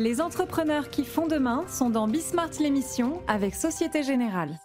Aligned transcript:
Les 0.00 0.22
entrepreneurs 0.22 0.88
qui 0.88 1.04
font 1.04 1.26
demain 1.26 1.66
sont 1.68 1.90
dans 1.90 2.08
Bismart 2.08 2.48
l'émission 2.58 3.20
avec 3.28 3.54
Société 3.54 4.02
Générale. 4.02 4.58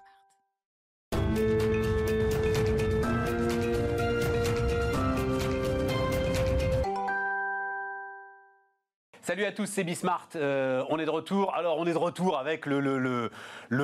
Salut 9.22 9.44
à 9.44 9.52
tous, 9.52 9.66
c'est 9.66 9.84
Bismart. 9.84 10.30
Euh, 10.38 10.86
on 10.90 11.00
est 11.00 11.06
de 11.06 11.10
retour. 11.10 11.54
Alors, 11.54 11.80
on 11.80 11.86
est 11.86 11.92
de 11.92 11.98
retour 11.98 12.38
avec 12.38 12.66
le, 12.66 13.30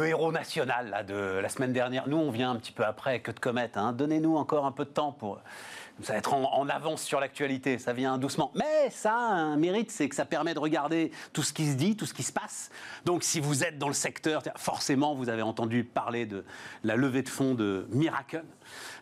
héros 0.05 0.31
national 0.31 1.05
de 1.05 1.39
la 1.39 1.49
semaine 1.49 1.73
dernière. 1.73 2.07
Nous, 2.07 2.15
on 2.15 2.31
vient 2.31 2.51
un 2.51 2.55
petit 2.55 2.71
peu 2.71 2.85
après, 2.85 3.19
que 3.19 3.31
de 3.31 3.39
comète. 3.41 3.75
Hein. 3.75 3.91
Donnez-nous 3.91 4.37
encore 4.37 4.65
un 4.65 4.71
peu 4.71 4.85
de 4.85 4.91
temps 4.91 5.11
pour 5.11 5.41
ça 6.03 6.13
va 6.13 6.19
être 6.19 6.33
en, 6.33 6.69
avance 6.69 7.03
sur 7.03 7.19
l'actualité, 7.19 7.77
ça 7.77 7.93
vient 7.93 8.17
doucement. 8.17 8.51
Mais 8.55 8.89
ça 8.89 9.13
a 9.13 9.33
un 9.33 9.57
mérite, 9.57 9.91
c'est 9.91 10.07
que 10.09 10.15
ça 10.15 10.25
permet 10.25 10.53
de 10.53 10.59
regarder 10.59 11.11
tout 11.33 11.43
ce 11.43 11.53
qui 11.53 11.69
se 11.69 11.75
dit, 11.75 11.95
tout 11.95 12.05
ce 12.05 12.13
qui 12.13 12.23
se 12.23 12.31
passe. 12.31 12.69
Donc 13.05 13.23
si 13.23 13.39
vous 13.39 13.63
êtes 13.63 13.77
dans 13.77 13.87
le 13.87 13.93
secteur, 13.93 14.41
forcément 14.55 15.15
vous 15.15 15.29
avez 15.29 15.41
entendu 15.41 15.83
parler 15.83 16.25
de 16.25 16.45
la 16.83 16.95
levée 16.95 17.21
de 17.21 17.29
fonds 17.29 17.55
de 17.55 17.87
Miracle, 17.91 18.43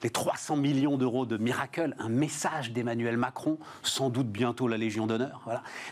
les 0.04 0.10
300 0.10 0.56
millions 0.56 0.98
d'euros 0.98 1.26
de 1.26 1.38
Miracle, 1.38 1.96
un 2.00 2.10
message 2.10 2.72
d'Emmanuel 2.72 3.18
Macron, 3.18 3.58
sans 3.84 4.10
doute 4.10 4.28
bientôt 4.28 4.68
la 4.68 4.78
Légion 4.78 5.08
d'honneur. 5.08 5.42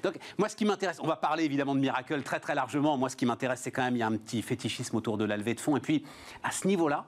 Donc 0.04 0.18
moi 0.38 0.50
ce 0.50 0.56
qui 0.56 0.66
m'intéresse, 0.66 1.00
on 1.02 1.08
va 1.08 1.16
parler 1.16 1.44
évidemment 1.44 1.76
de 1.76 1.80
Miracle 1.80 2.22
très 2.24 2.40
très 2.40 2.56
largement. 2.56 2.98
Moi 2.98 3.10
ce 3.10 3.16
qui 3.16 3.26
m'intéresse 3.26 3.62
c'est 3.62 3.72
quand 3.72 3.84
même 3.84 3.96
il 3.96 4.00
y 4.00 4.04
a 4.04 4.08
un 4.08 4.18
petit 4.18 4.42
fétichisme 4.42 4.96
autour 4.96 5.18
de 5.18 5.26
la 5.26 5.38
levée 5.38 5.54
de 5.54 5.60
fonds. 5.60 5.78
Et 5.78 5.82
puis 5.82 6.04
à 6.44 6.52
ce 6.52 6.68
niveau-là, 6.68 7.06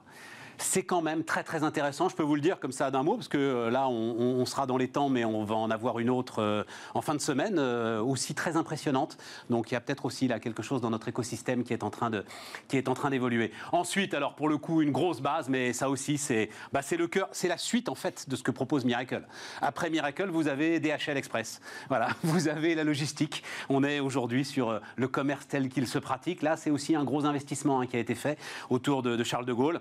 c'est 0.60 0.82
quand 0.82 1.02
même 1.02 1.24
très 1.24 1.42
très 1.42 1.64
intéressant. 1.64 2.08
Je 2.08 2.16
peux 2.16 2.22
vous 2.22 2.34
le 2.34 2.40
dire 2.40 2.60
comme 2.60 2.72
ça 2.72 2.90
d'un 2.90 3.02
mot, 3.02 3.14
parce 3.14 3.28
que 3.28 3.38
euh, 3.38 3.70
là, 3.70 3.88
on, 3.88 4.44
sera 4.46 4.66
dans 4.66 4.76
les 4.76 4.88
temps, 4.88 5.08
mais 5.08 5.24
on 5.24 5.44
va 5.44 5.54
en 5.54 5.70
avoir 5.70 5.98
une 5.98 6.10
autre 6.10 6.40
euh, 6.40 6.64
en 6.94 7.02
fin 7.02 7.14
de 7.14 7.20
semaine, 7.20 7.56
euh, 7.58 8.00
aussi 8.00 8.34
très 8.34 8.56
impressionnante. 8.56 9.16
Donc 9.48 9.70
il 9.70 9.74
y 9.74 9.76
a 9.76 9.80
peut-être 9.80 10.04
aussi 10.04 10.28
là 10.28 10.40
quelque 10.40 10.62
chose 10.62 10.80
dans 10.80 10.90
notre 10.90 11.08
écosystème 11.08 11.62
qui 11.62 11.72
est 11.72 11.84
en 11.84 11.90
train 11.90 12.10
de 12.10 12.24
qui 12.68 12.76
est 12.76 12.88
en 12.88 12.94
train 12.94 13.10
d'évoluer. 13.10 13.52
Ensuite, 13.72 14.14
alors 14.14 14.34
pour 14.34 14.48
le 14.48 14.58
coup, 14.58 14.82
une 14.82 14.92
grosse 14.92 15.20
base, 15.20 15.48
mais 15.48 15.72
ça 15.72 15.88
aussi, 15.88 16.18
c'est 16.18 16.50
bah, 16.72 16.82
c'est 16.82 16.96
le 16.96 17.06
cœur, 17.06 17.28
c'est 17.32 17.48
la 17.48 17.58
suite 17.58 17.88
en 17.88 17.94
fait 17.94 18.28
de 18.28 18.36
ce 18.36 18.42
que 18.42 18.50
propose 18.50 18.84
Miracle. 18.84 19.26
Après 19.60 19.90
Miracle, 19.90 20.28
vous 20.30 20.48
avez 20.48 20.80
DHL 20.80 21.16
Express. 21.16 21.60
Voilà, 21.88 22.08
vous 22.22 22.48
avez 22.48 22.74
la 22.74 22.84
logistique. 22.84 23.42
On 23.68 23.84
est 23.84 24.00
aujourd'hui 24.00 24.44
sur 24.44 24.80
le 24.96 25.08
commerce 25.08 25.46
tel 25.48 25.68
qu'il 25.68 25.86
se 25.86 25.98
pratique. 25.98 26.42
Là, 26.42 26.56
c'est 26.56 26.70
aussi 26.70 26.94
un 26.94 27.04
gros 27.04 27.24
investissement 27.24 27.80
hein, 27.80 27.86
qui 27.86 27.96
a 27.96 28.00
été 28.00 28.14
fait 28.14 28.38
autour 28.68 29.02
de 29.02 29.22
Charles 29.24 29.46
de 29.46 29.52
Gaulle. 29.52 29.80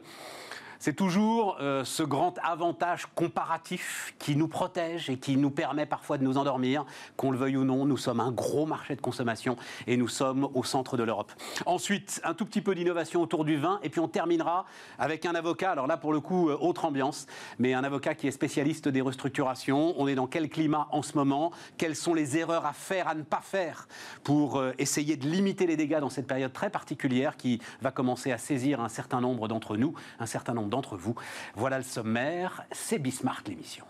C'est 0.82 0.96
toujours 0.96 1.58
euh, 1.60 1.84
ce 1.84 2.04
grand 2.04 2.40
avantage 2.42 3.06
comparatif 3.14 4.14
qui 4.18 4.38
nous 4.38 4.48
protège 4.48 5.10
et 5.10 5.18
qui 5.18 5.36
nous 5.36 5.50
permet 5.50 5.86
parfois 5.86 6.18
de 6.18 6.24
nous 6.24 6.38
endormir, 6.38 6.86
qu'on 7.18 7.32
le 7.32 7.38
veuille 7.38 7.58
ou 7.58 7.66
non. 7.66 7.86
Nous 7.86 7.98
sommes 7.98 8.22
un 8.22 8.32
gros 8.32 8.66
marché 8.66 8.96
de 8.96 9.02
consommation 9.02 9.58
et 9.88 9.98
nous 9.98 10.08
sommes 10.08 10.48
au 10.54 10.64
centre 10.64 10.96
de 10.96 11.04
l'Europe. 11.04 11.34
Ensuite, 11.66 12.22
un 12.24 12.34
tout 12.34 12.46
petit 12.46 12.62
peu 12.62 12.76
d'innovation 12.76 13.22
autour 13.22 13.44
du 13.44 13.58
vin 13.58 13.82
et 13.84 13.90
puis 13.90 14.00
on 14.00 14.08
terminera 14.08 14.66
avec 14.98 15.26
un 15.26 15.36
avocat. 15.36 15.72
Alors 15.72 15.86
là, 15.86 15.98
pour 15.98 16.14
le 16.14 16.22
coup, 16.22 16.50
euh, 16.50 16.58
autre 16.62 16.86
ambiance, 16.86 17.28
mais 17.58 17.74
un 17.74 17.84
avocat 17.84 18.16
qui 18.16 18.30
est 18.30 18.32
spécialiste 18.32 18.88
des 18.88 19.02
restructurations. 19.02 19.96
On 19.98 20.08
est 20.08 20.16
dans 20.16 20.28
quel 20.28 20.48
climat 20.48 20.88
en 20.92 21.02
ce 21.02 21.18
moment? 21.18 21.52
Quelles 21.78 21.98
sont 21.98 22.14
les 22.14 22.38
erreurs 22.38 22.66
à 22.66 22.72
faire, 22.72 23.10
à 23.10 23.16
ne 23.16 23.24
pas 23.24 23.42
faire 23.42 23.90
pour 24.24 24.56
euh, 24.56 24.72
essayer 24.78 25.18
de 25.18 25.28
limiter 25.28 25.68
les 25.68 25.76
dégâts 25.76 26.00
dans 26.00 26.10
cette 26.10 26.28
période 26.28 26.54
très 26.54 26.70
particulière 26.70 27.36
qui 27.36 27.60
va 27.82 27.92
commencer 27.92 28.32
à 28.32 28.38
saisir 28.38 28.80
un 28.80 28.88
certain 28.88 29.20
nombre 29.20 29.50
d'entre 29.50 29.76
nous, 29.76 29.94
un 30.20 30.26
certain 30.26 30.54
nombre 30.54 30.69
d'entre 30.70 30.95
vous. 30.95 31.16
Voilà 31.56 31.78
le 31.78 31.84
sommaire, 31.84 32.64
c'est 32.72 33.00
Bismarck 33.00 33.48
l'émission. 33.48 33.86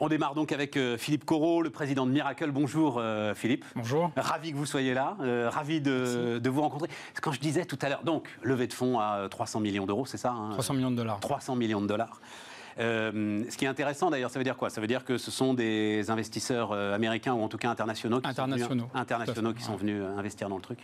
On 0.00 0.08
démarre 0.08 0.34
donc 0.34 0.52
avec 0.52 0.76
euh, 0.76 0.96
Philippe 0.96 1.24
Corot, 1.24 1.60
le 1.60 1.70
président 1.70 2.06
de 2.06 2.12
Miracle. 2.12 2.52
Bonjour 2.52 2.98
euh, 2.98 3.34
Philippe. 3.34 3.64
Bonjour. 3.74 4.12
Ravi 4.16 4.52
que 4.52 4.56
vous 4.56 4.66
soyez 4.66 4.94
là, 4.94 5.16
euh, 5.20 5.50
ravi 5.50 5.80
de, 5.80 6.40
vous 6.48 6.60
rencontrer. 6.60 6.88
Quand 7.20 7.32
je 7.32 7.40
disais 7.40 7.64
tout 7.64 7.78
à 7.82 7.88
l'heure, 7.88 8.04
donc 8.04 8.28
levée 8.44 8.68
de 8.68 8.72
fonds 8.72 9.00
à 9.00 9.26
300 9.28 9.58
millions 9.58 9.86
d'euros, 9.86 10.06
c'est 10.06 10.16
ça 10.16 10.36
300 10.52 10.72
hein 10.72 10.76
millions 10.76 10.90
de 10.92 10.96
dollars. 10.96 11.18
300 11.18 11.56
millions 11.56 11.80
de 11.80 11.88
dollars. 11.88 12.20
ce 12.78 13.56
qui 13.56 13.64
est 13.64 13.68
intéressant 13.68 14.10
d'ailleurs, 14.10 14.30
ça 14.30 14.38
veut 14.38 14.44
dire 14.44 14.56
quoi? 14.56 14.70
Ça 14.70 14.80
veut 14.80 14.86
dire 14.86 15.04
que 15.04 15.18
ce 15.18 15.32
sont 15.32 15.52
des 15.52 16.10
investisseurs 16.10 16.72
américains 16.72 17.34
ou 17.34 17.42
en 17.42 17.48
tout 17.48 17.58
cas 17.58 17.68
internationaux 17.68 18.20
qui 18.20 18.28
internationaux, 18.28 18.88
sont 18.92 18.96
internationaux 18.96 19.52
qui 19.52 19.62
sont 19.64 19.74
venus 19.74 20.00
investir 20.16 20.48
dans 20.48 20.56
le 20.56 20.62
truc 20.62 20.78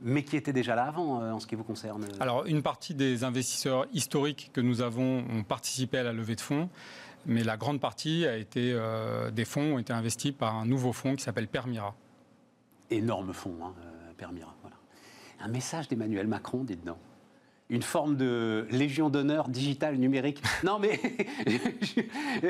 mais 0.00 0.22
qui 0.22 0.36
étaient 0.36 0.52
déjà 0.52 0.74
là 0.74 0.84
avant 0.84 1.22
euh, 1.22 1.32
en 1.32 1.40
ce 1.40 1.46
qui 1.46 1.54
vous 1.54 1.64
concerne 1.64 2.06
Alors, 2.20 2.46
une 2.46 2.62
partie 2.62 2.94
des 2.94 3.24
investisseurs 3.24 3.86
historiques 3.92 4.50
que 4.52 4.60
nous 4.60 4.80
avons 4.80 5.24
ont 5.30 5.42
participé 5.42 5.98
à 5.98 6.02
la 6.02 6.12
levée 6.12 6.36
de 6.36 6.40
fonds, 6.40 6.68
mais 7.26 7.42
la 7.42 7.56
grande 7.56 7.80
partie 7.80 8.26
a 8.26 8.36
été, 8.36 8.72
euh, 8.72 9.30
des 9.30 9.44
fonds 9.44 9.74
ont 9.74 9.78
été 9.78 9.92
investis 9.92 10.32
par 10.32 10.54
un 10.54 10.66
nouveau 10.66 10.92
fonds 10.92 11.16
qui 11.16 11.22
s'appelle 11.22 11.48
Permira. 11.48 11.94
Énorme 12.90 13.32
fonds, 13.32 13.56
hein, 13.62 13.74
euh, 13.80 14.12
Permira. 14.16 14.54
Voilà. 14.62 14.76
Un 15.40 15.48
message 15.48 15.88
d'Emmanuel 15.88 16.26
Macron, 16.26 16.64
dites-donc 16.64 16.98
une 17.70 17.82
forme 17.82 18.16
de 18.16 18.66
légion 18.70 19.10
d'honneur 19.10 19.50
digitale 19.50 19.96
numérique. 19.96 20.42
Non, 20.64 20.78
mais 20.78 20.98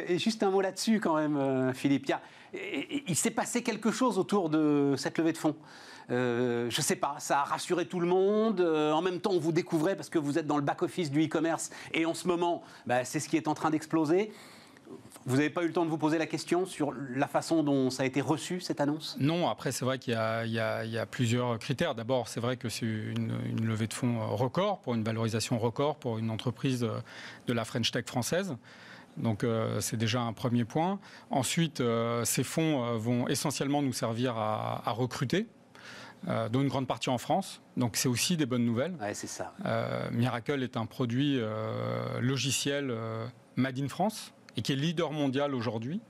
juste 0.17 0.45
un 0.45 0.51
mot 0.53 0.61
là-dessus 0.61 1.01
quand 1.01 1.17
même, 1.17 1.75
Philippe. 1.75 2.13
Il, 2.55 3.03
il 3.09 3.17
s'est 3.17 3.33
passé 3.33 3.65
quelque 3.65 3.91
chose 3.91 4.17
autour 4.17 4.49
de 4.49 4.95
cette 4.97 5.19
levée 5.19 5.33
de 5.33 5.39
fonds. 5.39 5.57
Euh, 6.11 6.71
je 6.71 6.81
sais 6.81 6.97
pas, 6.97 7.17
ça 7.19 7.41
a 7.41 7.45
rassuré 7.45 7.87
tout 7.87 8.01
le 8.01 8.07
monde. 8.07 8.61
Euh, 8.61 8.93
en 8.93 9.03
même 9.03 9.21
temps, 9.21 9.33
on 9.33 9.39
vous 9.39 9.53
découvrait 9.53 9.97
parce 9.97 10.09
que 10.09 10.19
vous 10.19 10.39
êtes 10.39 10.47
dans 10.47 10.57
le 10.57 10.63
back-office 10.63 11.11
du 11.11 11.25
e-commerce 11.25 11.71
et 11.93 12.07
en 12.07 12.15
ce 12.15 12.27
moment, 12.27 12.63
bah, 12.87 13.05
c'est 13.05 13.21
ce 13.21 13.29
qui 13.29 13.37
est 13.37 13.49
en 13.49 13.55
train 13.55 13.71
d'exploser. 13.71 14.33
Vous 15.27 15.37
n'avez 15.37 15.51
pas 15.51 15.63
eu 15.65 15.67
le 15.67 15.73
temps 15.75 15.85
de 15.85 15.91
vous 15.91 15.99
poser 15.99 16.17
la 16.17 16.27
question 16.27 16.65
sur 16.65 16.95
la 17.15 17.27
façon 17.27 17.63
dont 17.63 17.91
ça 17.91 18.05
a 18.05 18.07
été 18.07 18.23
reçu, 18.23 18.61
cette 18.63 18.81
annonce? 18.81 19.19
Non, 19.21 19.47
après, 19.47 19.71
c'est 19.71 19.85
vrai 19.85 19.99
qu'il 19.99 20.15
y, 20.15 20.19
a 20.19 21.07
plusieurs 21.07 21.59
critères. 21.59 21.95
D'abord, 21.95 22.29
c'est 22.29 22.41
vrai 22.41 22.57
que 22.57 22.71
c'est 22.71 22.87
une, 22.87 23.37
levée 23.63 23.87
de 23.87 23.93
fonds 23.93 24.35
record, 24.35 24.79
pour 24.79 24.95
une 24.95 25.05
valorisation 25.05 25.59
record, 25.59 25.97
pour 25.97 26.17
une 26.17 26.31
entreprise 26.31 26.89
de 27.47 27.53
la 27.53 27.67
French 27.67 27.91
Tech 27.91 28.07
française. 28.07 28.57
Donc 29.19 29.45
euh, 29.45 29.81
c'est 29.81 29.99
déjà 29.99 30.23
un 30.23 30.33
premier 30.33 30.65
point. 30.65 30.99
Ensuite, 31.31 31.83
ces 32.25 32.45
fonds 32.45 32.97
vont 32.97 33.29
essentiellement 33.29 33.83
nous 33.83 33.93
servir 33.93 34.39
à 34.39 34.91
recruter 34.93 35.47
euh, 36.27 36.49
dont 36.49 36.61
une 36.61 36.69
grande 36.69 36.87
partie 36.87 37.11
en 37.11 37.19
France. 37.19 37.63
Donc 37.77 37.97
c'est 37.97 38.09
aussi 38.09 38.37
des 38.37 38.47
bonnes 38.47 38.65
nouvelles. 38.65 38.95
Ouais, 39.01 39.15
c'est 39.15 39.29
ça. 39.29 39.55
Euh, 39.65 40.11
Miracle 40.11 40.63
est 40.63 40.77
un 40.77 40.87
produit 40.87 41.39
euh, 41.39 42.21
logiciel 42.21 42.93
made 43.57 43.79
in 43.79 43.89
France 43.89 44.33
et 44.57 44.63
qui 44.63 44.73
est 44.73 44.77
leader 44.77 45.13
mondial 45.13 45.55
aujourd'hui. 45.55 46.01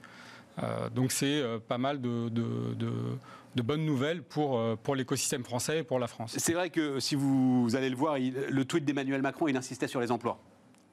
donc 0.94 1.12
c'est 1.12 1.42
pas 1.68 1.78
mal 1.78 2.00
de, 2.00 2.28
de, 2.30 3.62
bonnes 3.62 3.84
nouvelles 3.84 4.22
pour, 4.22 4.60
pour 4.78 4.94
l'écosystème 4.94 5.44
français 5.44 5.80
et 5.80 5.82
pour 5.82 5.98
la 5.98 6.06
France. 6.06 6.34
C'est 6.38 6.54
vrai 6.54 6.70
que 6.70 7.00
si 7.00 7.14
vous, 7.14 7.68
allez 7.74 7.91
le 7.91 7.97
voir, 7.97 8.16
le 8.18 8.64
tweet 8.64 8.84
d'Emmanuel 8.84 9.20
Macron, 9.20 9.48
il 9.48 9.56
insistait 9.56 9.88
sur 9.88 10.00
les 10.00 10.10
emplois. 10.10 10.41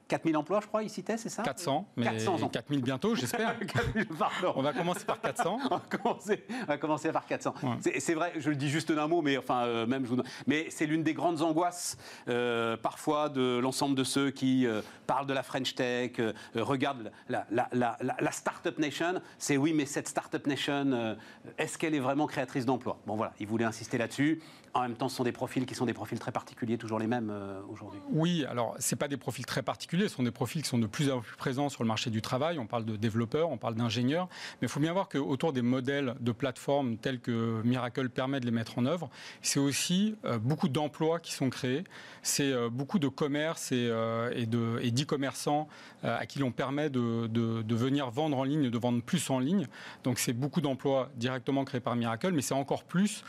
4000 0.08 0.36
emplois, 0.36 0.60
je 0.60 0.66
crois, 0.66 0.82
il 0.82 0.90
citait, 0.90 1.16
c'est 1.16 1.28
ça 1.28 1.42
400, 1.42 1.88
mais 1.96 2.04
400 2.04 2.48
4000 2.48 2.82
bientôt, 2.82 3.14
j'espère. 3.14 3.56
on 4.54 4.62
va 4.62 4.72
commencer 4.72 5.04
par 5.04 5.20
400. 5.20 5.58
on, 5.64 5.68
va 5.68 5.82
commencer, 5.88 6.44
on 6.62 6.66
va 6.66 6.78
commencer 6.78 7.12
par 7.12 7.26
400. 7.26 7.54
C'est 7.98 8.14
vrai, 8.14 8.32
je 8.36 8.50
le 8.50 8.56
dis 8.56 8.68
juste 8.68 8.92
d'un 8.92 9.08
mot, 9.08 9.20
mais 9.20 9.36
enfin, 9.36 9.64
euh, 9.64 9.86
même, 9.86 10.04
je 10.04 10.10
vous... 10.10 10.22
mais 10.46 10.66
c'est 10.70 10.86
l'une 10.86 11.02
des 11.02 11.14
grandes 11.14 11.42
angoisses, 11.42 11.96
euh, 12.28 12.76
parfois, 12.76 13.28
de 13.28 13.58
l'ensemble 13.58 13.96
de 13.96 14.04
ceux 14.04 14.30
qui 14.30 14.66
euh, 14.66 14.80
parlent 15.06 15.26
de 15.26 15.34
la 15.34 15.42
French 15.42 15.74
Tech, 15.74 16.12
regardent 16.54 17.10
la, 17.28 17.46
la, 17.50 17.68
la, 17.72 17.96
la 18.00 18.30
Startup 18.30 18.78
Nation. 18.78 19.20
C'est 19.38 19.56
oui, 19.56 19.72
mais 19.72 19.86
cette 19.86 20.08
Startup 20.08 20.46
Nation, 20.46 21.16
est-ce 21.58 21.78
qu'elle 21.78 21.94
est 21.94 22.00
vraiment 22.00 22.26
créatrice 22.26 22.64
d'emplois? 22.64 22.98
Bon, 23.06 23.16
voilà, 23.16 23.32
il 23.40 23.46
voulait 23.46 23.64
insister 23.64 23.98
là-dessus. 23.98 24.40
En 24.74 24.82
même 24.82 24.94
temps, 24.94 25.08
ce 25.08 25.16
sont 25.16 25.24
des 25.24 25.32
profils 25.32 25.64
qui 25.64 25.74
sont 25.74 25.86
des 25.86 25.94
profils 25.94 26.18
très 26.18 26.32
particuliers, 26.32 26.76
toujours 26.76 26.98
les 26.98 27.06
mêmes 27.06 27.32
aujourd'hui. 27.70 28.00
Oui, 28.10 28.44
alors, 28.48 28.76
ce 28.78 28.94
pas 28.94 29.08
des 29.08 29.16
profils 29.16 29.46
très 29.46 29.62
particuliers 29.62 29.95
ce 30.02 30.16
sont 30.16 30.22
des 30.22 30.30
profils 30.30 30.62
qui 30.62 30.68
sont 30.68 30.78
de 30.78 30.86
plus 30.86 31.10
en 31.10 31.20
plus 31.20 31.36
présents 31.36 31.68
sur 31.68 31.82
le 31.82 31.88
marché 31.88 32.10
du 32.10 32.22
travail. 32.22 32.58
On 32.58 32.66
parle 32.66 32.84
de 32.84 32.96
développeurs, 32.96 33.50
on 33.50 33.56
parle 33.56 33.74
d'ingénieurs. 33.74 34.28
Mais 34.60 34.66
il 34.66 34.68
faut 34.68 34.80
bien 34.80 34.92
voir 34.92 35.08
qu'autour 35.08 35.52
des 35.52 35.62
modèles 35.62 36.14
de 36.20 36.32
plateformes 36.32 36.96
tels 36.96 37.20
que 37.20 37.62
Miracle 37.64 38.08
permet 38.08 38.40
de 38.40 38.46
les 38.46 38.50
mettre 38.50 38.78
en 38.78 38.86
œuvre, 38.86 39.10
c'est 39.42 39.60
aussi 39.60 40.16
euh, 40.24 40.38
beaucoup 40.38 40.68
d'emplois 40.68 41.20
qui 41.20 41.32
sont 41.32 41.50
créés. 41.50 41.84
C'est 42.22 42.52
euh, 42.52 42.68
beaucoup 42.68 42.98
de 42.98 43.08
commerce 43.08 43.72
et, 43.72 43.88
euh, 43.90 44.44
d'e-commerçants 44.46 45.68
à 46.02 46.24
qui 46.26 46.38
l'on 46.38 46.52
permet 46.52 46.88
de, 46.88 47.26
de, 47.26 47.74
venir 47.74 48.10
vendre 48.10 48.38
en 48.38 48.44
ligne, 48.44 48.70
de 48.70 48.78
vendre 48.78 49.02
plus 49.02 49.28
en 49.30 49.40
ligne. 49.40 49.66
Donc 50.04 50.18
c'est 50.18 50.32
beaucoup 50.32 50.60
d'emplois 50.60 51.10
directement 51.16 51.64
créés 51.64 51.80
par 51.80 51.96
Miracle, 51.96 52.32
mais 52.32 52.42
c'est 52.42 52.54
encore 52.54 52.84
plus 52.84 53.24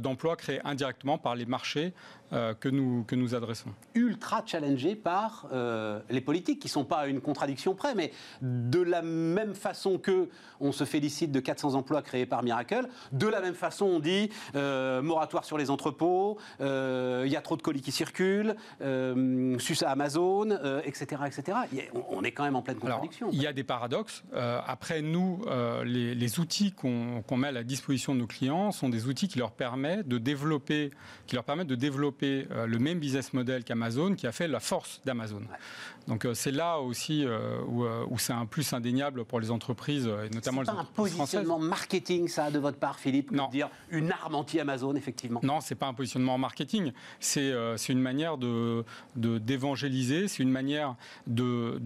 d'emplois 0.00 0.36
créés 0.36 0.60
indirectement 0.64 1.18
par 1.18 1.34
les 1.34 1.44
marchés 1.44 1.92
que, 2.60 2.68
nous, 2.68 3.04
que 3.04 3.14
nous 3.14 3.34
adressons. 3.34 3.70
Ultra 3.94 4.42
challengé 4.46 4.94
par 4.94 5.46
les 6.10 6.20
politiques, 6.20 6.60
qui 6.60 6.68
ne 6.68 6.72
sont 6.72 6.84
pas 6.84 6.98
à 6.98 7.06
une 7.06 7.20
contradiction 7.20 7.74
près, 7.74 7.94
mais 7.94 8.12
de 8.40 8.80
la 8.80 9.02
même 9.02 9.54
façon 9.54 9.98
que 9.98 10.28
on 10.60 10.72
se 10.72 10.84
félicite 10.84 11.32
de 11.32 11.40
400 11.40 11.74
emplois 11.74 12.02
créés 12.02 12.26
par 12.26 12.42
Miracle, 12.42 12.88
de 13.12 13.26
la 13.26 13.40
même 13.40 13.54
façon 13.54 13.86
on 13.86 14.00
dit 14.00 14.30
euh, 14.54 15.02
moratoire 15.02 15.44
sur 15.44 15.58
les 15.58 15.70
entrepôts, 15.70 16.38
euh, 16.60 17.24
il 17.26 17.32
y 17.32 17.36
a 17.36 17.40
trop 17.40 17.56
de 17.56 17.62
colis 17.62 17.82
qui 17.82 17.92
circulent, 17.92 18.54
euh, 18.80 19.58
sus 19.58 19.82
à 19.82 19.90
Amazon, 19.90 20.50
etc., 20.84 21.22
etc. 21.26 21.58
On 22.10 22.22
est 22.22 22.32
quand 22.32 22.44
même 22.44 22.56
en 22.56 22.62
pleine 22.62 22.78
contradiction. 22.78 23.28
il 23.32 23.42
y 23.42 23.46
a 23.46 23.52
des 23.52 23.64
paradoxes. 23.64 24.22
après, 24.32 25.02
nous, 25.02 25.44
les, 25.84 26.32
outils 26.38 26.72
qu'on 26.72 27.36
met 27.36 27.48
à 27.48 27.52
la 27.52 27.64
disposition 27.64 28.14
de 28.14 28.20
nos 28.20 28.26
clients 28.26 28.72
sont 28.72 28.88
des 28.88 29.06
outils 29.06 29.28
qui 29.28 29.38
leur 29.38 29.52
permettent 29.52 30.08
de 30.08 30.18
développer, 30.18 30.90
qui 31.26 31.34
leur 31.34 31.44
permettent 31.44 31.66
de 31.66 31.74
développer 31.74 32.21
le 32.22 32.78
même 32.78 32.98
business 32.98 33.32
model 33.32 33.64
qu'Amazon, 33.64 34.14
qui 34.14 34.26
a 34.26 34.32
fait 34.32 34.48
la 34.48 34.60
force 34.60 35.00
d'Amazon. 35.04 35.42
Donc 36.08 36.26
c'est 36.34 36.50
là 36.50 36.78
aussi 36.78 37.24
où, 37.68 37.84
où 37.84 38.18
c'est 38.18 38.32
un 38.32 38.46
plus 38.46 38.72
indéniable 38.72 39.24
pour 39.24 39.40
les 39.40 39.50
entreprises, 39.50 40.06
et 40.06 40.34
notamment 40.34 40.62
les 40.62 40.68
entreprises 40.68 40.72
pas 40.72 40.80
un 40.80 40.84
positionnement 40.84 41.58
marketing, 41.58 42.28
ça, 42.28 42.50
de 42.50 42.58
votre 42.58 42.78
part, 42.78 42.98
Philippe 42.98 43.30
Non. 43.30 43.48
Dire 43.48 43.68
une 43.90 44.12
arme 44.12 44.34
anti-Amazon, 44.34 44.94
effectivement 44.94 45.40
Non, 45.42 45.60
c'est 45.60 45.74
pas 45.74 45.86
un 45.86 45.94
positionnement 45.94 46.38
marketing. 46.38 46.92
C'est 47.20 47.52
euh, 47.52 47.76
une 47.88 48.00
manière 48.00 48.38
de 48.38 48.84
d'évangéliser, 49.16 50.28
c'est 50.28 50.42
une 50.42 50.50
manière 50.50 50.96
de 51.26 51.78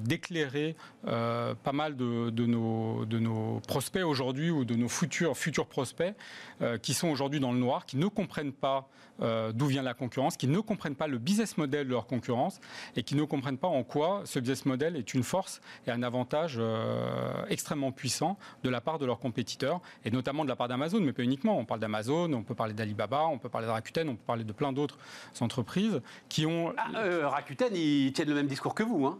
d'éclairer 0.00 0.76
de, 1.04 1.08
euh, 1.10 1.54
pas 1.54 1.72
mal 1.72 1.96
de, 1.96 2.30
de, 2.30 2.46
nos, 2.46 3.04
de 3.04 3.18
nos 3.18 3.60
prospects 3.66 4.02
aujourd'hui 4.02 4.50
ou 4.50 4.64
de 4.64 4.74
nos 4.74 4.88
futurs, 4.88 5.36
futurs 5.36 5.66
prospects 5.66 6.14
euh, 6.62 6.78
qui 6.78 6.94
sont 6.94 7.08
aujourd'hui 7.08 7.40
dans 7.40 7.52
le 7.52 7.58
noir, 7.58 7.86
qui 7.86 7.96
ne 7.96 8.06
comprennent 8.06 8.52
pas 8.52 8.88
euh, 9.22 9.52
d'où 9.52 9.66
vient 9.66 9.82
la 9.82 9.94
concurrence, 9.94 10.36
qui 10.36 10.48
ne 10.48 10.58
comprennent 10.58 10.96
pas 10.96 11.06
le 11.06 11.18
business 11.18 11.56
model 11.56 11.86
de 11.86 11.92
leur 11.92 12.06
concurrence 12.06 12.58
et 12.96 13.03
qui 13.04 13.14
ne 13.14 13.24
comprennent 13.24 13.58
pas 13.58 13.68
en 13.68 13.82
quoi 13.82 14.22
ce 14.24 14.38
business 14.38 14.66
model 14.66 14.96
est 14.96 15.14
une 15.14 15.22
force 15.22 15.60
et 15.86 15.90
un 15.90 16.02
avantage 16.02 16.56
euh, 16.58 17.44
extrêmement 17.48 17.92
puissant 17.92 18.38
de 18.62 18.70
la 18.70 18.80
part 18.80 18.98
de 18.98 19.06
leurs 19.06 19.18
compétiteurs 19.18 19.80
et 20.04 20.10
notamment 20.10 20.44
de 20.44 20.48
la 20.48 20.56
part 20.56 20.68
d'Amazon, 20.68 21.00
mais 21.00 21.12
pas 21.12 21.22
uniquement. 21.22 21.58
On 21.58 21.64
parle 21.64 21.80
d'Amazon, 21.80 22.32
on 22.32 22.42
peut 22.42 22.54
parler 22.54 22.74
d'Alibaba, 22.74 23.26
on 23.26 23.38
peut 23.38 23.48
parler 23.48 23.66
de 23.66 23.72
Rakuten, 23.72 24.08
on 24.08 24.16
peut 24.16 24.24
parler 24.26 24.44
de 24.44 24.52
plein 24.52 24.72
d'autres 24.72 24.98
entreprises 25.40 26.00
qui 26.28 26.46
ont. 26.46 26.72
Ah, 26.76 26.90
euh, 26.96 27.28
Rakuten, 27.28 27.74
ils 27.74 28.12
tiennent 28.12 28.28
le 28.28 28.34
même 28.34 28.46
discours 28.46 28.74
que 28.74 28.82
vous. 28.82 29.06
Hein 29.06 29.18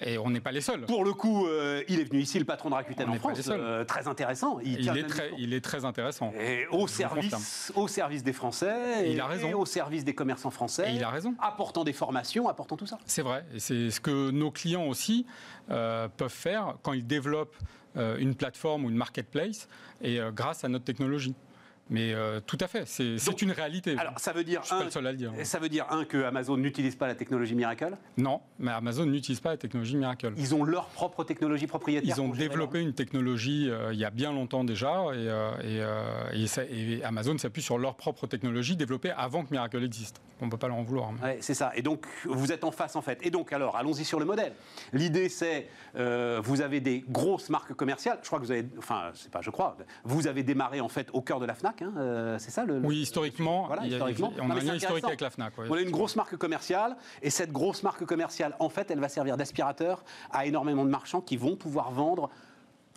et 0.00 0.18
on 0.18 0.30
n'est 0.30 0.40
pas 0.40 0.52
les 0.52 0.60
seuls. 0.60 0.86
Pour 0.86 1.04
le 1.04 1.12
coup, 1.12 1.46
euh, 1.46 1.82
il 1.88 2.00
est 2.00 2.04
venu 2.04 2.20
ici, 2.20 2.38
le 2.38 2.44
patron 2.44 2.70
de 2.70 2.74
Rakuten 2.74 3.08
en 3.08 3.14
France, 3.14 3.40
euh, 3.48 3.84
très 3.84 4.08
intéressant. 4.08 4.58
Il, 4.64 4.88
est 4.88 5.06
très, 5.06 5.30
il, 5.38 5.52
est 5.52 5.60
très, 5.60 5.84
intéressant. 5.84 6.32
Et 6.38 6.66
au 6.70 6.86
service, 6.86 7.72
au 7.74 7.88
service 7.88 8.22
des 8.22 8.32
Français, 8.32 9.06
et, 9.06 9.12
il 9.12 9.20
a 9.20 9.26
raison. 9.26 9.52
au 9.58 9.66
service 9.66 10.04
des 10.04 10.14
commerçants 10.14 10.50
français. 10.50 10.92
Et 10.92 10.96
il 10.96 11.04
a 11.04 11.10
raison. 11.10 11.34
Apportant 11.40 11.84
des 11.84 11.92
formations, 11.92 12.48
apportant 12.48 12.76
tout 12.76 12.86
ça. 12.86 12.98
C'est 13.04 13.22
vrai. 13.22 13.44
Et 13.54 13.60
c'est 13.60 13.90
ce 13.90 14.00
que 14.00 14.30
nos 14.30 14.50
clients 14.50 14.86
aussi 14.86 15.26
euh, 15.70 16.08
peuvent 16.16 16.30
faire 16.30 16.76
quand 16.82 16.92
ils 16.92 17.06
développent 17.06 17.56
une 17.94 18.34
plateforme 18.34 18.86
ou 18.86 18.88
une 18.88 18.96
marketplace, 18.96 19.68
et 20.00 20.18
grâce 20.32 20.64
à 20.64 20.68
notre 20.68 20.86
technologie. 20.86 21.34
Mais 21.90 22.14
euh, 22.14 22.40
tout 22.40 22.58
à 22.60 22.68
fait, 22.68 22.86
c'est 22.86 23.42
une 23.42 23.52
réalité. 23.52 23.96
Alors 23.98 24.18
ça 24.18 24.32
veut 24.32 24.44
dire 24.44 24.60
Je 24.62 24.68
suis 24.68 24.76
pas 24.76 24.84
le 24.84 24.90
seul 24.90 25.06
à 25.06 25.12
le 25.12 25.18
dire. 25.18 25.32
Ça 25.42 25.58
veut 25.58 25.68
dire 25.68 25.86
un 25.90 26.04
que 26.04 26.24
Amazon 26.24 26.56
n'utilise 26.56 26.96
pas 26.96 27.06
la 27.06 27.14
technologie 27.14 27.54
Miracle? 27.54 27.96
Non, 28.16 28.40
mais 28.58 28.70
Amazon 28.70 29.04
n'utilise 29.04 29.40
pas 29.40 29.50
la 29.50 29.56
technologie 29.56 29.96
Miracle. 29.96 30.32
Ils 30.36 30.54
ont 30.54 30.64
leur 30.64 30.86
propre 30.86 31.24
technologie 31.24 31.66
propriétaire. 31.66 32.16
Ils 32.16 32.20
ont 32.20 32.30
développé 32.30 32.80
une 32.80 32.94
technologie 32.94 33.68
euh, 33.70 33.92
il 33.92 33.98
y 33.98 34.04
a 34.04 34.10
bien 34.10 34.32
longtemps 34.32 34.64
déjà, 34.64 35.02
et, 35.12 35.28
euh, 35.28 36.30
et, 36.32 37.04
Amazon 37.04 37.36
s'appuie 37.36 37.62
sur 37.62 37.78
leur 37.78 37.96
propre 37.96 38.26
technologie 38.26 38.76
développée 38.76 39.10
avant 39.10 39.44
que 39.44 39.50
Miracle 39.50 39.82
existe. 39.82 40.20
On 40.40 40.46
ne 40.46 40.50
peut 40.50 40.56
pas 40.56 40.68
leur 40.68 40.76
en 40.76 40.82
vouloir. 40.82 41.10
c'est 41.40 41.54
ça. 41.54 41.72
Et 41.76 41.82
donc 41.82 42.06
vous 42.24 42.52
êtes 42.52 42.64
en 42.64 42.70
face 42.70 42.96
en 42.96 43.02
fait. 43.02 43.18
Et 43.22 43.30
donc 43.30 43.52
alors 43.52 43.76
allons-y 43.76 44.04
sur 44.04 44.18
le 44.18 44.24
modèle. 44.24 44.54
L'idée 44.92 45.28
c'est 45.28 45.68
vous 45.94 46.60
avez 46.60 46.80
des 46.80 47.04
grosses 47.08 47.50
marques 47.50 47.74
commerciales. 47.74 48.18
Je 48.22 48.26
crois 48.26 48.40
que 48.40 48.44
vous 48.44 48.50
avez, 48.50 48.66
enfin 48.78 49.10
c'est 49.14 49.30
pas 49.30 49.40
je 49.40 49.50
crois, 49.50 49.76
vous 50.04 50.26
avez 50.26 50.42
démarré 50.42 50.80
en 50.80 50.88
fait 50.88 51.08
au 51.12 51.20
cœur 51.20 51.38
de 51.38 51.46
la 51.46 51.54
Fnac. 51.54 51.71
Hein, 51.80 51.92
euh, 51.96 52.36
c'est 52.38 52.50
ça 52.50 52.64
le, 52.64 52.78
Oui, 52.78 52.98
historiquement, 52.98 53.68
on 53.70 54.50
a 54.50 54.54
un 54.54 54.60
lien 54.60 54.74
historique 54.74 55.04
avec 55.04 55.20
la 55.20 55.30
FNAC. 55.30 55.54
on 55.58 55.72
a 55.72 55.80
une 55.80 55.90
grosse 55.90 56.16
marque 56.16 56.36
commerciale, 56.36 56.96
et 57.22 57.30
cette 57.30 57.52
grosse 57.52 57.82
marque 57.82 58.04
commerciale, 58.04 58.54
en 58.58 58.68
fait, 58.68 58.90
elle 58.90 59.00
va 59.00 59.08
servir 59.08 59.36
d'aspirateur 59.36 60.04
à 60.30 60.46
énormément 60.46 60.84
de 60.84 60.90
marchands 60.90 61.20
qui 61.20 61.36
vont 61.36 61.56
pouvoir 61.56 61.90
vendre 61.90 62.30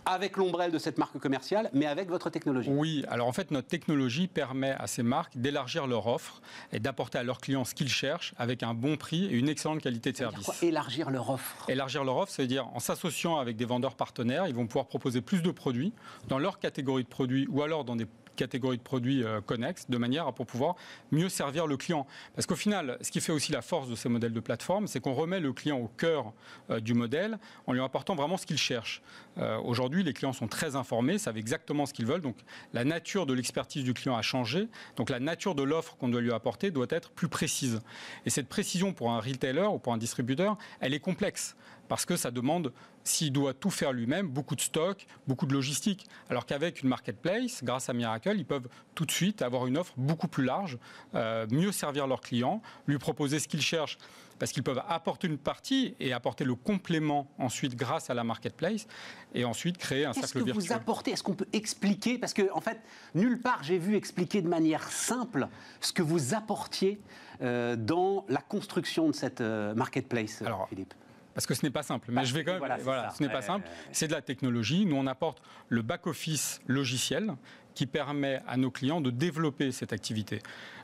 avec 0.05 0.37
l'ombrelle 0.37 0.71
de 0.71 0.77
cette 0.77 0.97
marque 0.97 1.17
commerciale, 1.17 1.69
mais 1.73 1.85
avec 1.85 2.09
votre 2.09 2.29
technologie. 2.29 2.69
Oui, 2.71 3.03
alors 3.09 3.27
en 3.27 3.31
fait, 3.31 3.51
notre 3.51 3.67
technologie 3.67 4.27
permet 4.27 4.71
à 4.71 4.87
ces 4.87 5.03
marques 5.03 5.35
d'élargir 5.35 5.87
leur 5.87 6.07
offre 6.07 6.41
et 6.71 6.79
d'apporter 6.79 7.17
à 7.17 7.23
leurs 7.23 7.41
clients 7.41 7.65
ce 7.65 7.73
qu'ils 7.73 7.89
cherchent 7.89 8.33
avec 8.37 8.63
un 8.63 8.73
bon 8.73 8.97
prix 8.97 9.25
et 9.25 9.31
une 9.31 9.49
excellente 9.49 9.81
qualité 9.81 10.11
de 10.11 10.17
service. 10.17 10.45
Quoi, 10.45 10.55
élargir 10.61 11.09
leur 11.09 11.29
offre? 11.29 11.69
Élargir 11.69 12.03
leur 12.03 12.17
offre, 12.17 12.31
c'est-à-dire 12.31 12.67
en 12.73 12.79
s'associant 12.79 13.37
avec 13.37 13.57
des 13.57 13.65
vendeurs 13.65 13.95
partenaires, 13.95 14.47
ils 14.47 14.55
vont 14.55 14.67
pouvoir 14.67 14.85
proposer 14.85 15.21
plus 15.21 15.41
de 15.41 15.51
produits 15.51 15.93
dans 16.27 16.37
leur 16.37 16.59
catégorie 16.59 17.03
de 17.03 17.09
produits 17.09 17.47
ou 17.49 17.63
alors 17.63 17.83
dans 17.83 17.95
des 17.95 18.05
catégories 18.35 18.77
de 18.77 18.83
produits 18.83 19.23
euh, 19.23 19.41
connexes, 19.41 19.89
de 19.89 19.97
manière 19.97 20.27
à 20.27 20.33
pour 20.33 20.45
pouvoir 20.45 20.75
mieux 21.11 21.29
servir 21.29 21.67
le 21.67 21.77
client. 21.77 22.05
Parce 22.35 22.45
qu'au 22.45 22.55
final, 22.55 22.97
ce 23.01 23.11
qui 23.11 23.21
fait 23.21 23.31
aussi 23.31 23.51
la 23.51 23.61
force 23.61 23.89
de 23.89 23.95
ces 23.95 24.09
modèles 24.09 24.33
de 24.33 24.39
plateforme, 24.39 24.87
c'est 24.87 24.99
qu'on 24.99 25.13
remet 25.13 25.39
le 25.39 25.53
client 25.53 25.77
au 25.77 25.87
cœur 25.87 26.33
euh, 26.69 26.79
du 26.79 26.93
modèle 26.93 27.37
en 27.67 27.73
lui 27.73 27.81
apportant 27.81 28.15
vraiment 28.15 28.37
ce 28.37 28.45
qu'il 28.45 28.57
cherche. 28.57 29.01
Euh, 29.37 29.57
aujourd'hui, 29.57 30.03
les 30.03 30.13
clients 30.13 30.33
sont 30.33 30.47
très 30.47 30.75
informés, 30.75 31.17
savent 31.17 31.37
exactement 31.37 31.85
ce 31.85 31.93
qu'ils 31.93 32.05
veulent. 32.05 32.21
Donc, 32.21 32.37
la 32.73 32.83
nature 32.83 33.25
de 33.25 33.33
l'expertise 33.33 33.83
du 33.83 33.93
client 33.93 34.15
a 34.15 34.21
changé. 34.21 34.67
Donc, 34.95 35.09
la 35.09 35.19
nature 35.19 35.55
de 35.55 35.63
l'offre 35.63 35.95
qu'on 35.97 36.09
doit 36.09 36.21
lui 36.21 36.31
apporter 36.31 36.71
doit 36.71 36.87
être 36.89 37.11
plus 37.11 37.27
précise. 37.27 37.81
Et 38.25 38.29
cette 38.29 38.47
précision 38.47 38.93
pour 38.93 39.11
un 39.11 39.19
retailer 39.19 39.67
ou 39.71 39.79
pour 39.79 39.93
un 39.93 39.97
distributeur, 39.97 40.57
elle 40.79 40.93
est 40.93 40.99
complexe 40.99 41.55
parce 41.87 42.05
que 42.05 42.15
ça 42.15 42.31
demande, 42.31 42.71
s'il 43.03 43.31
doit 43.31 43.53
tout 43.53 43.69
faire 43.69 43.93
lui-même, 43.93 44.27
beaucoup 44.27 44.55
de 44.55 44.61
stock, 44.61 45.05
beaucoup 45.27 45.45
de 45.45 45.53
logistique. 45.53 46.07
Alors 46.29 46.45
qu'avec 46.45 46.81
une 46.81 46.89
marketplace, 46.89 47.63
grâce 47.63 47.89
à 47.89 47.93
Miracle, 47.93 48.35
ils 48.37 48.45
peuvent 48.45 48.67
tout 48.95 49.05
de 49.05 49.11
suite 49.11 49.41
avoir 49.41 49.67
une 49.67 49.77
offre 49.77 49.93
beaucoup 49.97 50.27
plus 50.27 50.43
large, 50.43 50.77
euh, 51.13 51.45
mieux 51.51 51.71
servir 51.71 52.07
leurs 52.07 52.21
clients, 52.21 52.61
lui 52.87 52.97
proposer 52.97 53.39
ce 53.39 53.47
qu'ils 53.47 53.61
cherchent 53.61 53.97
parce 54.39 54.51
qu'ils 54.51 54.63
peuvent 54.63 54.83
apporter 54.89 55.27
une 55.27 55.37
partie 55.37 55.95
et 55.99 56.13
apporter 56.13 56.43
le 56.43 56.55
complément 56.55 57.27
ensuite 57.37 57.75
grâce 57.75 58.09
à 58.09 58.13
la 58.13 58.23
marketplace 58.23 58.87
et 59.33 59.45
ensuite 59.45 59.77
créer 59.77 60.05
un 60.05 60.13
cercle 60.13 60.39
virtuel. 60.39 60.55
Qu'est-ce 60.55 60.67
que 60.67 60.73
vous 60.73 60.73
apportez? 60.73 61.11
Est-ce 61.11 61.23
qu'on 61.23 61.35
peut 61.35 61.47
expliquer? 61.53 62.17
Parce 62.17 62.33
que 62.33 62.51
en 62.51 62.61
fait, 62.61 62.79
nulle 63.13 63.39
part 63.39 63.63
j'ai 63.63 63.77
vu 63.77 63.95
expliquer 63.95 64.41
de 64.41 64.49
manière 64.49 64.83
simple 64.91 65.47
ce 65.79 65.93
que 65.93 66.01
vous 66.01 66.33
apportiez 66.33 66.99
euh, 67.41 67.75
dans 67.75 68.25
la 68.29 68.41
construction 68.41 69.07
de 69.07 69.13
cette 69.13 69.41
euh, 69.41 69.73
marketplace, 69.73 70.43
Philippe 70.69 70.93
parce 71.35 71.45
que 71.45 71.53
ce 71.53 71.63
n'est 71.63 71.71
pas 71.71 71.83
simple. 71.83 72.07
Mais 72.11 72.25
je 72.25 72.33
vais 72.33 72.43
quand 72.43 72.59
même. 72.59 72.79
Voilà, 72.81 73.11
ce 73.11 73.21
n'est 73.21 73.29
pas 73.29 73.43
simple. 73.43 73.67
C'est 73.91 74.07
de 74.07 74.13
la 74.13 74.21
technologie. 74.21 74.85
Nous, 74.85 74.95
on 74.95 75.05
apporte 75.05 75.43
le 75.69 75.83
back-office 75.83 76.61
logiciel 76.65 77.35
qui 77.75 77.85
permet 77.85 78.41
à 78.47 78.55
nos 78.55 78.71
clients 78.71 79.01
de 79.01 79.11
développer 79.11 79.73
cette 79.73 79.91
activité. 79.91 80.39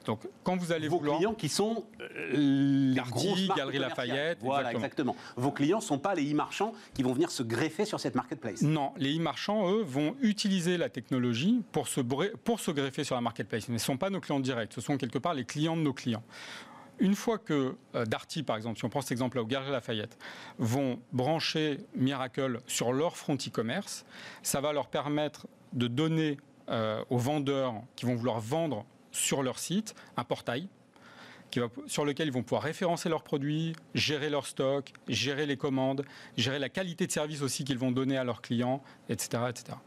Donc, 0.06 0.28
quand 0.44 0.58
vous 0.58 0.74
allez 0.74 0.90
vos 0.90 0.98
vouloir... 0.98 1.18
clients 1.18 1.34
qui 1.34 1.48
sont 1.48 1.86
euh, 2.02 2.90
les 2.90 2.96
Darty, 2.96 3.50
Galerie 3.56 3.80
Lafayette, 3.80 4.40
voilà, 4.42 4.74
exactement. 4.74 5.16
Vos 5.38 5.52
clients 5.52 5.78
ne 5.78 5.84
sont 5.84 6.00
pas 6.00 6.16
les 6.16 6.30
e-marchands 6.34 6.74
qui 6.94 7.02
vont 7.04 7.14
venir 7.14 7.32
se 7.32 7.44
greffer 7.44 7.86
sur 7.86 8.02
cette 8.02 8.16
marketplace. 8.16 8.62
Non, 8.62 8.92
les 8.98 9.18
e-marchands, 9.18 9.72
eux, 9.72 9.84
vont 9.84 10.16
utiliser 10.22 10.76
la 10.76 10.90
technologie 10.90 11.64
pour 11.72 11.88
se, 11.88 12.02
pour 12.02 12.60
se 12.60 12.72
greffer 12.72 13.06
sur 13.06 13.16
la 13.16 13.22
marketplace. 13.22 13.70
Mais 13.70 13.78
ce 13.78 13.84
ne 13.84 13.96
sont 13.96 13.98
pas 13.98 14.10
nos 14.10 14.20
clients 14.20 14.42
directs, 14.42 14.74
ce 14.74 14.82
sont 14.82 14.98
quelque 14.98 15.20
part 15.20 15.34
les 15.34 15.46
clients 15.46 15.78
de 15.78 15.82
nos 15.82 15.94
clients 15.94 16.24
une 17.02 17.16
fois 17.16 17.40
que 17.40 17.76
euh, 17.96 18.06
Darty, 18.06 18.44
par 18.44 18.56
exemple, 18.56 18.78
si 18.78 18.86
on 18.86 18.90
prend 18.90 19.02
cet 19.02 19.12
exemple-là, 19.12 19.44
ou 19.44 19.48
Galerie 19.48 19.72
Lafayette, 19.72 20.18
vont 20.60 21.00
brancher 21.12 21.80
Miracle 21.96 22.62
sur 22.68 22.94
leur 22.94 23.18
front 23.18 23.36
e-commerce, 23.36 24.06
ça 24.44 24.62
va 24.62 24.72
leur 24.72 24.88
permettre 24.88 25.48
de 25.74 25.88
donner 25.88 26.38
euh, 26.70 27.04
aux 27.10 27.18
vendeurs 27.18 27.74
qui 27.96 28.06
vont 28.06 28.16
vouloir 28.16 28.40
vendre 28.40 28.86
sur 29.12 29.44
leur 29.44 29.60
site 29.60 29.96
un 30.16 30.24
portail 30.24 30.70
sur 31.88 32.06
lequel 32.06 32.28
ils 32.28 32.34
vont 32.34 32.44
pouvoir 32.44 32.64
référencer 32.64 33.10
leurs 33.10 33.24
produits, 33.24 33.76
gérer 33.94 34.30
leur 34.30 34.48
stock, 34.48 34.94
gérer 35.08 35.46
les 35.46 35.58
commandes, 35.58 36.06
gérer 36.38 36.60
la 36.60 36.70
qualité 36.70 37.08
de 37.08 37.12
service 37.12 37.42
aussi 37.42 37.64
qu'ils 37.64 37.78
vont 37.78 37.92
donner 37.92 38.18
à 38.18 38.24
leurs 38.24 38.42
clients, 38.42 38.82
etc. 39.10 39.44
etc. 39.50 39.78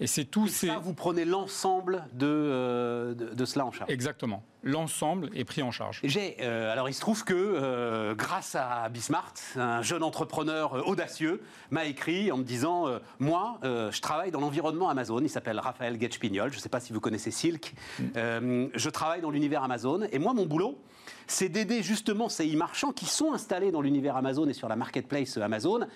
Et 0.00 0.06
c'est 0.06 0.24
tout. 0.24 0.46
ça, 0.46 0.78
vous 0.78 0.92
prenez 0.92 1.24
l'ensemble 1.24 2.04
de, 2.12 2.26
euh, 2.26 3.14
de, 3.14 3.44
cela 3.44 3.64
en 3.64 3.72
charge. 3.72 3.90
Exactement. 3.90 4.42
L'ensemble 4.62 5.30
est 5.34 5.44
pris 5.44 5.62
en 5.62 5.70
charge. 5.70 6.00
J'ai, 6.04 6.36
euh, 6.40 6.72
alors 6.72 6.88
il 6.88 6.92
se 6.92 7.00
trouve 7.00 7.24
que 7.24 7.34
euh, 7.34 8.14
grâce 8.14 8.54
à 8.56 8.88
Bismart, 8.88 9.32
un 9.56 9.80
jeune 9.80 10.02
entrepreneur 10.02 10.86
audacieux 10.86 11.40
m'a 11.70 11.84
écrit 11.86 12.30
en 12.30 12.36
me 12.38 12.42
disant 12.42 12.86
moi, 13.18 13.58
je 13.62 14.00
travaille 14.00 14.30
dans 14.30 14.40
l'environnement 14.40 14.88
Amazon. 14.88 15.20
Il 15.20 15.30
s'appelle 15.30 15.58
Raphaël 15.60 15.98
Getch-Pignol. 15.98 16.50
Je 16.50 16.56
ne 16.56 16.60
sais 16.60 16.68
pas 16.68 16.80
si 16.80 16.92
vous 16.92 17.00
connaissez 17.00 17.30
Silk. 17.30 17.74
Mm. 17.98 18.66
je 18.74 18.90
travaille 18.90 19.20
dans 19.20 19.30
l'univers 19.30 19.62
Amazon. 19.62 20.02
Et 20.12 20.18
moi, 20.18 20.34
mon 20.34 20.46
boulot, 20.46 20.78
c'est 21.26 21.48
d'aider 21.48 21.82
justement 21.82 22.28
ces 22.28 22.52
e-marchands 22.52 22.92
qui 22.92 23.06
sont 23.06 23.32
installés 23.32 23.70
dans 23.70 23.80
l'univers 23.80 24.16
Amazon 24.16 24.48
et 24.48 24.52
sur 24.52 24.68
la 24.68 24.76
marketplace 24.76 25.36
Amazon 25.36 25.86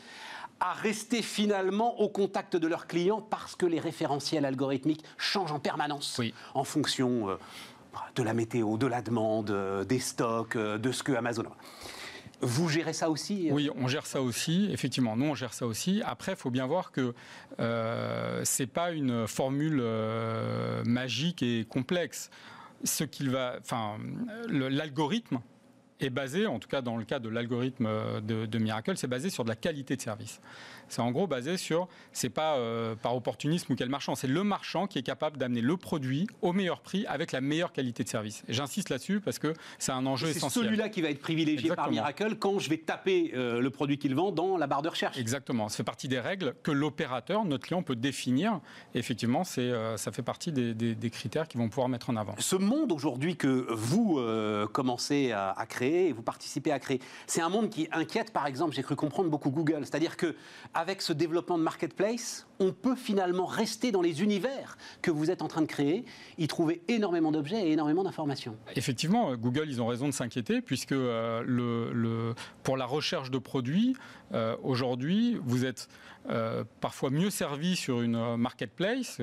à 0.60 0.72
rester 0.74 1.22
finalement 1.22 2.00
au 2.00 2.08
contact 2.08 2.56
de 2.56 2.66
leurs 2.66 2.86
clients 2.86 3.20
parce 3.22 3.56
que 3.56 3.66
les 3.66 3.80
référentiels 3.80 4.44
algorithmiques 4.44 5.04
changent 5.16 5.52
en 5.52 5.58
permanence 5.58 6.20
en 6.54 6.64
fonction 6.64 7.30
euh, 7.30 7.36
de 8.14 8.22
la 8.22 8.34
météo, 8.34 8.76
de 8.76 8.86
la 8.86 9.02
demande, 9.02 9.50
euh, 9.50 9.84
des 9.84 9.98
stocks, 9.98 10.56
euh, 10.56 10.78
de 10.78 10.92
ce 10.92 11.02
que 11.02 11.12
Amazon 11.12 11.44
a. 11.44 11.56
Vous 12.42 12.68
gérez 12.70 12.94
ça 12.94 13.10
aussi 13.10 13.48
Oui, 13.52 13.68
on 13.76 13.86
gère 13.86 14.06
ça 14.06 14.22
aussi. 14.22 14.70
Effectivement, 14.72 15.14
nous, 15.14 15.26
on 15.26 15.34
gère 15.34 15.52
ça 15.52 15.66
aussi. 15.66 16.00
Après, 16.06 16.32
il 16.32 16.38
faut 16.38 16.50
bien 16.50 16.66
voir 16.66 16.90
que 16.90 17.12
euh, 17.58 18.42
ce 18.44 18.62
n'est 18.62 18.66
pas 18.66 18.92
une 18.92 19.26
formule 19.26 19.82
magique 20.86 21.42
et 21.42 21.66
complexe. 21.68 22.30
Ce 22.82 23.04
qu'il 23.04 23.28
va, 23.28 23.56
enfin, 23.60 23.98
l'algorithme 24.48 25.40
est 26.04 26.10
basé, 26.10 26.46
en 26.46 26.58
tout 26.58 26.68
cas 26.68 26.82
dans 26.82 26.96
le 26.96 27.04
cas 27.04 27.18
de 27.18 27.28
l'algorithme 27.28 27.88
de, 28.22 28.46
de 28.46 28.58
Miracle, 28.58 28.96
c'est 28.96 29.06
basé 29.06 29.30
sur 29.30 29.44
de 29.44 29.48
la 29.48 29.56
qualité 29.56 29.96
de 29.96 30.02
service. 30.02 30.40
C'est 30.90 31.02
en 31.02 31.10
gros 31.12 31.26
basé 31.26 31.56
sur, 31.56 31.88
c'est 32.12 32.28
pas 32.28 32.56
euh, 32.56 32.96
par 32.96 33.14
opportunisme 33.14 33.72
ou 33.72 33.76
quel 33.76 33.88
marchand, 33.88 34.14
c'est 34.16 34.26
le 34.26 34.42
marchand 34.42 34.86
qui 34.86 34.98
est 34.98 35.02
capable 35.02 35.38
d'amener 35.38 35.60
le 35.60 35.76
produit 35.76 36.26
au 36.42 36.52
meilleur 36.52 36.80
prix 36.80 37.06
avec 37.06 37.32
la 37.32 37.40
meilleure 37.40 37.72
qualité 37.72 38.02
de 38.02 38.08
service. 38.08 38.42
J'insiste 38.48 38.90
là-dessus 38.90 39.20
parce 39.20 39.38
que 39.38 39.54
c'est 39.78 39.92
un 39.92 40.04
enjeu 40.04 40.28
essentiel. 40.28 40.50
C'est 40.50 40.60
celui-là 40.60 40.88
qui 40.88 41.00
va 41.00 41.10
être 41.10 41.20
privilégié 41.20 41.70
par 41.74 41.90
Miracle 41.90 42.36
quand 42.36 42.58
je 42.58 42.68
vais 42.68 42.78
taper 42.78 43.32
euh, 43.34 43.60
le 43.60 43.70
produit 43.70 43.98
qu'il 43.98 44.14
vend 44.14 44.32
dans 44.32 44.56
la 44.56 44.66
barre 44.66 44.82
de 44.82 44.88
recherche. 44.88 45.16
Exactement. 45.16 45.68
Ça 45.68 45.76
fait 45.76 45.84
partie 45.84 46.08
des 46.08 46.20
règles 46.20 46.54
que 46.62 46.72
l'opérateur, 46.72 47.44
notre 47.44 47.66
client, 47.66 47.82
peut 47.82 47.96
définir. 47.96 48.60
effectivement, 48.94 49.44
c'est, 49.44 49.60
euh, 49.60 49.96
ça 49.96 50.10
fait 50.10 50.22
partie 50.22 50.52
des, 50.52 51.10
critères 51.10 51.48
qu'ils 51.48 51.60
vont 51.60 51.68
pouvoir 51.68 51.88
mettre 51.88 52.10
en 52.10 52.16
avant. 52.16 52.34
Ce 52.38 52.56
monde 52.56 52.92
aujourd'hui 52.92 53.36
que 53.36 53.66
vous 53.70 54.20
commencez 54.72 55.32
à, 55.32 55.50
à, 55.50 55.66
créer 55.66 56.08
et 56.08 56.12
vous 56.12 56.22
participez 56.22 56.72
à 56.72 56.78
créer, 56.78 57.00
c'est 57.26 57.40
un 57.40 57.48
monde 57.48 57.70
qui 57.70 57.88
inquiète, 57.92 58.32
par 58.32 58.46
exemple, 58.46 58.74
j'ai 58.74 58.82
cru 58.82 58.96
comprendre 58.96 59.28
beaucoup 59.28 59.50
Google. 59.50 59.80
C'est-à-dire 59.84 60.16
que 60.16 60.36
avec 60.80 61.02
ce 61.02 61.12
développement 61.12 61.58
de 61.58 61.62
marketplace, 61.62 62.46
on 62.60 62.72
peut 62.72 62.94
finalement 62.94 63.46
rester 63.46 63.90
dans 63.90 64.02
les 64.02 64.22
univers 64.22 64.76
que 65.00 65.10
vous 65.10 65.30
êtes 65.30 65.42
en 65.42 65.48
train 65.48 65.62
de 65.62 65.66
créer, 65.66 66.04
y 66.38 66.46
trouver 66.46 66.82
énormément 66.88 67.32
d'objets 67.32 67.66
et 67.66 67.72
énormément 67.72 68.04
d'informations. 68.04 68.54
Effectivement, 68.76 69.34
Google, 69.34 69.64
ils 69.68 69.80
ont 69.80 69.86
raison 69.86 70.06
de 70.06 70.12
s'inquiéter, 70.12 70.60
puisque 70.60 70.92
euh, 70.92 71.42
le, 71.46 72.34
pour 72.62 72.76
la 72.76 72.84
recherche 72.84 73.30
de 73.30 73.38
produits, 73.38 73.96
euh, 74.32 74.56
aujourd'hui, 74.62 75.40
vous 75.42 75.64
êtes 75.64 75.88
euh, 76.28 76.64
parfois 76.82 77.08
mieux 77.08 77.30
servi 77.30 77.76
sur 77.76 78.02
une 78.02 78.36
marketplace 78.36 79.16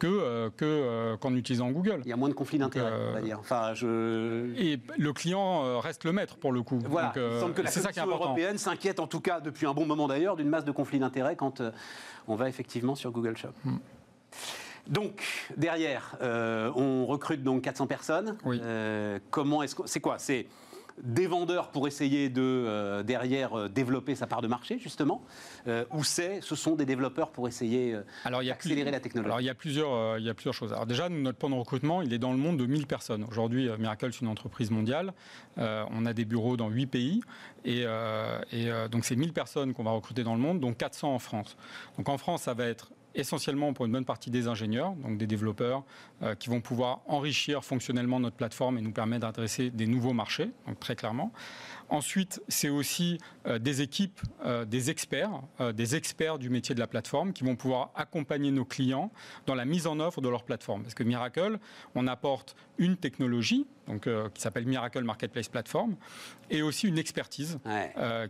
que 0.00 1.16
qu'en 1.16 1.34
utilisant 1.34 1.70
Google. 1.70 2.00
Il 2.04 2.10
y 2.10 2.12
a 2.12 2.16
moins 2.16 2.28
de 2.28 2.34
conflits 2.34 2.58
d'intérêts, 2.58 2.92
on 3.10 3.12
va 3.12 3.22
dire. 3.22 3.38
Enfin, 3.38 3.72
je... 3.74 4.52
Et 4.56 4.80
le 4.98 5.12
client 5.12 5.78
reste 5.78 6.02
le 6.02 6.12
maître 6.12 6.36
pour 6.36 6.50
le 6.50 6.62
coup. 6.62 6.80
Voilà. 6.84 7.12
il 7.14 7.40
semble 7.40 7.54
que 7.54 7.62
la 7.62 7.70
Commission 7.70 8.06
européenne 8.08 8.58
s'inquiète 8.58 8.98
en 8.98 9.06
tout 9.06 9.20
cas 9.20 9.40
depuis 9.40 9.66
un 9.66 9.74
bon 9.74 9.86
moment 9.86 10.08
d'ailleurs 10.08 10.34
d'une 10.34 10.48
masse 10.48 10.64
de 10.64 10.72
conflits 10.72 10.98
d'intérêts 10.98 11.36
quand 11.36 11.62
on 12.28 12.34
va 12.36 12.48
effectivement 12.48 12.94
sur 12.94 13.10
Google 13.10 13.36
Shop. 13.36 13.52
Hmm. 13.64 13.78
Donc 14.86 15.24
derrière, 15.56 16.16
euh, 16.20 16.70
on 16.76 17.06
recrute 17.06 17.42
donc 17.42 17.62
400 17.62 17.86
personnes. 17.86 18.36
Euh, 18.46 19.18
comment 19.30 19.62
est-ce 19.62 19.76
c'est 19.86 20.00
quoi? 20.00 20.18
C'est 20.18 20.46
des 21.02 21.26
vendeurs 21.26 21.70
pour 21.70 21.86
essayer 21.86 22.28
de 22.28 22.42
euh, 22.42 23.02
derrière 23.02 23.68
développer 23.68 24.14
sa 24.14 24.26
part 24.26 24.42
de 24.42 24.48
marché 24.48 24.78
justement, 24.78 25.22
ou 25.92 26.04
c'est 26.04 26.40
ce 26.40 26.54
sont 26.54 26.74
des 26.74 26.86
développeurs 26.86 27.30
pour 27.30 27.48
essayer 27.48 27.96
d'accélérer 28.24 28.90
la 28.90 29.00
technologie? 29.00 29.28
Alors 29.28 29.40
il 29.40 29.44
y 29.44 29.50
a 29.50 29.54
plusieurs 29.54 30.18
il 30.18 30.24
y 30.24 30.30
a 30.30 30.34
plusieurs 30.34 30.54
choses. 30.54 30.72
Alors 30.72 30.86
déjà 30.86 31.08
notre 31.08 31.38
plan 31.38 31.50
de 31.50 31.54
recrutement 31.54 32.02
il 32.02 32.12
est 32.12 32.18
dans 32.18 32.32
le 32.32 32.38
monde 32.38 32.58
de 32.58 32.66
1000 32.66 32.86
personnes. 32.86 33.24
Aujourd'hui 33.24 33.68
Miracle 33.78 34.10
c'est 34.12 34.20
une 34.20 34.28
entreprise 34.28 34.70
mondiale. 34.70 35.12
on 35.56 36.06
a 36.06 36.12
des 36.12 36.24
bureaux 36.24 36.56
dans 36.56 36.68
8 36.68 36.86
pays 36.86 37.20
et, 37.64 37.84
et 38.52 38.70
donc 38.90 39.04
c'est 39.04 39.16
1000 39.16 39.32
personnes 39.32 39.74
qu'on 39.74 39.84
va 39.84 39.92
recruter 39.92 40.22
dans 40.24 40.34
le 40.34 40.40
monde, 40.40 40.60
dont 40.60 40.74
400 40.74 41.14
en 41.14 41.18
France. 41.18 41.56
Donc 41.96 42.08
en 42.08 42.18
France 42.18 42.42
ça 42.42 42.54
va 42.54 42.66
être 42.66 42.90
essentiellement 43.14 43.72
pour 43.72 43.86
une 43.86 43.92
bonne 43.92 44.04
partie 44.04 44.30
des 44.30 44.48
ingénieurs, 44.48 44.92
donc 44.92 45.18
des 45.18 45.26
développeurs, 45.26 45.84
euh, 46.22 46.34
qui 46.34 46.48
vont 46.48 46.60
pouvoir 46.60 47.00
enrichir 47.06 47.64
fonctionnellement 47.64 48.20
notre 48.20 48.36
plateforme 48.36 48.78
et 48.78 48.82
nous 48.82 48.92
permettre 48.92 49.22
d'adresser 49.22 49.70
des 49.70 49.86
nouveaux 49.86 50.12
marchés, 50.12 50.50
donc 50.66 50.80
très 50.80 50.96
clairement. 50.96 51.32
Ensuite, 51.88 52.42
c'est 52.48 52.68
aussi 52.68 53.18
euh, 53.46 53.58
des 53.58 53.82
équipes, 53.82 54.20
euh, 54.44 54.64
des 54.64 54.90
experts, 54.90 55.42
des 55.74 55.96
experts 55.96 56.38
du 56.38 56.50
métier 56.50 56.74
de 56.74 56.80
la 56.80 56.86
plateforme 56.86 57.32
qui 57.32 57.44
vont 57.44 57.56
pouvoir 57.56 57.90
accompagner 57.94 58.50
nos 58.50 58.64
clients 58.64 59.10
dans 59.46 59.54
la 59.54 59.64
mise 59.64 59.86
en 59.86 60.00
œuvre 60.00 60.20
de 60.20 60.28
leur 60.28 60.44
plateforme. 60.44 60.82
Parce 60.82 60.94
que 60.94 61.04
Miracle, 61.04 61.58
on 61.94 62.06
apporte 62.06 62.56
une 62.78 62.96
technologie, 62.96 63.66
donc, 63.86 64.08
qui 64.34 64.40
s'appelle 64.40 64.66
Miracle 64.66 65.04
Marketplace 65.04 65.48
Platform, 65.48 65.94
et 66.50 66.62
aussi 66.62 66.88
une 66.88 66.98
expertise, 66.98 67.58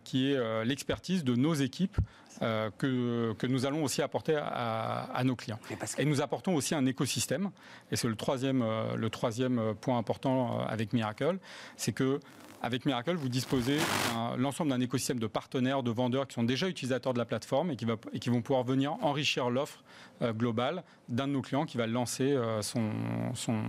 qui 0.05 0.33
est 0.33 0.65
l'expertise 0.65 1.25
de 1.25 1.35
nos 1.35 1.55
équipes 1.55 1.99
euh, 2.43 2.71
que, 2.79 3.33
que, 3.35 3.47
nous 3.47 3.65
allons 3.65 3.85
aussi 3.85 4.03
apporter 4.03 4.37
à, 4.37 5.23
nos 5.25 5.37
clients. 5.37 5.61
Et, 5.99 6.05
nous 6.05 6.21
apportons 6.21 6.55
aussi 6.57 6.75
un 6.75 6.85
écosystème, 6.87 7.51
et 7.93 7.97
c'est 7.97 8.09
le 8.09 8.17
troisième, 8.17 8.63
euh, 8.63 8.97
le 8.97 9.09
troisième 9.09 9.75
point 9.81 9.99
important 9.99 10.61
euh, 10.61 10.65
avec 10.67 10.93
Miracle, 10.93 11.39
c'est 11.77 11.93
que 11.93 12.19
avec 12.65 12.87
Miracle, 12.87 13.15
vous 13.15 13.29
disposez 13.29 13.77
l'ensemble 14.39 14.71
d'un 14.71 14.81
écosystème 14.81 15.19
de 15.19 15.27
partenaires, 15.27 15.83
de 15.83 15.91
vendeurs 15.91 16.27
qui 16.27 16.33
sont 16.35 16.45
déjà 16.45 16.67
utilisateurs 16.67 17.13
de 17.13 17.19
la 17.19 17.27
plateforme 17.27 17.71
et 17.71 17.77
qui, 17.77 17.87
et 18.15 18.19
qui 18.19 18.31
vont 18.31 18.41
pouvoir 18.41 18.65
venir 18.65 18.95
enrichir 19.03 19.51
l'offre 19.51 19.85
euh, 20.23 20.33
globale 20.33 20.83
d'un 21.09 21.27
de 21.27 21.33
nos 21.33 21.43
clients 21.43 21.67
qui 21.67 21.77
va 21.77 21.87
lancer 21.87 22.33
euh, 22.33 22.63
son, 22.63 22.91
son, 23.35 23.63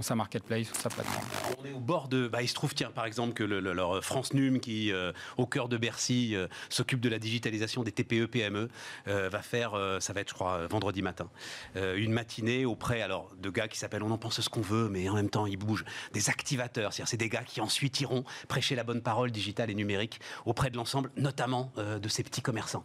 sa 0.00 0.14
marketplace 0.14 0.72
sa 0.72 0.88
plateforme. 0.88 1.24
On 1.60 1.64
est 1.64 1.72
au 1.72 1.80
bord 1.80 2.08
de. 2.08 2.28
Bah, 2.28 2.42
il 2.42 2.48
se 2.48 2.54
trouve, 2.54 2.74
tiens, 2.74 2.90
par 2.90 3.06
exemple, 3.06 3.34
que 3.34 3.44
le, 3.44 3.60
leur 3.60 4.04
France 4.04 4.34
Num, 4.34 4.60
qui, 4.60 4.92
euh, 4.92 5.12
au 5.36 5.46
cœur 5.46 5.68
de 5.68 5.76
Bercy, 5.76 6.36
s'occupe 6.68 7.00
de 7.00 7.08
la 7.08 7.18
digitalisation 7.18 7.82
des 7.82 7.92
TPE-PME, 7.92 8.68
e, 9.08 9.28
va 9.28 9.42
faire, 9.42 9.72
ça 10.00 10.12
va 10.12 10.20
être, 10.20 10.30
je 10.30 10.34
crois, 10.34 10.66
vendredi 10.66 11.02
matin, 11.02 11.28
une 11.74 12.12
matinée 12.12 12.64
auprès 12.64 13.02
alors, 13.02 13.30
de 13.38 13.50
gars 13.50 13.68
qui 13.68 13.78
s'appellent 13.78 14.02
On 14.02 14.10
en 14.10 14.18
pense 14.18 14.40
ce 14.40 14.48
qu'on 14.48 14.60
veut, 14.60 14.88
mais 14.88 15.08
en 15.08 15.14
même 15.14 15.30
temps, 15.30 15.46
ils 15.46 15.56
bougent. 15.56 15.84
Des 16.12 16.30
activateurs, 16.30 16.92
c'est-à-dire 16.92 17.08
c'est 17.08 17.16
des 17.16 17.28
gars 17.28 17.42
qui 17.42 17.60
ensuite 17.60 18.00
iront 18.00 18.24
prêcher 18.48 18.74
la 18.74 18.84
bonne 18.84 19.02
parole 19.02 19.30
digitale 19.30 19.70
et 19.70 19.74
numérique 19.74 20.20
auprès 20.44 20.70
de 20.70 20.76
l'ensemble, 20.76 21.10
notamment 21.16 21.72
euh, 21.78 21.98
de 21.98 22.08
ces 22.08 22.22
petits 22.22 22.42
commerçants. 22.42 22.84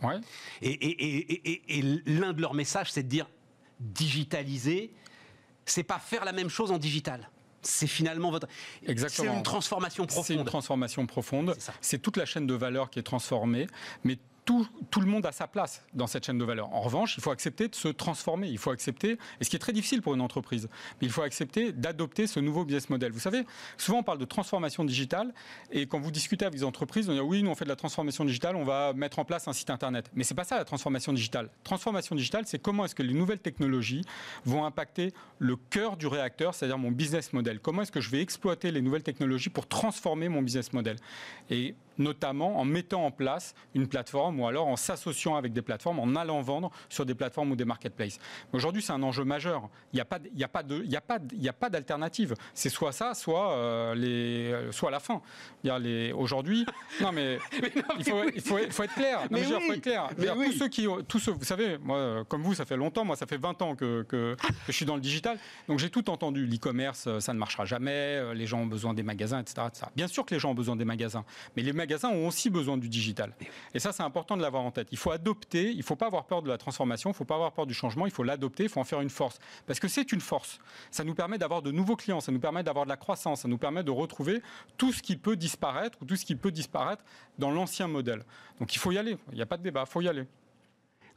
Et, 0.61 1.81
l'un 2.05 2.33
de 2.33 2.41
leurs 2.41 2.53
messages, 2.53 2.91
c'est 2.91 3.03
de 3.03 3.07
dire 3.07 3.27
digitaliser, 3.79 4.93
c'est 5.65 5.83
pas 5.83 5.99
faire 5.99 6.25
la 6.25 6.31
même 6.31 6.49
chose 6.49 6.71
en 6.71 6.77
digital 6.77 7.29
c'est 7.61 7.87
finalement 7.87 8.31
votre. 8.31 8.47
Exactement. 8.87 9.31
C'est 9.31 9.37
une 9.37 9.43
transformation 9.43 10.05
profonde. 10.05 10.25
C'est 10.25 10.33
une 10.33 10.45
transformation 10.45 11.05
profonde. 11.05 11.57
C'est 11.81 12.01
toute 12.01 12.17
la 12.17 12.25
chaîne 12.25 12.47
de 12.47 12.53
valeur 12.53 12.89
qui 12.89 12.99
est 12.99 13.03
transformée, 13.03 13.67
mais 14.03 14.17
tout, 14.89 15.01
le 15.01 15.05
monde 15.05 15.27
a 15.27 15.31
sa 15.31 15.47
place 15.47 15.83
dans 15.93 16.07
cette 16.07 16.25
chaîne 16.25 16.39
de 16.39 16.43
valeur. 16.43 16.73
En 16.73 16.81
revanche, 16.81 17.15
il 17.17 17.21
faut 17.21 17.29
accepter 17.29 17.67
de 17.67 17.75
se 17.75 17.87
transformer. 17.87 18.47
Il 18.47 18.57
faut 18.57 18.71
accepter, 18.71 19.19
et 19.39 19.43
ce 19.43 19.49
qui 19.49 19.55
est 19.55 19.59
très 19.59 19.73
difficile 19.73 20.01
pour 20.01 20.15
une 20.15 20.21
entreprise, 20.21 20.67
mais 20.99 21.07
il 21.07 21.11
faut 21.11 21.21
accepter 21.21 21.71
d'adopter 21.71 22.25
ce 22.25 22.39
nouveau 22.39 22.65
business 22.65 22.89
model. 22.89 23.11
Vous 23.11 23.19
savez, 23.19 23.43
souvent 23.77 23.99
on 23.99 24.03
parle 24.03 24.17
de 24.17 24.25
transformation 24.25 24.83
digitale, 24.83 25.33
et 25.71 25.85
quand 25.85 25.99
vous 25.99 26.09
discutez 26.09 26.45
avec 26.45 26.57
des 26.57 26.65
entreprises, 26.65 27.07
on 27.09 27.13
dit 27.13 27.19
oui, 27.19 27.43
nous 27.43 27.51
on 27.51 27.55
fait 27.55 27.65
de 27.65 27.69
la 27.69 27.75
transformation 27.75 28.25
digitale, 28.25 28.55
on 28.55 28.63
va 28.63 28.93
mettre 28.93 29.19
en 29.19 29.25
place 29.25 29.47
un 29.47 29.53
site 29.53 29.69
internet. 29.69 30.09
Mais 30.15 30.23
c'est 30.23 30.33
pas 30.33 30.45
ça 30.45 30.57
la 30.57 30.65
transformation 30.65 31.13
digitale. 31.13 31.49
Transformation 31.63 32.15
digitale, 32.15 32.45
c'est 32.47 32.59
comment 32.59 32.85
est-ce 32.85 32.95
que 32.95 33.03
les 33.03 33.13
nouvelles 33.13 33.39
technologies 33.39 34.01
vont 34.45 34.65
impacter 34.65 35.13
le 35.37 35.57
cœur 35.57 35.95
du 35.95 36.07
réacteur, 36.07 36.55
c'est-à-dire 36.55 36.79
mon 36.79 36.91
business 36.91 37.33
model. 37.33 37.59
Comment 37.59 37.83
est-ce 37.83 37.91
que 37.91 38.01
je 38.01 38.09
vais 38.09 38.21
exploiter 38.21 38.71
les 38.71 38.81
nouvelles 38.81 39.03
technologies 39.03 39.49
pour 39.49 39.67
transformer 39.67 40.27
mon 40.27 40.41
business 40.41 40.73
model? 40.73 40.97
Et 41.51 41.75
notamment 41.99 42.59
en 42.59 42.65
mettant 42.65 43.05
en 43.05 43.11
place 43.11 43.53
une 43.75 43.87
plateforme 43.87 44.39
ou 44.39 44.47
alors 44.47 44.67
en 44.67 44.75
s'associant 44.75 45.35
avec 45.35 45.53
des 45.53 45.61
plateformes, 45.61 45.99
en 45.99 46.15
allant 46.15 46.41
vendre 46.41 46.71
sur 46.87 47.05
des 47.05 47.13
plateformes 47.13 47.51
ou 47.51 47.55
des 47.55 47.65
marketplaces. 47.65 48.19
Aujourd'hui, 48.53 48.81
c'est 48.81 48.93
un 48.93 49.03
enjeu 49.03 49.23
majeur. 49.23 49.69
Il 49.93 49.97
n'y 49.97 50.01
a 50.01 50.05
pas, 50.05 50.17
il 50.33 50.43
a 50.43 50.47
pas 50.47 50.63
de, 50.63 50.81
il 50.83 50.95
a 50.95 51.01
pas, 51.01 51.19
il 51.31 51.47
a 51.47 51.53
pas 51.53 51.69
d'alternative. 51.69 52.33
C'est 52.53 52.69
soit 52.69 52.93
ça, 52.93 53.13
soit 53.13 53.51
euh, 53.51 53.93
les, 53.93 54.51
euh, 54.51 54.71
soit 54.71 54.89
la 54.89 54.99
fin. 54.99 55.21
Les, 55.63 56.11
aujourd'hui, 56.13 56.65
non 57.01 57.11
mais, 57.11 57.37
il, 57.99 58.03
faut, 58.03 58.23
il, 58.33 58.41
faut, 58.41 58.57
il, 58.59 58.71
faut, 58.71 58.83
être 58.83 58.93
clair. 58.93 59.21
mais 59.29 59.45
oui. 59.45 59.53
faut 59.67 59.73
être 59.73 59.81
clair. 59.81 60.09
Tous 60.17 60.53
ceux 60.53 60.67
qui, 60.69 60.87
tous 61.07 61.19
ceux, 61.19 61.31
vous 61.31 61.43
savez, 61.43 61.77
moi, 61.77 62.23
comme 62.27 62.41
vous, 62.41 62.53
ça 62.53 62.65
fait 62.65 62.77
longtemps. 62.77 63.03
Moi, 63.03 63.17
ça 63.17 63.27
fait 63.27 63.37
20 63.37 63.61
ans 63.61 63.75
que, 63.75 64.03
que, 64.03 64.37
je 64.67 64.71
suis 64.71 64.85
dans 64.85 64.95
le 64.95 65.01
digital. 65.01 65.37
Donc 65.67 65.79
j'ai 65.79 65.89
tout 65.89 66.09
entendu. 66.09 66.45
L'e-commerce, 66.45 67.05
euh, 67.07 67.19
ça 67.19 67.33
ne 67.33 67.39
marchera 67.39 67.65
jamais. 67.65 68.33
Les 68.33 68.47
gens 68.47 68.61
ont 68.61 68.65
besoin 68.65 68.93
des 68.93 69.03
magasins, 69.03 69.39
etc., 69.39 69.67
etc. 69.67 69.87
Bien 69.95 70.07
sûr 70.07 70.25
que 70.25 70.33
les 70.33 70.39
gens 70.39 70.51
ont 70.51 70.55
besoin 70.55 70.77
des 70.77 70.85
magasins, 70.85 71.25
mais 71.55 71.63
les 71.63 71.73
magasins 71.73 71.88
magasins 71.89 72.09
ont 72.09 72.27
aussi 72.27 72.51
besoin 72.51 72.77
du 72.77 72.87
digital. 72.87 73.33
Et 73.73 73.79
ça, 73.79 73.91
c'est 73.91 74.03
important 74.03 74.37
de 74.37 74.43
l'avoir 74.43 74.63
en 74.63 74.69
tête. 74.69 74.89
Il 74.91 74.97
faut 74.97 75.09
adopter, 75.09 75.71
il 75.71 75.77
ne 75.77 75.81
faut 75.81 75.95
pas 75.95 76.05
avoir 76.05 76.25
peur 76.25 76.43
de 76.43 76.47
la 76.47 76.57
transformation, 76.57 77.09
il 77.09 77.13
ne 77.13 77.17
faut 77.17 77.25
pas 77.25 77.33
avoir 77.33 77.51
peur 77.51 77.65
du 77.65 77.73
changement, 77.73 78.05
il 78.05 78.11
faut 78.11 78.21
l'adopter, 78.23 78.63
il 78.63 78.69
faut 78.69 78.79
en 78.79 78.83
faire 78.83 79.01
une 79.01 79.09
force. 79.09 79.39
Parce 79.65 79.79
que 79.79 79.87
c'est 79.87 80.11
une 80.11 80.21
force. 80.21 80.59
Ça 80.91 81.03
nous 81.03 81.15
permet 81.15 81.39
d'avoir 81.39 81.63
de 81.63 81.71
nouveaux 81.71 81.95
clients, 81.95 82.19
ça 82.19 82.31
nous 82.31 82.39
permet 82.39 82.61
d'avoir 82.61 82.85
de 82.85 82.89
la 82.89 82.97
croissance, 82.97 83.41
ça 83.41 83.47
nous 83.47 83.57
permet 83.57 83.83
de 83.83 83.89
retrouver 83.89 84.43
tout 84.77 84.93
ce 84.93 85.01
qui 85.01 85.17
peut 85.17 85.35
disparaître 85.35 85.97
ou 86.01 86.05
tout 86.05 86.15
ce 86.15 86.25
qui 86.25 86.35
peut 86.35 86.51
disparaître 86.51 87.03
dans 87.39 87.49
l'ancien 87.49 87.87
modèle. 87.87 88.23
Donc 88.59 88.75
il 88.75 88.77
faut 88.77 88.91
y 88.91 88.99
aller, 88.99 89.17
il 89.31 89.35
n'y 89.35 89.41
a 89.41 89.47
pas 89.47 89.57
de 89.57 89.63
débat, 89.63 89.83
il 89.87 89.91
faut 89.91 90.01
y 90.01 90.07
aller. 90.07 90.25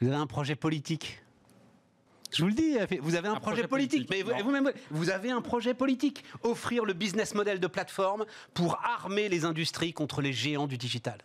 Vous 0.01 0.09
avez 0.09 0.17
un 0.17 0.27
projet 0.27 0.57
politique? 0.57 1.23
Je 2.35 2.43
vous 2.43 2.49
le 2.49 2.55
dis, 2.55 2.77
vous 3.01 3.15
avez 3.15 3.29
un, 3.29 3.37
projet, 3.37 3.67
politique. 3.67 4.09
Mais 4.11 4.23
vous-même, 4.23 4.73
vous 4.91 5.11
avez 5.11 5.31
un 5.31 5.41
projet 5.41 5.75
politique. 5.75 6.25
Offrir 6.43 6.85
le 6.85 6.93
business 6.93 7.35
model 7.35 7.61
de 7.61 7.67
plateforme 7.67 8.25
pour 8.55 8.79
armer 8.83 9.29
les 9.29 9.45
industries 9.45 9.93
contre 9.93 10.23
les 10.23 10.33
géants 10.33 10.67
du 10.67 10.79
digital. 10.79 11.19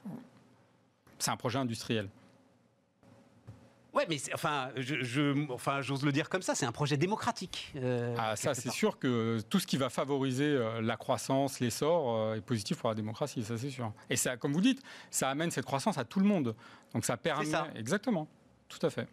C'est 1.19 1.31
un 1.31 1.37
projet 1.37 1.59
industriel. 1.59 2.09
Ouais, 3.97 4.05
mais 4.07 4.17
enfin, 4.31 4.69
je, 4.75 5.51
enfin, 5.51 5.81
j'ose 5.81 6.05
le 6.05 6.11
dire 6.11 6.29
comme 6.29 6.43
ça, 6.43 6.53
c'est 6.53 6.67
un 6.67 6.71
projet 6.71 6.97
démocratique. 6.97 7.73
Euh, 7.77 8.15
ah, 8.19 8.35
ça, 8.35 8.53
c'est 8.53 8.69
sûr 8.69 8.99
que 8.99 9.39
tout 9.49 9.59
ce 9.59 9.65
qui 9.65 9.77
va 9.77 9.89
favoriser 9.89 10.45
euh, 10.45 10.81
la 10.81 10.97
croissance, 10.97 11.59
l'essor, 11.59 12.15
euh, 12.15 12.35
est 12.35 12.41
positif 12.41 12.77
pour 12.77 12.89
la 12.89 12.95
démocratie, 12.95 13.43
ça 13.43 13.57
c'est 13.57 13.71
sûr. 13.71 13.91
Et 14.11 14.15
ça, 14.15 14.37
comme 14.37 14.53
vous 14.53 14.61
dites, 14.61 14.83
ça 15.09 15.31
amène 15.31 15.49
cette 15.49 15.65
croissance 15.65 15.97
à 15.97 16.03
tout 16.03 16.19
le 16.19 16.27
monde. 16.27 16.55
Donc 16.93 17.05
ça 17.05 17.17
permet. 17.17 17.45
Ça. 17.45 17.69
Exactement, 17.75 18.27
tout 18.69 18.85
à 18.85 18.91
fait. 18.91 19.07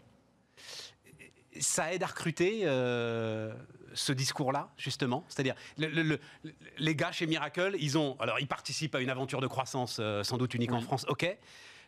Ça 1.60 1.92
aide 1.92 2.02
à 2.02 2.06
recruter 2.06 2.62
ce 2.62 4.12
discours-là, 4.12 4.70
justement? 4.76 5.24
C'est-à-dire, 5.28 5.54
les 5.78 6.96
gars 6.96 7.12
chez 7.12 7.26
Miracle, 7.26 7.76
ils 7.78 7.96
ont. 7.96 8.16
Alors, 8.20 8.40
ils 8.40 8.48
participent 8.48 8.94
à 8.94 9.00
une 9.00 9.10
aventure 9.10 9.40
de 9.40 9.46
croissance, 9.46 10.00
sans 10.22 10.38
doute 10.38 10.54
unique 10.54 10.72
en 10.72 10.80
France, 10.80 11.06
ok. 11.08 11.36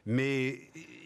Mais 0.06 0.60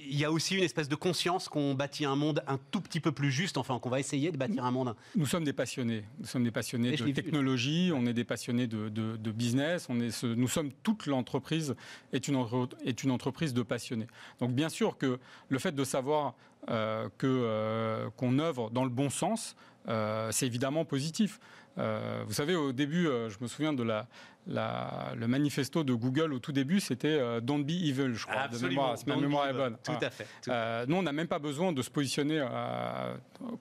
il 0.07 0.19
y 0.19 0.27
a 0.27 0.31
aussi 0.31 0.57
une 0.57 0.63
espèce 0.63 0.89
de 0.89 0.95
conscience 0.95 1.49
qu'on 1.49 1.75
bâtit 1.75 2.05
un 2.05 2.17
monde 2.17 2.45
un 2.47 2.59
tout 2.71 2.83
petit 2.83 3.01
peu 3.01 3.13
plus 3.13 3.31
juste, 3.31 3.57
enfin 3.57 3.79
qu'on 3.79 3.89
va 3.89 3.99
essayer 3.99 4.31
de 4.31 4.37
bâtir 4.37 4.65
un 4.65 4.71
monde. 4.71 4.95
Nous 5.17 5.25
sommes 5.25 5.45
des 5.45 5.55
passionnés. 5.55 6.05
Nous 6.19 6.27
sommes 6.27 6.45
des 6.45 6.51
passionnés 6.51 6.95
de 6.95 7.11
technologie, 7.13 7.93
on 7.95 8.05
est 8.05 8.13
des 8.13 8.25
passionnés 8.25 8.67
de, 8.67 9.31
business, 9.31 9.87
on 9.89 9.99
est 10.01 10.23
nous 10.23 10.49
sommes 10.49 10.71
toute 10.83 11.07
l'entreprise 11.07 11.75
est 12.13 12.29
une, 12.29 12.47
est 12.85 13.03
une 13.03 13.11
entreprise 13.11 13.55
de 13.55 13.63
passionnés. 13.63 14.07
Donc 14.39 14.53
bien 14.53 14.69
sûr 14.69 14.99
que 14.99 15.19
le 15.49 15.59
fait 15.59 15.73
de 15.73 15.85
savoir 15.85 16.27
euh, 16.29 16.50
que 16.67 17.27
euh, 17.27 18.11
qu'on 18.17 18.39
œuvre 18.39 18.71
dans 18.71 18.85
le 18.85 18.91
bon 18.91 19.11
sens, 19.11 19.57
euh, 19.89 20.29
c'est 20.31 20.47
évidemment 20.47 20.85
positif. 20.85 21.41
Vous 21.77 22.33
savez, 22.33 22.57
au 22.57 22.73
début, 22.73 23.05
je 23.05 23.37
me 23.41 23.47
souviens 23.47 23.73
de 23.73 23.83
la, 23.83 24.07
le 24.47 25.27
manifesto 25.27 25.85
de 25.85 25.93
Google 25.95 26.33
au 26.33 26.39
tout 26.39 26.53
début, 26.53 26.81
c'était 26.81 27.09
euh, 27.09 27.41
Don't 27.41 27.65
be 27.65 27.71
evil, 27.71 28.15
je 28.15 28.27
crois. 28.27 28.43
Absolument. 28.43 28.95
De 28.95 29.01
ma 29.07 29.17
mémoire 29.17 29.49
est 29.49 29.53
bonne. 29.53 29.77
Tout 29.83 29.93
à 30.01 30.11
fait. 30.11 30.27
Euh, 30.49 30.85
nous, 30.89 30.97
on 30.97 31.03
n'a 31.03 31.13
même 31.13 31.29
pas 31.29 31.39
besoin 31.39 31.73
de 31.73 31.83
se 31.83 31.91
positionner 31.91 32.41
euh, 32.41 33.15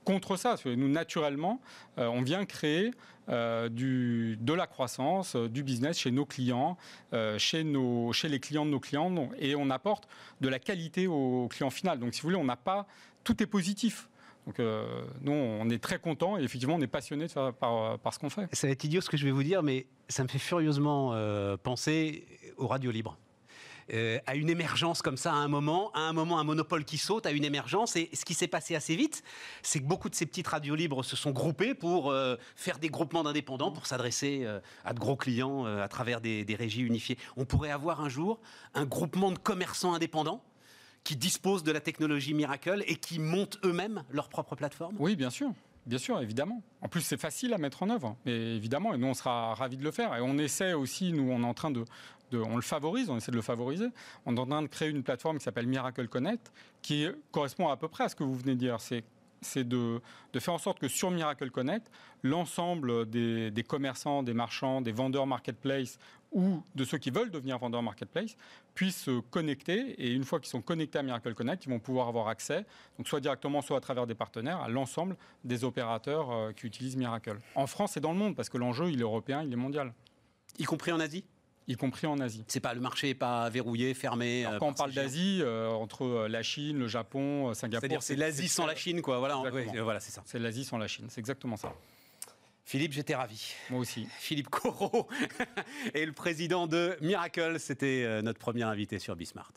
contre 0.04 0.36
ça. 0.36 0.56
Nous, 0.66 0.90
naturellement, 0.90 1.62
on 1.98 2.22
vient 2.22 2.46
créer 2.46 2.92
du, 3.70 4.38
de 4.42 4.54
la 4.54 4.66
croissance, 4.66 5.36
du 5.36 5.64
business 5.64 6.00
chez 6.00 6.12
nos 6.12 6.26
clients, 6.26 6.78
chez, 7.38 7.64
nos, 7.64 8.12
chez 8.14 8.30
les 8.30 8.40
clients 8.40 8.66
de 8.66 8.72
nos 8.72 8.80
clients, 8.80 9.30
et 9.38 9.56
on 9.56 9.70
apporte 9.70 10.08
de 10.42 10.50
la 10.50 10.60
qualité 10.60 11.08
au 11.08 11.48
client 11.50 11.70
final. 11.70 12.00
Donc, 12.00 12.14
si 12.14 12.22
vous 12.22 12.30
voulez, 12.30 12.40
on 12.42 12.46
n'a 12.46 12.56
pas. 12.56 12.88
Tout 13.24 13.44
est 13.44 13.48
positif. 13.48 14.10
Donc 14.46 14.60
nous, 15.22 15.32
on 15.32 15.70
est 15.70 15.82
très 15.82 16.00
contents 16.00 16.38
et 16.38 16.44
effectivement, 16.44 16.76
on 16.76 16.82
est 16.82 16.88
passionné 16.88 17.28
par, 17.60 18.00
par, 18.00 18.14
ce 18.14 18.20
qu'on 18.20 18.30
fait. 18.30 18.48
Ça 18.54 18.68
va 18.68 18.74
être 18.74 18.84
idiot 18.84 19.02
ce 19.02 19.10
que 19.10 19.18
je 19.18 19.26
vais 19.26 19.32
vous 19.32 19.44
dire, 19.44 19.64
mais 19.64 19.86
ça 20.10 20.24
me 20.24 20.28
fait 20.28 20.40
furieusement 20.40 21.12
euh, 21.14 21.56
penser 21.58 22.26
aux 22.58 22.68
radios 22.68 22.92
libres. 22.92 23.18
Euh, 23.92 24.20
à 24.28 24.36
une 24.36 24.52
émergence 24.52 25.02
comme 25.02 25.18
ça 25.18 25.32
à 25.34 25.38
un 25.38 25.48
moment, 25.48 25.92
à 25.94 26.02
un 26.02 26.14
moment 26.14 26.38
un 26.38 26.44
monopole 26.44 26.86
qui 26.86 27.00
saute, 27.00 27.26
à 27.26 27.32
une 27.32 27.44
émergence. 27.44 27.96
Et 27.96 28.10
ce 28.14 28.24
qui 28.24 28.36
s'est 28.36 28.48
passé 28.48 28.76
assez 28.76 28.96
vite, 28.96 29.24
c'est 29.64 29.80
que 29.80 29.86
beaucoup 29.86 30.10
de 30.10 30.16
ces 30.16 30.28
petites 30.28 30.48
radios 30.48 30.76
libres 30.76 31.02
se 31.04 31.16
sont 31.16 31.32
groupées 31.32 31.74
pour 31.74 32.12
euh, 32.12 32.36
faire 32.56 32.78
des 32.78 32.90
groupements 32.90 33.24
d'indépendants, 33.24 33.72
pour 33.72 33.88
s'adresser 33.88 34.46
à 34.86 34.94
de 34.94 35.00
gros 35.00 35.16
clients 35.16 35.66
à 35.66 35.88
travers 35.88 36.22
des, 36.22 36.56
régies 36.58 36.82
unifiées. 36.82 37.18
On 37.36 37.46
pourrait 37.46 37.72
avoir 37.72 38.02
un 38.02 38.10
jour 38.10 38.40
un 38.76 38.86
groupement 38.86 39.32
de 39.32 39.40
commerçants 39.40 39.94
indépendants 39.94 40.44
qui 41.04 41.16
disposent 41.16 41.64
de 41.64 41.72
la 41.72 41.80
technologie 41.80 42.34
Miracle 42.34 42.84
et 42.88 42.96
qui 42.96 43.20
montent 43.20 43.60
eux-mêmes 43.64 44.04
leur 44.12 44.30
propre 44.30 44.56
plateforme? 44.56 44.96
Oui, 45.00 45.16
bien 45.16 45.30
sûr. 45.30 45.52
Bien 45.86 45.98
sûr, 45.98 46.22
évidemment. 46.22 46.62
En 46.82 46.88
plus, 46.88 47.02
c'est 47.02 47.20
facile 47.20 47.54
à 47.54 47.58
mettre 47.58 47.82
en 47.82 47.90
œuvre, 47.90 48.16
mais 48.26 48.56
évidemment, 48.56 48.94
et 48.94 48.98
nous, 48.98 49.08
on 49.08 49.14
sera 49.14 49.56
ravis 49.56 49.78
de 49.78 49.84
le 49.84 49.92
faire. 49.92 50.16
Et 50.16 50.22
on 50.22 50.38
essaie 50.38 50.74
aussi, 50.74 51.14
nous, 51.14 51.32
on 51.32 51.42
est 51.42 51.48
en 51.48 51.54
train 51.54 51.72
de, 51.72 51.84
on 52.34 52.56
le 52.56 52.62
favorise, 52.62 53.10
on 53.10 53.18
essaie 53.18 53.32
de 53.32 53.38
le 53.38 53.42
favoriser. 53.42 53.88
On 54.26 54.36
est 54.36 54.40
en 54.40 54.46
train 54.46 54.62
de 54.62 54.68
créer 54.68 54.90
une 54.90 55.04
plateforme 55.04 55.38
qui 55.38 55.44
s'appelle 55.44 55.68
Miracle 55.68 56.08
Connect, 56.08 56.52
qui 56.82 57.08
correspond 57.32 57.70
à 57.70 57.78
peu 57.78 57.88
près 57.88 58.04
à 58.04 58.10
ce 58.10 58.16
que 58.16 58.24
vous 58.24 58.36
venez 58.36 58.54
de 58.54 58.60
dire. 58.60 58.80
C'est 58.80 59.04
c'est 59.42 59.68
de, 59.68 60.02
faire 60.38 60.54
en 60.54 60.58
sorte 60.58 60.80
que 60.80 60.88
sur 60.88 61.12
Miracle 61.12 61.50
Connect, 61.50 61.90
l'ensemble 62.24 63.10
des, 63.10 63.66
commerçants, 63.68 64.24
des 64.24 64.34
marchands, 64.34 64.82
des 64.82 64.92
vendeurs 64.92 65.28
marketplace 65.28 65.98
ou 66.32 66.62
de 66.76 66.84
ceux 66.84 66.98
qui 66.98 67.10
veulent 67.10 67.32
devenir 67.32 67.58
vendeurs 67.58 67.82
marketplace 67.82 68.36
puissent 68.76 69.04
se 69.04 69.20
connecter 69.20 69.92
et 70.02 70.12
une 70.12 70.24
fois 70.24 70.40
qu'ils 70.40 70.50
sont 70.50 70.62
connectés 70.62 71.00
à 71.00 71.04
Miracle 71.04 71.34
Connect, 71.34 71.66
ils 71.66 71.70
vont 71.70 71.80
pouvoir 71.80 72.08
avoir 72.08 72.28
accès, 72.28 72.66
donc 72.98 73.08
soit 73.08 73.20
directement, 73.20 73.62
soit 73.62 73.78
à 73.78 73.82
travers 73.82 74.06
des 74.06 74.16
partenaires, 74.16 74.60
à 74.60 74.70
l'ensemble 74.70 75.16
des 75.44 75.64
opérateurs 75.64 76.32
euh, 76.32 76.52
qui 76.52 76.68
utilisent 76.68 76.98
Miracle. 76.98 77.40
En 77.56 77.68
France 77.68 77.98
et 77.98 78.00
dans 78.00 78.12
le 78.12 78.18
monde, 78.18 78.36
parce 78.36 78.50
que 78.50 78.58
l'enjeu, 78.58 78.90
il 78.92 79.00
est 79.00 79.04
européen, 79.04 79.44
il 79.44 79.52
est 79.52 79.58
mondial. 79.58 79.94
Y 80.60 80.66
compris 80.66 80.92
en 80.92 81.00
Asie? 81.00 81.24
Y 81.68 81.76
compris 81.76 82.08
en 82.08 82.20
Asie. 82.20 82.44
C'est 82.48 82.60
pas 82.60 82.74
le 82.74 82.82
marché 82.82 83.08
n'est 83.08 83.16
pas 83.16 83.50
verrouillé, 83.50 83.94
fermé. 83.94 84.46
Euh, 84.46 84.58
quand 84.60 84.68
on 84.70 84.74
parle 84.74 84.94
d'Asie, 84.94 85.40
euh, 85.42 85.70
entre 85.70 86.28
la 86.28 86.42
Chine, 86.42 86.80
le 86.80 86.88
Japon, 86.88 87.54
Singapour, 87.54 87.82
c'est-à-dire 87.82 88.04
c'est 88.04 88.16
l'Asie 88.16 88.48
sans 88.48 88.66
la 88.66 88.76
Chine, 88.76 89.02
quoi. 89.02 89.20
Voilà, 89.20 89.42
voilà, 89.84 90.00
c'est 90.00 90.12
ça. 90.12 90.24
C'est 90.26 90.40
l'Asie 90.40 90.66
sans 90.66 90.78
la 90.78 90.88
Chine, 90.88 91.08
c'est 91.10 91.20
exactement 91.20 91.58
ça. 91.58 91.74
Philippe, 92.70 92.94
j'étais 92.94 93.16
ravi. 93.16 93.56
Moi 93.72 93.80
aussi. 93.80 94.08
Philippe 94.20 94.50
Corot 94.50 95.08
est 95.96 96.06
le 96.06 96.12
président 96.12 96.68
de 96.68 96.96
Miracle. 97.02 97.60
C'était 97.60 98.04
euh, 98.06 98.22
notre 98.22 98.38
premier 98.38 98.62
invité 98.62 99.00
sur 99.00 99.16
Bismart. 99.16 99.54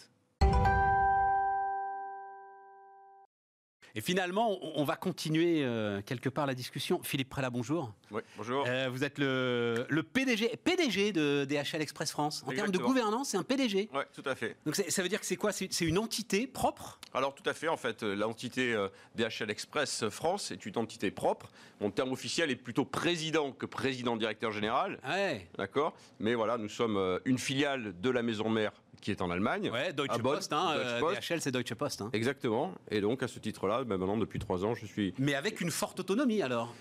Et 3.95 4.01
finalement, 4.01 4.59
on 4.77 4.85
va 4.85 4.97
continuer 4.97 5.63
euh, 5.63 6.01
quelque 6.01 6.31
part 6.31 6.47
la 6.47 6.55
discussion. 6.55 7.03
Philippe 7.03 7.29
Prélat, 7.29 7.51
bonjour. 7.51 7.93
Oui, 8.11 8.23
bonjour. 8.39 8.65
Euh, 8.67 8.89
vous 8.91 9.05
êtes 9.05 9.19
le, 9.19 9.87
PDG, 10.15 10.59
PDG 10.65 11.13
de 11.13 11.45
DHL 11.45 11.83
Express 11.83 12.11
France. 12.11 12.43
En 12.47 12.53
termes 12.53 12.71
de 12.71 12.79
gouvernance, 12.79 13.31
c'est 13.31 13.37
un 13.37 13.43
PDG. 13.43 13.91
Oui, 13.93 14.03
tout 14.15 14.23
à 14.25 14.35
fait. 14.35 14.57
Donc 14.65 14.77
ça 14.77 15.03
veut 15.03 15.09
dire 15.11 15.21
que 15.21 15.27
c'est 15.27 15.37
quoi? 15.37 15.53
C'est 15.53 15.81
une 15.81 15.99
entité 15.99 16.47
propre? 16.47 16.99
Alors 17.13 17.35
tout 17.35 17.49
à 17.49 17.53
fait. 17.53 17.69
En 17.69 17.77
fait, 17.77 18.03
euh, 18.03 18.15
l'entité 18.15 18.75
DHL 19.17 19.51
Express 19.51 20.09
France 20.09 20.51
est 20.51 20.65
une 20.65 20.79
entité 20.79 21.11
propre. 21.11 21.51
Mon 21.81 21.91
terme 21.91 22.13
officiel 22.13 22.51
est 22.51 22.57
plutôt 22.57 22.87
président 22.87 23.53
que 23.53 23.67
président 23.67 24.17
directeur 24.17 24.53
général. 24.53 24.99
Ouais. 25.07 25.49
D'accord? 25.59 25.95
Mais 26.19 26.35
voilà, 26.35 26.57
nous 26.57 26.69
sommes 26.69 27.21
une 27.27 27.39
filiale 27.39 27.95
de 28.01 28.11
la 28.11 28.23
maison 28.23 28.49
mère 28.49 28.73
qui 29.03 29.11
est 29.11 29.21
en 29.21 29.31
Allemagne. 29.31 29.71
Ouais, 29.71 29.93
Deutsche 29.93 30.23
Post, 30.23 30.53
hein, 30.53 30.75
DHL 31.01 31.41
c'est 31.41 31.51
Deutsche 31.51 31.75
Post. 31.75 32.01
Hein. 32.01 32.11
Exactement. 32.15 32.73
Et 32.91 33.03
donc 33.03 33.23
à 33.23 33.29
ce 33.29 33.39
titre-là, 33.39 33.85
ben, 33.85 33.99
maintenant 33.99 34.17
depuis 34.17 34.39
trois 34.39 34.65
ans, 34.65 34.75
je 34.75 34.87
suis. 34.87 35.13
Mais 35.19 35.35
avec 35.35 35.61
une 35.61 35.71
forte 35.71 36.01
autonomie 36.01 36.41
alors? 36.41 36.75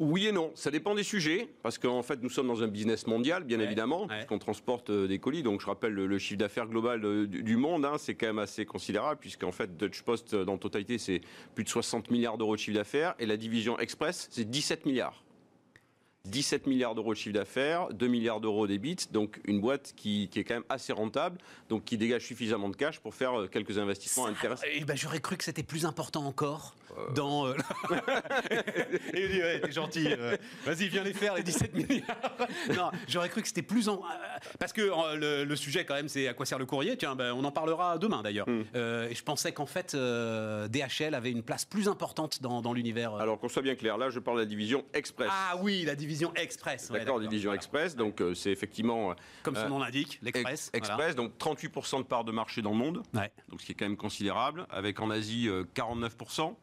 Oui 0.00 0.26
et 0.26 0.32
non, 0.32 0.50
ça 0.54 0.70
dépend 0.70 0.94
des 0.94 1.02
sujets, 1.02 1.46
parce 1.62 1.76
qu'en 1.76 2.02
fait 2.02 2.22
nous 2.22 2.30
sommes 2.30 2.48
dans 2.48 2.62
un 2.62 2.68
business 2.68 3.06
mondial, 3.06 3.44
bien 3.44 3.60
évidemment, 3.60 4.06
puisqu'on 4.06 4.38
transporte 4.38 4.88
euh, 4.88 5.06
des 5.06 5.18
colis. 5.18 5.42
Donc 5.42 5.60
je 5.60 5.66
rappelle 5.66 5.92
le, 5.92 6.18
chiffre 6.18 6.38
d'affaires 6.38 6.68
global 6.68 7.04
euh, 7.04 7.26
du, 7.26 7.56
monde, 7.56 7.84
hein, 7.84 7.96
c'est 7.98 8.14
quand 8.14 8.28
même 8.28 8.38
assez 8.38 8.64
considérable, 8.64 9.20
puisqu'en 9.20 9.52
fait 9.52 9.76
Deutsche 9.76 10.02
Post 10.02 10.32
euh, 10.32 10.46
dans 10.46 10.56
totalité 10.56 10.96
c'est 10.96 11.20
plus 11.54 11.64
de 11.64 11.68
60 11.68 12.10
milliards 12.10 12.38
d'euros 12.38 12.56
de 12.56 12.60
chiffre 12.60 12.78
d'affaires, 12.78 13.14
et 13.18 13.26
la 13.26 13.36
division 13.36 13.78
Express 13.78 14.28
c'est 14.30 14.48
17 14.48 14.86
milliards. 14.86 15.22
17 16.26 16.66
milliards 16.66 16.94
d'euros 16.94 17.14
de 17.14 17.18
chiffre 17.18 17.34
d'affaires, 17.34 17.88
2 17.92 18.06
milliards 18.06 18.40
d'euros 18.40 18.66
d'EBIT, 18.66 19.08
donc 19.10 19.40
une 19.44 19.60
boîte 19.60 19.94
qui, 19.96 20.28
est 20.34 20.44
quand 20.44 20.54
même 20.54 20.64
assez 20.68 20.92
rentable, 20.92 21.38
donc 21.68 21.84
qui 21.84 21.96
dégage 21.96 22.24
suffisamment 22.26 22.68
de 22.68 22.76
cash 22.76 23.00
pour 23.00 23.14
faire 23.14 23.40
euh, 23.40 23.46
quelques 23.46 23.78
investissements 23.78 24.26
intéressants. 24.26 24.66
Eh 24.72 24.84
ben, 24.84 24.96
J'aurais 24.96 25.20
cru 25.20 25.36
que 25.36 25.44
c'était 25.44 25.62
plus 25.62 25.86
important 25.86 26.24
encore. 26.26 26.74
Dans... 27.14 27.46
Euh, 27.46 27.54
et 29.14 29.24
il 29.24 29.30
dit, 29.30 29.40
ouais, 29.40 29.60
t'es 29.60 29.72
gentil, 29.72 30.08
vas-y, 30.64 30.88
viens 30.88 31.02
les 31.02 31.12
faire, 31.12 31.34
les 31.34 31.42
17 31.42 31.74
milliards. 31.74 32.16
non, 32.76 32.90
j'aurais 33.08 33.28
cru 33.28 33.42
que 33.42 33.48
c'était 33.48 33.62
plus... 33.62 33.88
En... 33.88 34.02
Parce 34.58 34.72
que 34.72 34.82
le, 35.16 35.56
sujet, 35.56 35.84
quand 35.84 35.94
même, 35.94 36.08
c'est 36.08 36.28
à 36.28 36.34
quoi 36.34 36.46
sert 36.46 36.58
le 36.58 36.66
courrier 36.66 36.96
Tiens, 36.96 37.14
ben, 37.14 37.32
on 37.32 37.44
en 37.44 37.52
parlera 37.52 37.98
demain, 37.98 38.22
d'ailleurs. 38.22 38.48
Hmm. 38.48 38.62
et 38.74 39.14
je 39.14 39.22
pensais 39.22 39.52
qu'en 39.52 39.66
fait, 39.66 39.94
DHL 39.94 41.14
avait 41.14 41.30
une 41.30 41.42
place 41.42 41.64
plus 41.64 41.88
importante 41.88 42.42
dans, 42.42 42.62
dans 42.62 42.72
l'univers. 42.72 43.14
Alors, 43.14 43.38
qu'on 43.38 43.48
soit 43.48 43.62
bien 43.62 43.74
clair, 43.74 43.98
là, 43.98 44.10
je 44.10 44.18
parle 44.18 44.38
de 44.38 44.42
la 44.42 44.48
division 44.48 44.84
Express. 44.94 45.30
Ah 45.30 45.56
oui, 45.60 45.84
la 45.84 45.94
division 45.94 46.32
express. 46.34 46.90
d'accord, 46.90 47.20
division 47.20 47.52
express. 47.52 47.96
Donc 47.96 48.20
euh, 48.20 48.34
c'est 48.34 48.50
effectivement. 48.50 49.14
Comme 49.42 49.56
son 49.56 49.62
euh, 49.62 49.68
nom 49.68 49.78
l'indique, 49.78 50.18
l'express. 50.22 50.70
express, 50.72 51.14
donc 51.14 51.32
38% 51.38 51.98
de 51.98 52.02
part 52.04 52.24
de 52.24 52.32
marché 52.32 52.62
dans 52.62 52.70
le 52.70 52.76
monde. 52.76 53.02
Donc 53.48 53.60
ce 53.60 53.66
qui 53.66 53.72
est 53.72 53.74
quand 53.74 53.86
même 53.86 53.96
considérable. 53.96 54.66
Avec 54.70 55.00
en 55.00 55.10
Asie 55.10 55.48
49%. 55.74 56.54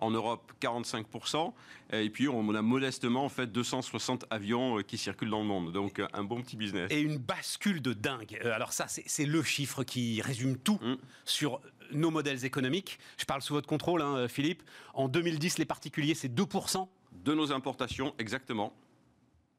Euh, 0.00 0.06
en 0.06 0.10
Europe 0.10 0.52
45%, 0.60 1.52
et 1.92 2.10
puis 2.10 2.28
on 2.28 2.54
a 2.54 2.62
modestement 2.62 3.24
en 3.24 3.28
fait 3.28 3.46
260 3.46 4.26
avions 4.30 4.82
qui 4.82 4.98
circulent 4.98 5.30
dans 5.30 5.40
le 5.40 5.46
monde, 5.46 5.72
donc 5.72 6.02
un 6.12 6.24
bon 6.24 6.42
petit 6.42 6.56
business. 6.56 6.90
Et 6.90 7.00
une 7.00 7.18
bascule 7.18 7.80
de 7.80 7.92
dingue. 7.92 8.38
Alors 8.44 8.72
ça, 8.72 8.86
c'est 8.88 9.24
le 9.24 9.42
chiffre 9.42 9.84
qui 9.84 10.20
résume 10.20 10.58
tout 10.58 10.78
mm. 10.82 10.96
sur 11.24 11.60
nos 11.92 12.10
modèles 12.10 12.44
économiques. 12.44 12.98
Je 13.16 13.24
parle 13.24 13.42
sous 13.42 13.54
votre 13.54 13.68
contrôle, 13.68 14.02
hein, 14.02 14.28
Philippe. 14.28 14.62
En 14.94 15.08
2010, 15.08 15.58
les 15.58 15.64
particuliers, 15.64 16.14
c'est 16.14 16.32
2%. 16.32 16.86
De 17.24 17.34
nos 17.34 17.50
importations, 17.50 18.14
exactement 18.18 18.72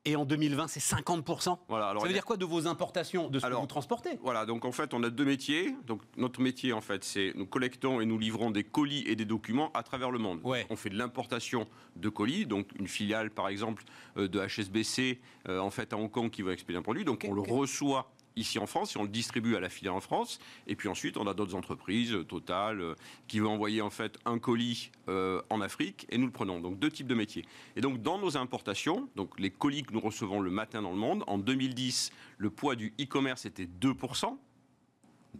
et 0.07 0.15
en 0.15 0.23
2020, 0.23 0.67
c'est 0.69 0.79
50%. 0.79 1.57
Voilà, 1.67 1.89
alors 1.89 2.01
ça 2.01 2.07
veut 2.07 2.13
dire 2.13 2.23
quoi 2.23 2.37
de 2.37 2.45
vos 2.45 2.65
importations, 2.65 3.27
de 3.27 3.39
ce 3.39 3.45
que 3.45 3.53
vous 3.53 3.67
transportez? 3.67 4.11
Voilà, 4.21 4.45
donc 4.45 4.63
en 4.63 4.71
fait, 4.71 4.93
on 4.93 5.03
a 5.03 5.09
deux 5.09 5.25
métiers. 5.25 5.75
Donc 5.85 6.01
notre 6.15 6.39
métier, 6.39 6.71
en 6.71 6.79
fait, 6.79 7.03
c'est 7.03 7.33
nous 7.35 7.45
collectons 7.45 7.99
et 7.99 8.05
nous 8.05 8.17
livrons 8.17 8.49
des 8.49 8.63
colis 8.63 9.03
et 9.05 9.17
des 9.17 9.25
documents 9.25 9.69
à 9.73 9.83
travers 9.83 10.09
le 10.09 10.19
monde. 10.19 10.39
Ouais. 10.45 10.65
On 10.69 10.77
fait 10.77 10.89
de 10.89 10.97
l'importation 10.97 11.67
de 11.97 12.07
colis, 12.07 12.45
donc 12.45 12.69
une 12.79 12.87
filiale, 12.87 13.31
par 13.31 13.49
exemple, 13.49 13.83
euh, 14.15 14.29
de 14.29 14.39
HSBC, 14.39 15.19
euh, 15.49 15.59
en 15.59 15.71
fait, 15.71 15.91
à 15.91 15.97
Hong 15.97 16.09
Kong, 16.09 16.29
qui 16.29 16.41
va 16.41 16.53
expédier 16.53 16.79
un 16.79 16.83
produit. 16.83 17.03
Donc 17.03 17.25
on 17.27 17.33
le 17.33 17.41
reçoit 17.41 18.09
ici 18.37 18.59
en 18.59 18.67
France 18.67 18.95
et 18.95 18.99
on 18.99 19.03
le 19.03 19.09
distribue 19.09 19.55
à 19.55 19.59
la 19.59 19.69
filière 19.69 19.95
en 19.95 20.01
France. 20.01 20.39
Et 20.67 20.75
puis 20.75 20.87
ensuite, 20.87 21.17
on 21.17 21.27
a 21.27 21.33
d'autres 21.33 21.55
entreprises, 21.55 22.15
Total, 22.27 22.95
qui 23.27 23.39
veut 23.39 23.47
envoyer 23.47 23.81
en 23.81 23.89
fait 23.89 24.17
un 24.25 24.39
colis 24.39 24.91
en 25.07 25.61
Afrique 25.61 26.05
et 26.09 26.17
nous 26.17 26.25
le 26.25 26.31
prenons. 26.31 26.59
Donc 26.59 26.79
deux 26.79 26.91
types 26.91 27.07
de 27.07 27.15
métiers. 27.15 27.45
Et 27.75 27.81
donc 27.81 28.01
dans 28.01 28.19
nos 28.19 28.37
importations, 28.37 29.09
donc 29.15 29.39
les 29.39 29.49
colis 29.49 29.83
que 29.83 29.93
nous 29.93 29.99
recevons 29.99 30.39
le 30.39 30.49
matin 30.49 30.81
dans 30.81 30.91
le 30.91 30.97
monde, 30.97 31.23
en 31.27 31.37
2010, 31.37 32.11
le 32.37 32.49
poids 32.49 32.75
du 32.75 32.93
e-commerce 32.99 33.45
était 33.45 33.65
2%. 33.65 34.37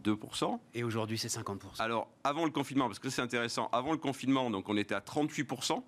2%. 0.02 0.60
Et 0.74 0.84
aujourd'hui, 0.84 1.18
c'est 1.18 1.28
50%. 1.28 1.80
Alors, 1.80 2.08
avant 2.24 2.44
le 2.44 2.50
confinement, 2.50 2.86
parce 2.86 2.98
que 2.98 3.10
c'est 3.10 3.22
intéressant, 3.22 3.68
avant 3.72 3.92
le 3.92 3.98
confinement, 3.98 4.50
donc 4.50 4.68
on 4.68 4.76
était 4.76 4.94
à 4.94 5.00
38%. 5.00 5.82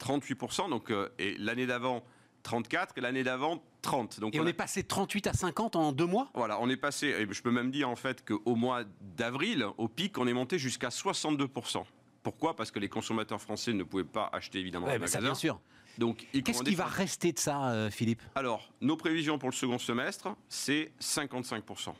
38%, 0.00 0.70
donc, 0.70 0.90
euh, 0.90 1.08
et 1.18 1.36
l'année 1.38 1.66
d'avant, 1.66 2.04
34, 2.42 2.98
et 2.98 3.00
l'année 3.00 3.22
d'avant, 3.22 3.62
30. 3.84 4.20
Donc 4.20 4.34
et 4.34 4.40
on, 4.40 4.46
est 4.46 4.52
passé 4.52 4.82
de 4.82 4.88
38 4.88 5.28
à 5.28 5.32
50 5.32 5.76
en 5.76 5.92
deux 5.92 6.06
mois? 6.06 6.30
Voilà, 6.34 6.60
on 6.60 6.68
est 6.68 6.76
passé, 6.76 7.08
et 7.08 7.26
je 7.30 7.42
peux 7.42 7.50
même 7.50 7.70
dire 7.70 7.88
en 7.88 7.96
fait 7.96 8.24
qu'au 8.24 8.56
mois 8.56 8.82
d'avril, 9.16 9.66
au 9.78 9.88
pic, 9.88 10.18
on 10.18 10.26
est 10.26 10.32
monté 10.32 10.58
jusqu'à 10.58 10.88
62%. 10.88 11.84
Pourquoi? 12.22 12.56
Parce 12.56 12.70
que 12.70 12.78
les 12.78 12.88
consommateurs 12.88 13.40
français 13.40 13.72
ne 13.72 13.84
pouvaient 13.84 14.02
pas 14.02 14.30
acheter 14.32 14.58
évidemment 14.58 14.86
ouais, 14.86 15.06
Ça, 15.06 15.20
bien 15.20 15.34
sûr. 15.34 15.60
Donc, 15.98 16.26
qu'est-ce 16.32 16.64
qui 16.64 16.74
va 16.74 16.86
rester 16.86 17.32
de 17.32 17.38
ça, 17.38 17.70
euh, 17.70 17.90
Philippe? 17.90 18.22
Alors, 18.34 18.72
nos 18.80 18.96
prévisions 18.96 19.38
pour 19.38 19.50
le 19.50 19.54
second 19.54 19.78
semestre, 19.78 20.34
c'est 20.48 20.90
55% 21.00 21.94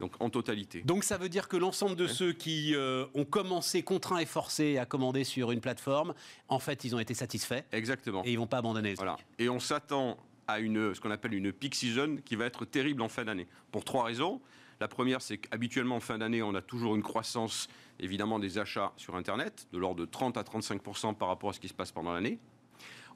donc 0.00 0.14
en 0.18 0.30
totalité. 0.30 0.82
Donc 0.82 1.04
ça 1.04 1.18
veut 1.18 1.28
dire 1.28 1.46
que 1.46 1.56
l'ensemble 1.56 1.94
de 1.94 2.06
ceux 2.06 2.32
qui 2.32 2.74
euh, 2.74 3.04
ont 3.14 3.24
commencé 3.24 3.82
contraints 3.82 4.18
et 4.18 4.26
forcés 4.26 4.78
à 4.78 4.86
commander 4.86 5.22
sur 5.24 5.52
une 5.52 5.60
plateforme, 5.60 6.14
en 6.48 6.58
fait, 6.58 6.84
ils 6.84 6.96
ont 6.96 6.98
été 6.98 7.14
satisfaits. 7.14 7.62
Exactement. 7.70 8.22
Et 8.24 8.32
ils 8.32 8.38
vont 8.38 8.46
pas 8.46 8.58
abandonner. 8.58 8.94
Voilà. 8.94 9.18
Et 9.38 9.48
on 9.48 9.60
s'attend 9.60 10.16
à 10.50 10.60
une, 10.60 10.94
ce 10.94 11.00
qu'on 11.00 11.10
appelle 11.10 11.34
une 11.34 11.52
peak 11.52 11.74
season 11.74 12.18
qui 12.24 12.36
va 12.36 12.46
être 12.46 12.64
terrible 12.64 13.02
en 13.02 13.08
fin 13.08 13.24
d'année. 13.24 13.46
Pour 13.72 13.84
trois 13.84 14.04
raisons. 14.04 14.40
La 14.80 14.88
première, 14.88 15.20
c'est 15.20 15.36
qu'habituellement 15.38 15.96
en 15.96 16.00
fin 16.00 16.16
d'année, 16.18 16.42
on 16.42 16.54
a 16.54 16.62
toujours 16.62 16.96
une 16.96 17.02
croissance 17.02 17.68
évidemment 17.98 18.38
des 18.38 18.56
achats 18.58 18.92
sur 18.96 19.14
Internet, 19.14 19.68
de 19.72 19.78
l'ordre 19.78 20.00
de 20.00 20.06
30 20.06 20.38
à 20.38 20.44
35 20.44 20.80
par 21.18 21.28
rapport 21.28 21.50
à 21.50 21.52
ce 21.52 21.60
qui 21.60 21.68
se 21.68 21.74
passe 21.74 21.92
pendant 21.92 22.12
l'année. 22.12 22.38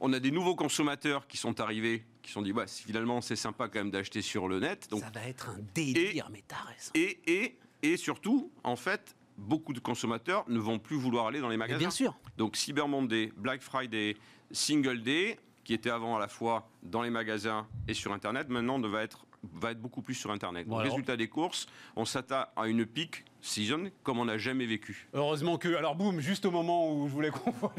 On 0.01 0.13
a 0.13 0.21
des 0.21 0.31
nouveaux 0.31 0.57
consommateurs 0.57 1.27
qui 1.27 1.39
sont 1.39 1.61
arrivés, 1.61 2.05
qui 2.21 2.29
se 2.29 2.35
sont 2.35 2.43
dit, 2.43 2.53
bah, 2.53 2.67
finalement, 2.67 3.21
c'est 3.23 3.37
sympa 3.37 3.69
quand 3.69 3.79
même 3.79 3.91
d'acheter 3.91 4.21
sur 4.21 4.49
le 4.49 4.61
net. 4.61 4.89
Donc, 4.91 5.01
ça 5.01 5.11
va 5.11 5.27
être 5.27 5.49
un 5.51 5.59
délire, 5.75 6.29
mais 6.31 6.43
t'as 6.47 6.57
raison. 6.57 6.91
Et, 6.95 7.19
et, 7.27 7.57
et 7.83 7.97
surtout, 7.97 8.51
en 8.65 8.77
fait, 8.77 9.17
beaucoup 9.39 9.73
de 9.73 9.81
consommateurs 9.81 10.45
ne 10.49 10.59
vont 10.59 10.79
plus 10.79 10.97
vouloir 10.97 11.27
aller 11.29 11.41
dans 11.41 11.49
les 11.49 11.57
magasins. 11.57 11.79
bien 11.79 11.91
sûr. 11.91 12.19
Donc 12.37 12.57
Cyber 12.57 12.89
Monday, 12.89 13.33
Black 13.37 13.63
Friday, 13.63 14.17
Single 14.51 15.03
Day, 15.03 15.39
qui 15.65 15.75
était 15.75 15.91
avant 15.91 16.17
à 16.17 16.21
la 16.21 16.29
fois 16.29 16.69
dans 16.83 17.03
les 17.03 17.11
magasins 17.11 17.67
et 17.89 17.95
sur 17.95 18.13
Internet, 18.13 18.49
maintenant 18.49 18.81
va 18.81 19.03
être 19.03 19.27
va 19.53 19.73
être 19.73 19.81
beaucoup 19.81 20.03
plus 20.03 20.15
sur 20.15 20.31
Internet. 20.31 20.67
résultat 20.71 21.17
des 21.17 21.29
courses, 21.29 21.67
on 21.97 22.05
s'attend 22.05 22.45
à 22.57 22.67
une 22.67 22.87
pique 22.87 23.25
season 23.41 23.91
comme 24.03 24.19
on 24.19 24.25
n'a 24.25 24.39
jamais 24.39 24.67
vécu. 24.67 25.09
Heureusement 25.13 25.59
que, 25.59 25.75
alors 25.75 25.95
boum, 25.95 26.21
juste 26.21 26.47
au 26.47 26.51
moment 26.51 26.91
où 26.93 27.07
je 27.09 27.13
voulais 27.13 27.31
qu'on 27.31 27.51
voit 27.51 27.75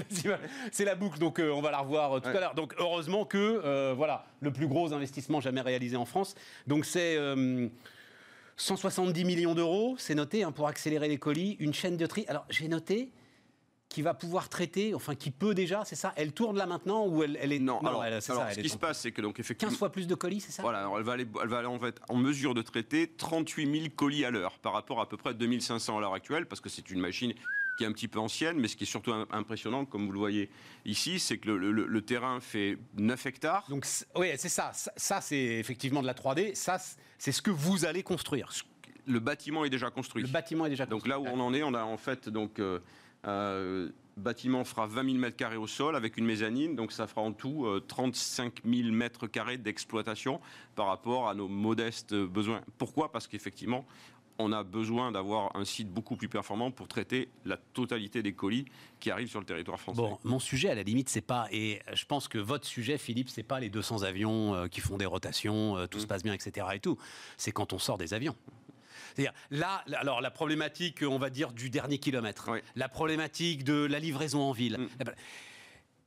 c'est 0.71 0.86
la 0.86 0.95
boucle, 0.95 1.19
donc 1.19 1.39
euh, 1.39 1.52
on 1.52 1.62
va 1.62 1.71
la 1.71 1.80
revoir 1.80 2.13
euh, 2.13 2.19
tout 2.19 2.30
à 2.30 2.39
l'heure. 2.39 2.54
Donc 2.54 2.76
heureusement 2.78 3.26
que, 3.26 3.38
euh, 3.38 3.93
voilà, 3.95 4.26
le 4.41 4.52
plus 4.52 4.67
gros 4.67 4.93
investissement 4.93 5.41
jamais 5.41 5.62
réalisé 5.62 5.98
en 5.98 6.06
France. 6.06 6.36
Donc 6.67 6.86
c'est 6.86 7.17
170 8.58 9.26
millions 9.26 9.56
d'euros, 9.56 9.95
c'est 9.98 10.15
noté, 10.15 10.43
hein, 10.43 10.52
pour 10.52 10.67
accélérer 10.67 11.08
les 11.08 11.17
colis, 11.17 11.58
une 11.60 11.74
chaîne 11.74 11.98
de 11.98 12.06
tri. 12.06 12.26
Alors 12.28 12.45
j'ai 12.50 12.67
noté, 12.67 13.12
qui 13.89 14.02
va 14.02 14.13
pouvoir 14.13 14.50
traiter, 14.50 14.93
enfin 14.93 15.15
qui 15.15 15.32
peut 15.32 15.54
déjà, 15.54 15.86
c'est 15.86 15.95
ça 15.95 16.13
Elle 16.15 16.34
tourne 16.34 16.58
là 16.58 16.65
maintenant 16.65 17.08
ou 17.08 17.24
elle, 17.24 17.36
est 17.38 17.60
non, 17.60 17.80
alors, 17.80 18.04
ce 18.21 18.60
qui 18.60 18.69
se 18.69 18.78
passe, 18.78 19.02
c'est 19.02 19.12
que 19.12 19.21
donc 19.21 19.39
effectivement 19.39 19.71
15 19.71 19.78
fois 19.78 19.91
plus 19.91 20.08
de 20.08 20.15
colis, 20.15 20.41
c'est 20.41 20.52
ça? 20.52 20.63
Voilà, 20.63 20.80
alors 20.80 20.98
elle 20.98 21.04
va 21.04 21.13
aller, 21.13 21.28
elle 21.41 21.48
va 21.48 21.60
aller 21.60 21.67
en 21.67 21.80
fait 21.80 22.00
en 22.10 22.15
mesure 22.15 22.54
de 22.54 22.62
traiter 22.62 23.08
38 23.15 23.80
000 23.80 23.86
colis 23.95 24.26
à 24.26 24.32
l'heure 24.32 24.60
par 24.60 24.74
rapport 24.74 25.00
à 25.00 25.08
peu 25.08 25.17
près 25.17 25.34
2500 25.34 25.98
à 25.98 26.02
l'heure 26.02 26.13
actuelle, 26.13 26.45
parce 26.45 26.62
que 26.62 26.69
c'est 26.69 26.89
une 26.89 27.00
machine 27.00 27.34
qui 27.78 27.84
est 27.84 27.88
un 27.88 27.91
petit 27.91 28.08
peu 28.08 28.19
ancienne, 28.19 28.58
mais 28.60 28.67
ce 28.67 28.76
qui 28.76 28.84
est 28.86 28.88
surtout 28.88 29.13
impressionnant, 29.32 29.86
comme 29.86 30.06
vous 30.06 30.12
le 30.12 30.19
voyez 30.19 30.50
ici, 30.86 31.19
c'est 31.19 31.38
que 31.38 31.52
le, 31.52 32.02
terrain 32.02 32.39
fait 32.39 32.78
9 32.95 33.26
hectares. 33.26 33.65
Donc 33.69 33.86
oui, 34.15 34.28
c'est 34.38 34.50
ça. 34.50 34.71
Ça, 34.74 35.21
c'est 35.21 35.38
effectivement 35.38 36.02
de 36.02 36.08
la 36.08 36.13
3D. 36.13 36.56
Ça, 36.56 36.78
c'est 37.17 37.32
ce 37.32 37.41
que 37.41 37.52
vous 37.52 37.86
allez 37.86 38.04
construire. 38.04 38.50
Le 39.08 39.19
bâtiment 39.19 39.65
est 39.65 39.69
déjà 39.69 39.91
construit. 39.91 40.24
Le 40.24 40.30
bâtiment 40.30 40.65
est 40.65 40.69
déjà 40.69 40.86
construit. 40.86 41.02
Donc 41.02 41.08
là 41.08 41.19
où 41.19 41.28
on 41.28 41.39
en 41.39 41.54
est, 41.54 41.63
on 41.63 41.74
a 41.74 41.84
en 41.84 41.98
fait 41.98 42.30
donc 42.30 42.60
euh, 42.60 42.80
euh, 43.28 43.90
bâtiment 44.18 44.64
fera 44.64 44.88
20 44.88 45.04
000 45.06 45.18
mètres 45.18 45.36
carrés 45.36 45.58
au 45.58 45.68
sol 45.68 45.96
avec 45.96 46.18
une 46.18 46.26
mezzanine, 46.26 46.76
donc 46.76 46.92
ça 46.92 47.08
fera 47.08 47.22
en 47.22 47.34
tout 47.34 47.68
35 47.88 48.62
euh, 48.66 48.84
000 48.84 48.92
mètres 48.92 49.28
carrés 49.28 49.58
d'exploitation 49.58 50.40
par 50.76 50.88
rapport 50.88 51.28
à 51.28 51.36
nos 51.36 51.48
modestes 51.48 52.16
besoins. 52.16 52.62
Pourquoi? 52.78 53.12
Parce 53.12 53.28
qu'effectivement, 53.28 53.86
on 54.38 54.52
a 54.52 54.64
besoin 54.64 55.12
d'avoir 55.12 55.56
un 55.56 55.64
site 55.64 55.90
beaucoup 55.90 56.18
plus 56.18 56.28
performant 56.28 56.70
pour 56.70 56.90
traiter 56.90 57.30
la 57.46 57.58
totalité 57.58 58.22
des 58.22 58.34
colis 58.34 58.66
qui 59.00 59.10
arrivent 59.10 59.30
sur 59.30 59.40
le 59.40 59.46
territoire 59.46 59.80
français. 59.80 60.02
Bon, 60.02 60.18
mon 60.26 60.40
sujet, 60.40 60.70
à 60.70 60.76
la 60.76 60.84
limite, 60.84 61.08
c'est 61.08 61.22
pas, 61.22 61.48
et 61.52 61.82
je 61.94 62.06
pense 62.06 62.28
que 62.28 62.38
votre 62.38 62.66
sujet, 62.66 62.98
Philippe, 62.98 63.30
c'est 63.30 63.44
pas 63.44 63.62
les 63.62 63.70
200 63.70 64.04
avions 64.04 64.54
euh, 64.54 64.68
qui 64.68 64.82
font 64.82 64.98
des 64.98 65.06
rotations, 65.06 65.88
tout 65.88 65.98
mmh. 65.98 66.02
se 66.02 66.08
passe 66.08 66.24
bien, 66.24 66.34
etc. 66.34 66.68
et 66.74 66.80
tout. 66.80 66.98
C'est 67.38 67.52
quand 67.52 67.72
on 67.72 67.80
sort 67.80 67.98
des 67.98 68.14
avions. 68.14 68.36
C'est-à-dire, 69.13 69.34
là, 69.52 69.84
alors 69.96 70.22
la 70.22 70.32
problématique, 70.32 71.04
on 71.08 71.18
va 71.18 71.30
dire, 71.30 71.52
du 71.52 71.70
dernier 71.70 71.98
kilomètre, 71.98 72.50
la 72.76 72.89
problématique 72.89 73.63
de 73.63 73.86
la 73.86 74.00
livraison 74.00 74.41
en 74.41 74.52
ville. 74.52 74.78
Mm. 74.78 75.04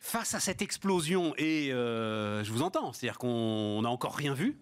Face 0.00 0.34
à 0.34 0.40
cette 0.40 0.62
explosion, 0.62 1.34
et 1.36 1.72
euh, 1.72 2.44
je 2.44 2.52
vous 2.52 2.62
entends, 2.62 2.92
c'est-à-dire 2.92 3.18
qu'on 3.18 3.82
n'a 3.82 3.90
encore 3.90 4.14
rien 4.14 4.32
vu, 4.32 4.56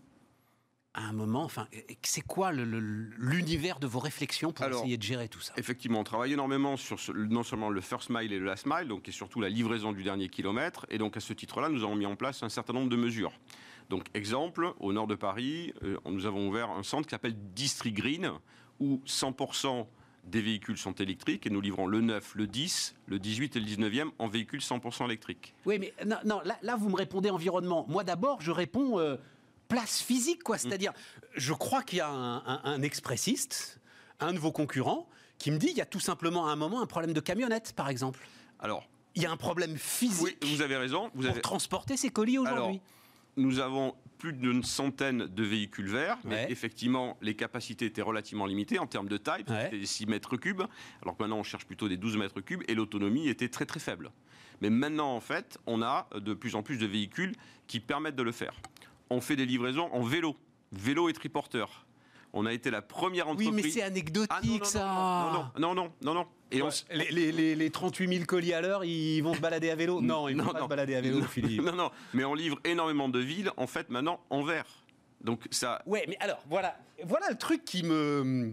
à 0.96 1.03
un 1.03 1.12
moment, 1.12 1.44
enfin, 1.44 1.68
c'est 2.03 2.22
quoi 2.22 2.53
l'univers 2.53 3.79
de 3.79 3.87
vos 3.87 3.99
réflexions 3.99 4.53
pour 4.53 4.66
essayer 4.66 4.96
de 4.96 5.03
gérer 5.03 5.29
tout 5.29 5.40
ça? 5.40 5.53
Effectivement, 5.59 6.01
on 6.01 6.05
travaille 6.05 6.33
énormément 6.33 6.79
sur 6.79 6.99
non 7.14 7.42
seulement 7.42 7.68
le 7.68 7.83
first 7.83 8.09
mile 8.09 8.33
et 8.33 8.38
le 8.38 8.46
last 8.46 8.64
mile, 8.64 8.88
donc 8.88 9.07
et 9.07 9.12
surtout 9.12 9.42
la 9.42 9.51
livraison 9.51 9.92
du 9.92 10.03
dernier 10.03 10.31
kilomètre. 10.31 10.87
Et 10.88 10.96
donc 10.96 11.18
à 11.18 11.20
ce 11.20 11.35
titre-là, 11.35 11.68
nous 11.68 11.85
avons 11.85 11.96
mis 11.96 12.07
en 12.07 12.16
place 12.16 12.42
un 12.42 12.49
certain 12.49 12.72
nombre 12.72 12.88
de 12.88 12.96
mesures. 12.96 13.33
Donc, 13.88 14.07
exemple, 14.14 14.72
au 14.81 14.92
nord 14.92 15.07
de 15.07 15.14
Paris, 15.14 15.72
euh, 15.83 15.96
nous 16.07 16.27
avons 16.27 16.49
ouvert 16.49 16.70
un 16.70 16.83
centre 16.83 17.07
qui 17.07 17.11
s'appelle 17.11 17.37
District 17.55 17.94
Green, 17.94 18.33
où 18.81 19.01
100% 19.07 19.87
des 20.25 20.40
véhicules 20.40 20.77
sont 20.77 20.92
électriques 20.94 21.46
et 21.46 21.51
nous 21.51 21.61
livrons 21.61 21.87
le 21.87 22.01
9, 22.01 22.35
le 22.35 22.46
10, 22.46 22.96
le 23.07 23.18
18 23.18 23.57
et 23.57 23.61
le 23.61 23.66
19e 23.66 24.11
en 24.18 24.27
véhicules 24.27 24.61
100% 24.61 25.05
électriques. 25.05 25.55
Oui, 25.64 25.79
mais 25.79 25.94
non, 26.25 26.40
là, 26.62 26.77
vous 26.77 26.88
me 26.88 26.96
répondez 26.96 27.31
environnement. 27.31 27.87
Moi, 27.88 28.03
d'abord, 28.03 28.40
je 28.40 28.51
réponds 28.51 28.99
euh, 28.99 29.16
place 29.68 30.03
physique, 30.03 30.42
quoi. 30.42 30.59
C'est-à-dire, 30.59 30.92
je 31.37 31.53
crois 31.53 31.83
qu'il 31.83 31.99
y 31.99 32.03
a 32.03 32.09
un, 32.09 32.83
expressiste, 32.83 33.81
un 34.18 34.33
de 34.33 34.38
vos 34.38 34.53
concurrents, 34.53 35.09
qui 35.38 35.53
me 35.53 35.59
dit 35.59 35.68
qu'il 35.68 35.79
y 35.79 35.83
a 35.83 35.87
tout 35.87 36.01
simplement 36.01 36.49
à 36.49 36.51
un 36.51 36.57
moment 36.57 36.81
un 36.81 36.87
problème 36.87 37.12
de 37.12 37.20
camionnette, 37.20 37.72
par 37.75 37.88
exemple. 37.88 38.27
Alors. 38.59 38.88
Il 39.14 39.22
y 39.22 39.27
a 39.27 39.31
un 39.31 39.38
problème 39.38 39.79
physique. 39.79 40.37
Oui, 40.42 40.51
vous 40.51 40.61
avez 40.61 40.77
raison. 40.77 41.11
Vous 41.14 41.22
pour 41.22 41.31
avez... 41.31 41.40
transporter 41.40 41.96
ces 41.96 42.11
colis 42.11 42.37
aujourd'hui 42.37 42.83
nous 43.37 43.61
avons 43.61 43.94
plus 44.18 44.33
d'une 44.33 44.62
centaine 44.62 45.27
de 45.27 45.42
véhicules 45.42 45.88
verts, 45.88 46.18
mais 46.25 46.46
effectivement, 46.49 47.18
les 47.20 47.37
capacités 47.37 47.85
étaient 47.85 48.03
relativement 48.03 48.46
limitées 48.46 48.79
en 48.79 48.87
termes 48.87 49.09
de 49.09 49.18
taille, 49.18 49.44
c'était 49.46 49.79
des 49.79 49.87
6 49.87 50.07
mètres 50.07 50.37
cubes, 50.37 50.62
alors 51.03 51.16
que 51.16 51.22
maintenant 51.22 51.38
on 51.38 51.42
cherche 51.42 51.66
plutôt 51.66 51.88
des 51.88 51.96
12 51.96 52.16
mètres 52.16 52.40
cubes, 52.40 52.62
et 52.66 52.75
l'autonomie 52.75 53.29
était 53.29 53.49
très 53.49 53.66
très 53.66 53.81
faible. 53.81 54.11
Mais 54.62 54.70
maintenant, 54.70 55.14
en 55.14 55.20
fait, 55.20 55.59
on 55.66 55.83
a 55.83 56.09
de 56.14 56.33
plus 56.33 56.55
en 56.55 56.62
plus 56.62 56.79
de 56.79 56.87
véhicules 56.87 57.35
qui 57.66 57.79
permettent 57.79 58.16
de 58.16 58.22
le 58.22 58.33
faire. 58.33 58.55
On 59.11 59.20
fait 59.20 59.37
des 59.37 59.46
livraisons 59.46 59.92
en 59.92 60.03
vélo, 60.03 60.37
vélo 60.72 61.09
et 61.09 61.12
triporteur. 61.12 61.86
On 62.38 62.44
a 62.44 62.53
été 62.53 62.70
la 62.70 62.83
première 62.83 63.29
entreprise. 63.29 63.49
Oui, 63.49 63.62
mais 63.64 63.70
c'est 63.70 63.83
anecdotique, 63.83 64.62
ah, 64.62 64.64
ça. 64.64 65.53
Non, 65.59 65.75
non, 65.75 65.75
non, 65.75 65.92
non, 66.03 66.14
non. 66.14 66.27
Et 66.53 66.61
les, 67.57 67.70
38 67.70 68.09
000 68.12 68.25
colis 68.27 68.53
à 68.53 68.61
l'heure, 68.61 68.85
ils 68.85 69.22
vont 69.22 69.35
se 69.35 69.40
balader 69.40 69.70
à 69.70 69.75
vélo? 69.75 70.03
Non, 70.03 70.29
ils 70.29 70.37
vont 70.37 70.53
pas 70.53 70.62
se 70.62 70.68
balader 70.68 70.94
à 70.96 71.01
vélo, 71.01 71.22
Philippe. 71.22 71.62
Non, 71.62 71.72
non, 71.72 71.90
mais 72.12 72.25
on 72.25 72.35
livre 72.35 72.59
énormément 72.64 73.09
de 73.09 73.18
villes, 73.18 73.51
en 73.57 73.66
fait, 73.66 73.88
maintenant, 73.88 74.20
en 74.29 74.42
vert. 74.42 74.66
Donc 75.22 75.46
ça. 75.51 75.81
Ouais, 75.87 76.05
mais 76.09 76.18
alors, 76.20 76.38
voilà, 76.49 76.77
voilà 77.05 77.31
le 77.31 77.37
truc 77.37 77.64
qui 77.64 77.83
me. 77.83 78.53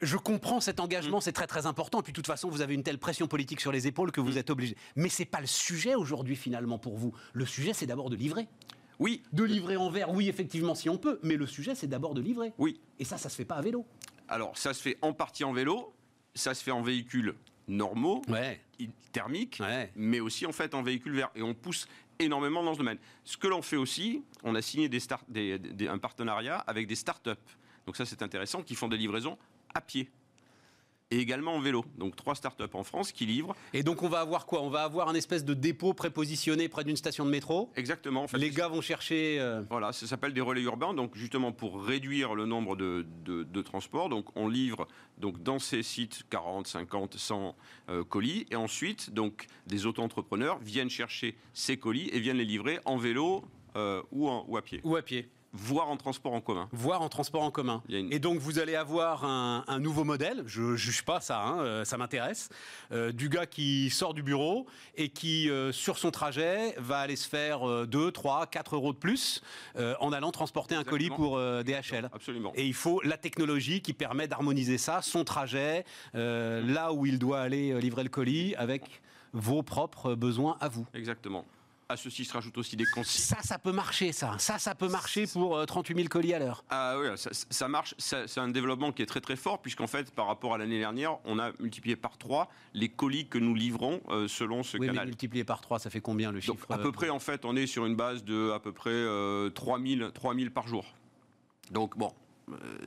Je 0.00 0.16
comprends 0.16 0.60
cet 0.60 0.80
engagement, 0.80 1.18
mm. 1.18 1.22
c'est 1.22 1.32
très 1.32 1.46
très 1.46 1.66
important. 1.66 2.00
Et 2.00 2.02
puis 2.02 2.12
de 2.12 2.16
toute 2.16 2.26
façon, 2.26 2.48
vous 2.48 2.62
avez 2.62 2.72
une 2.72 2.82
telle 2.82 2.98
pression 2.98 3.26
politique 3.26 3.60
sur 3.60 3.72
les 3.72 3.86
épaules 3.86 4.10
que 4.10 4.22
vous 4.22 4.32
mm. 4.32 4.38
êtes 4.38 4.50
obligé. 4.50 4.76
Mais 4.96 5.10
c'est 5.10 5.26
pas 5.26 5.40
le 5.40 5.46
sujet 5.46 5.94
aujourd'hui 5.94 6.34
finalement 6.34 6.78
pour 6.78 6.96
vous. 6.96 7.12
Le 7.34 7.44
sujet, 7.44 7.74
c'est 7.74 7.86
d'abord 7.86 8.08
de 8.08 8.16
livrer. 8.16 8.48
Oui. 8.98 9.22
De 9.32 9.44
livrer 9.44 9.76
en 9.76 9.90
verre, 9.90 10.10
oui, 10.10 10.28
effectivement, 10.28 10.74
si 10.74 10.88
on 10.88 10.98
peut. 10.98 11.20
Mais 11.22 11.36
le 11.36 11.46
sujet, 11.46 11.74
c'est 11.74 11.86
d'abord 11.86 12.14
de 12.14 12.20
livrer. 12.20 12.52
Oui. 12.58 12.80
Et 12.98 13.04
ça, 13.04 13.18
ça 13.18 13.28
se 13.28 13.36
fait 13.36 13.44
pas 13.44 13.56
à 13.56 13.62
vélo. 13.62 13.86
Alors, 14.28 14.56
ça 14.58 14.74
se 14.74 14.82
fait 14.82 14.98
en 15.02 15.12
partie 15.12 15.44
en 15.44 15.52
vélo, 15.52 15.94
ça 16.34 16.54
se 16.54 16.62
fait 16.62 16.70
en 16.70 16.82
véhicule 16.82 17.34
normaux, 17.66 18.22
thermiques, 19.12 19.62
mais 19.94 20.20
aussi 20.20 20.46
en 20.46 20.52
fait 20.52 20.74
en 20.74 20.82
véhicule 20.82 21.14
vert. 21.14 21.30
Et 21.34 21.42
on 21.42 21.54
pousse 21.54 21.86
énormément 22.18 22.62
dans 22.62 22.74
ce 22.74 22.78
domaine. 22.78 22.98
Ce 23.24 23.36
que 23.36 23.46
l'on 23.46 23.62
fait 23.62 23.76
aussi, 23.76 24.22
on 24.42 24.54
a 24.54 24.62
signé 24.62 24.90
un 25.88 25.98
partenariat 25.98 26.58
avec 26.66 26.86
des 26.86 26.94
start-up. 26.94 27.40
Donc 27.86 27.96
ça, 27.96 28.04
c'est 28.04 28.22
intéressant, 28.22 28.62
qui 28.62 28.74
font 28.74 28.88
des 28.88 28.96
livraisons 28.96 29.38
à 29.74 29.80
pied. 29.80 30.10
Et 31.10 31.18
également 31.18 31.54
en 31.54 31.60
vélo. 31.60 31.84
Donc 31.96 32.16
trois 32.16 32.34
startups 32.34 32.64
en 32.72 32.84
France 32.84 33.12
qui 33.12 33.26
livrent. 33.26 33.54
Et 33.72 33.82
donc 33.82 34.02
on 34.02 34.08
va 34.08 34.20
avoir 34.20 34.46
quoi? 34.46 34.62
On 34.62 34.70
va 34.70 34.82
avoir 34.82 35.08
un 35.08 35.14
espèce 35.14 35.44
de 35.44 35.54
dépôt 35.54 35.94
prépositionné 35.94 36.68
près 36.68 36.84
d'une 36.84 36.96
station 36.96 37.24
de 37.24 37.30
métro? 37.30 37.70
Exactement. 37.76 38.24
En 38.24 38.28
fait, 38.28 38.38
les 38.38 38.50
gars 38.50 38.68
vont 38.68 38.80
chercher. 38.80 39.38
Euh, 39.40 39.62
voilà, 39.70 39.92
ça 39.92 40.06
s'appelle 40.06 40.34
des 40.34 40.40
relais 40.40 40.62
urbains. 40.62 40.94
Donc 40.94 41.16
justement 41.16 41.52
pour 41.52 41.82
réduire 41.82 42.34
le 42.34 42.46
nombre 42.46 42.76
de, 42.76 43.06
de, 43.24 43.62
transports, 43.62 44.08
donc 44.08 44.26
on 44.36 44.48
livre 44.48 44.86
donc 45.18 45.42
dans 45.42 45.58
ces 45.58 45.82
sites 45.82 46.22
40, 46.30 46.66
50, 46.66 47.16
100 47.16 47.56
colis, 48.08 48.46
et 48.50 48.56
ensuite 48.56 49.12
donc 49.12 49.46
des 49.66 49.84
auto-entrepreneurs 49.84 50.58
viennent 50.60 50.88
chercher 50.88 51.36
ces 51.52 51.76
colis 51.76 52.08
et 52.12 52.20
viennent 52.20 52.36
les 52.36 52.44
livrer 52.44 52.78
en 52.84 52.96
vélo 52.96 53.44
euh, 53.76 54.02
ou, 54.10 54.28
ou 54.30 54.56
à 54.56 54.62
pied. 54.62 54.80
Ou 54.84 54.96
à 54.96 55.02
pied 55.02 55.28
voire 55.58 55.88
en 55.88 55.96
transport 55.96 56.32
en 56.32 56.40
commun. 56.40 56.68
Voire 56.72 57.02
en 57.02 57.08
transport 57.08 57.42
en 57.42 57.50
commun. 57.50 57.82
Et 57.88 58.18
donc 58.18 58.38
vous 58.38 58.58
allez 58.58 58.76
avoir 58.76 59.24
un, 59.24 59.78
nouveau 59.80 60.04
modèle, 60.04 60.42
je 60.46 60.62
ne 60.62 60.76
juge 60.76 61.04
pas 61.04 61.20
ça, 61.20 61.42
hein, 61.42 61.60
euh, 61.60 61.84
ça 61.84 61.96
m'intéresse, 61.96 62.48
euh, 62.92 63.12
du 63.12 63.28
gars 63.28 63.46
qui 63.46 63.90
sort 63.90 64.14
du 64.14 64.22
bureau 64.22 64.66
et 64.96 65.08
qui, 65.08 65.48
euh, 65.50 65.72
sur 65.72 65.98
son 65.98 66.10
trajet, 66.10 66.74
va 66.78 66.98
aller 66.98 67.16
se 67.16 67.28
faire 67.28 67.86
2, 67.86 68.10
3, 68.10 68.46
4 68.46 68.74
euros 68.74 68.92
de 68.92 68.98
plus 68.98 69.42
en 70.00 70.12
allant 70.12 70.30
transporter 70.30 70.74
un 70.74 70.84
colis 70.84 71.10
pour 71.10 71.38
DHL. 71.38 72.10
Absolument. 72.12 72.52
Et 72.54 72.66
il 72.66 72.74
faut 72.74 73.00
la 73.02 73.16
technologie 73.16 73.80
qui 73.80 73.92
permet 73.92 74.28
d'harmoniser 74.28 74.78
ça, 74.78 75.02
son 75.02 75.24
trajet, 75.24 75.84
là 76.14 76.92
où 76.92 77.06
il 77.06 77.18
doit 77.18 77.40
aller 77.40 77.78
livrer 77.80 78.02
le 78.02 78.08
colis, 78.08 78.54
avec 78.56 79.02
vos 79.32 79.62
propres 79.62 80.14
besoins 80.14 80.56
à 80.60 80.68
vous. 80.68 80.86
Exactement. 80.94 81.44
À 81.90 81.96
ceci 81.96 82.26
se 82.26 82.34
rajoutent 82.34 82.58
aussi 82.58 82.76
des 82.76 82.84
consignes. 82.84 83.24
Ça, 83.24 83.42
ça 83.42 83.58
peut 83.58 83.72
marcher, 83.72 84.12
ça. 84.12 84.36
Ça, 84.38 84.58
ça 84.58 84.74
peut 84.74 84.88
marcher 84.88 85.26
pour 85.26 85.64
38 85.64 85.94
euh, 85.94 85.96
000 85.96 86.08
colis 86.08 86.34
à 86.34 86.38
l'heure. 86.38 86.62
Ah 86.68 86.98
oui, 87.00 87.06
ça, 87.16 87.66
marche. 87.66 87.94
C'est 87.96 88.36
un 88.36 88.48
développement 88.48 88.92
qui 88.92 89.00
est 89.00 89.06
très 89.06 89.22
très 89.22 89.36
fort, 89.36 89.62
puisqu'en 89.62 89.86
fait, 89.86 90.10
par 90.10 90.26
rapport 90.26 90.52
à 90.52 90.58
l'année 90.58 90.78
dernière, 90.78 91.16
on 91.24 91.38
a 91.38 91.50
multiplié 91.60 91.96
par 91.96 92.18
3 92.18 92.50
les 92.74 92.90
colis 92.90 93.26
que 93.26 93.38
nous 93.38 93.54
livrons 93.54 94.02
euh, 94.10 94.28
selon 94.28 94.62
ce 94.62 94.76
oui, 94.76 94.88
canal. 94.88 95.04
Mais 95.04 95.10
multiplié 95.12 95.44
par 95.44 95.62
3, 95.62 95.78
ça 95.78 95.88
fait 95.88 96.02
combien 96.02 96.30
le 96.30 96.40
chiffre 96.40 96.66
À 96.68 96.76
peu 96.76 96.88
euh, 96.88 96.92
près, 96.92 97.08
en 97.08 97.20
fait, 97.20 97.46
on 97.46 97.56
est 97.56 97.66
sur 97.66 97.86
une 97.86 97.96
base 97.96 98.22
de 98.22 98.50
à 98.50 98.60
peu 98.60 98.72
près 98.72 99.06
3 99.54 99.80
000, 99.80 100.10
3 100.10 100.34
000 100.34 100.50
par 100.50 100.68
jour. 100.68 100.84
Donc 101.70 101.96
bon, 101.96 102.12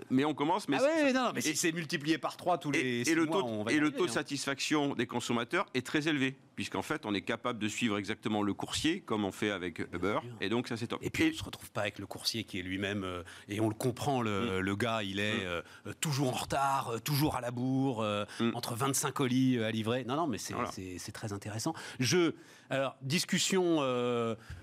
mais 0.09 0.25
on 0.25 0.33
commence. 0.33 0.67
Mais 0.67 0.77
ah 0.79 1.13
non, 1.13 1.31
mais 1.33 1.41
si 1.41 1.55
c'est 1.55 1.71
multiplié 1.71 2.17
par 2.17 2.37
3 2.37 2.57
tous 2.57 2.71
les 2.71 3.09
et, 3.09 3.15
le 3.15 3.27
taux, 3.27 3.67
et 3.69 3.79
le 3.79 3.91
taux 3.91 4.05
de 4.05 4.11
satisfaction 4.11 4.95
des 4.95 5.07
consommateurs 5.07 5.65
est 5.73 5.85
très 5.85 6.07
élevé, 6.07 6.35
puisqu'en 6.55 6.81
fait, 6.81 7.05
on 7.05 7.13
est 7.13 7.21
capable 7.21 7.59
de 7.59 7.67
suivre 7.67 7.97
exactement 7.97 8.43
le 8.43 8.53
coursier, 8.53 9.01
comme 9.01 9.25
on 9.25 9.31
fait 9.31 9.51
avec 9.51 9.79
Uber, 9.93 10.19
et 10.39 10.49
donc 10.49 10.67
ça 10.67 10.77
c'est 10.77 10.87
top. 10.87 10.99
Et 11.01 11.09
puis 11.09 11.25
on 11.25 11.27
ne 11.27 11.33
se 11.33 11.43
retrouve 11.43 11.71
pas 11.71 11.81
avec 11.81 11.99
le 11.99 12.05
coursier 12.05 12.43
qui 12.43 12.59
est 12.59 12.61
lui-même, 12.61 13.03
euh, 13.03 13.23
et 13.47 13.59
on 13.59 13.69
le 13.69 13.75
comprend, 13.75 14.21
le, 14.21 14.61
mm. 14.61 14.77
gars, 14.77 15.03
il 15.03 15.19
est 15.19 15.37
mm. 15.37 15.47
euh, 15.47 15.61
toujours 15.99 16.29
en 16.29 16.37
retard, 16.37 16.95
toujours 17.03 17.35
à 17.35 17.41
la 17.41 17.51
bourre, 17.51 18.03
mm. 18.39 18.51
entre 18.53 18.75
25 18.75 19.11
colis 19.11 19.63
à 19.63 19.71
livrer. 19.71 20.03
Non, 20.05 20.15
non, 20.15 20.27
mais 20.27 20.37
c'est 20.37 21.11
très 21.11 21.33
intéressant. 21.33 21.73
Je, 21.99 22.33
alors, 22.69 22.95
discussion 23.01 23.81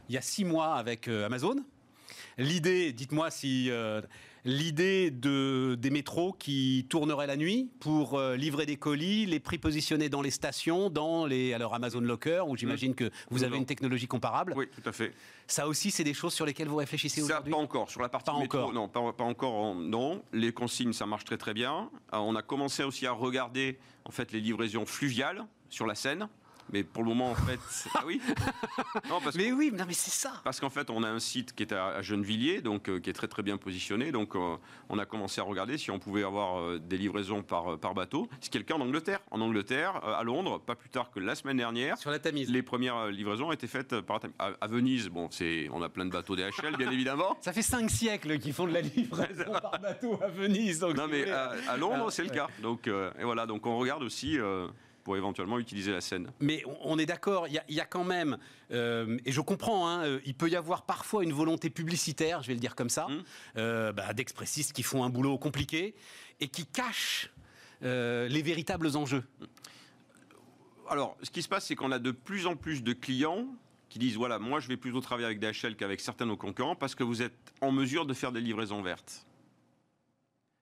il 0.08 0.14
y 0.14 0.18
a 0.18 0.22
six 0.22 0.44
mois 0.44 0.74
avec 0.74 1.08
Amazon. 1.08 1.56
L'idée, 2.38 2.92
dites-moi 2.92 3.30
si 3.30 3.70
l'idée 4.44 5.10
de, 5.10 5.76
des 5.78 5.90
métros 5.90 6.32
qui 6.32 6.86
tourneraient 6.88 7.26
la 7.26 7.36
nuit 7.36 7.70
pour 7.80 8.18
euh, 8.18 8.36
livrer 8.36 8.66
des 8.66 8.76
colis, 8.76 9.26
les 9.26 9.40
prépositionner 9.40 10.08
dans 10.08 10.22
les 10.22 10.30
stations, 10.30 10.90
dans 10.90 11.26
les 11.26 11.54
alors 11.54 11.74
Amazon 11.74 12.00
Locker, 12.00 12.44
où 12.46 12.56
j'imagine 12.56 12.94
que 12.94 13.10
vous 13.30 13.44
avez 13.44 13.56
une 13.56 13.66
technologie 13.66 14.06
comparable. 14.06 14.54
Oui, 14.56 14.66
tout 14.68 14.88
à 14.88 14.92
fait. 14.92 15.12
Ça 15.46 15.66
aussi, 15.66 15.90
c'est 15.90 16.04
des 16.04 16.14
choses 16.14 16.34
sur 16.34 16.46
lesquelles 16.46 16.68
vous 16.68 16.76
réfléchissez 16.76 17.22
aujourd'hui? 17.22 17.52
Pas 17.52 17.58
encore. 17.58 17.90
Sur 17.90 18.02
la 18.02 18.08
partie 18.08 18.30
pas 18.30 18.38
métro, 18.38 18.72
non, 18.72 18.88
pas, 18.88 19.00
encore. 19.00 19.74
Non, 19.74 20.22
les 20.32 20.52
consignes, 20.52 20.92
ça 20.92 21.06
marche 21.06 21.24
très 21.24 21.38
très 21.38 21.54
bien. 21.54 21.90
Euh, 22.12 22.18
on 22.18 22.34
a 22.34 22.42
commencé 22.42 22.84
aussi 22.84 23.06
à 23.06 23.12
regarder 23.12 23.78
en 24.04 24.10
fait 24.10 24.32
les 24.32 24.40
livraisons 24.40 24.86
fluviales 24.86 25.46
sur 25.70 25.86
la 25.86 25.94
Seine. 25.94 26.28
Mais 26.72 26.84
pour 26.84 27.02
le 27.02 27.08
moment, 27.08 27.30
en 27.30 27.34
fait, 27.34 27.60
ah 27.94 28.02
oui. 28.06 28.20
mais 29.34 29.52
oui, 29.52 29.72
mais 29.74 29.84
c'est 29.92 30.10
ça. 30.10 30.32
Parce 30.44 30.60
qu'en 30.60 30.70
fait, 30.70 30.90
on 30.90 31.02
a 31.02 31.08
un 31.08 31.18
site 31.18 31.54
qui 31.54 31.62
est 31.62 31.72
à 31.72 32.02
Gennevilliers, 32.02 32.60
donc 32.60 32.88
euh, 32.88 33.00
qui 33.00 33.10
est 33.10 33.14
très 33.14 33.28
très 33.28 33.42
bien 33.42 33.56
positionné. 33.56 34.12
Donc, 34.12 34.34
euh, 34.34 34.56
on 34.88 34.98
a 34.98 35.06
commencé 35.06 35.40
à 35.40 35.44
regarder 35.44 35.78
si 35.78 35.90
on 35.90 35.98
pouvait 35.98 36.24
avoir 36.24 36.58
euh, 36.58 36.78
des 36.78 36.98
livraisons 36.98 37.42
par 37.42 37.78
par 37.78 37.94
bateau. 37.94 38.28
C'est 38.40 38.52
quelqu'un 38.52 38.76
en 38.76 38.80
Angleterre. 38.82 39.20
En 39.30 39.40
Angleterre, 39.40 40.04
à 40.04 40.22
Londres, 40.22 40.60
pas 40.60 40.74
plus 40.74 40.90
tard 40.90 41.10
que 41.10 41.20
la 41.20 41.34
semaine 41.34 41.56
dernière. 41.56 41.96
Sur 41.98 42.10
la 42.10 42.18
Tamise. 42.18 42.50
Les 42.50 42.62
premières 42.62 43.06
livraisons 43.06 43.48
ont 43.48 43.52
été 43.52 43.66
faites 43.66 44.00
par 44.00 44.20
à, 44.38 44.50
à 44.60 44.66
Venise. 44.66 45.08
Bon, 45.08 45.28
c'est, 45.30 45.68
on 45.72 45.82
a 45.82 45.88
plein 45.88 46.04
de 46.04 46.10
bateaux 46.10 46.36
DHL, 46.36 46.76
bien 46.76 46.90
évidemment. 46.90 47.36
Ça 47.40 47.52
fait 47.52 47.62
cinq 47.62 47.90
siècles 47.90 48.38
qu'ils 48.38 48.52
font 48.52 48.66
de 48.66 48.74
la 48.74 48.80
livraison 48.82 49.52
par 49.62 49.78
bateau 49.80 50.18
à 50.22 50.28
Venise. 50.28 50.80
Donc 50.80 50.96
non, 50.96 51.06
mais 51.08 51.30
à, 51.30 51.76
Londres, 51.78 52.10
c'est 52.10 52.24
le 52.24 52.30
cas. 52.30 52.48
Donc, 52.62 52.88
et 52.88 53.24
voilà. 53.24 53.46
Donc, 53.46 53.66
on 53.66 53.78
regarde 53.78 54.02
aussi 54.02 54.38
pour 55.08 55.16
éventuellement 55.16 55.58
utiliser 55.58 55.90
la 55.90 56.02
scène. 56.02 56.30
Mais 56.38 56.62
on 56.82 56.98
est 56.98 57.06
d'accord, 57.06 57.48
il 57.48 57.58
y, 57.74 57.80
a 57.80 57.86
quand 57.86 58.04
même, 58.04 58.36
euh, 58.72 59.16
et 59.24 59.32
je 59.32 59.40
comprends, 59.40 59.88
hein, 59.88 60.04
euh, 60.04 60.20
il 60.26 60.34
peut 60.34 60.50
y 60.50 60.54
avoir 60.54 60.82
parfois 60.82 61.24
une 61.24 61.32
volonté 61.32 61.70
publicitaire, 61.70 62.42
je 62.42 62.48
vais 62.48 62.52
le 62.52 62.60
dire 62.60 62.76
comme 62.76 62.90
ça, 62.90 63.06
hum. 63.06 63.22
euh, 63.56 63.90
bah, 63.90 64.12
d'expressistes 64.12 64.74
qui 64.74 64.82
font 64.82 65.04
un 65.04 65.08
boulot 65.08 65.38
compliqué 65.38 65.94
et 66.40 66.48
qui 66.48 66.66
cachent 66.66 67.32
les 67.80 68.42
véritables 68.42 68.98
enjeux. 68.98 69.24
Alors, 70.90 71.16
ce 71.22 71.30
qui 71.30 71.40
se 71.40 71.48
passe, 71.48 71.64
c'est 71.64 71.74
qu'on 71.74 71.90
a 71.90 71.98
de 71.98 72.10
plus 72.10 72.46
en 72.46 72.54
plus 72.54 72.82
de 72.82 72.92
clients 72.92 73.46
qui 73.88 73.98
disent 73.98 74.16
voilà, 74.16 74.38
moi 74.38 74.60
je 74.60 74.68
vais 74.68 74.76
plutôt 74.76 75.00
travailler 75.00 75.24
avec 75.24 75.40
DHL 75.40 75.74
qu'avec 75.74 76.00
certains 76.00 76.26
de 76.26 76.32
nos 76.32 76.36
concurrents 76.36 76.76
parce 76.76 76.94
que 76.94 77.02
vous 77.02 77.22
êtes 77.22 77.54
en 77.62 77.72
mesure 77.72 78.04
de 78.04 78.12
faire 78.12 78.30
des 78.30 78.42
livraisons 78.42 78.82
vertes. 78.82 79.26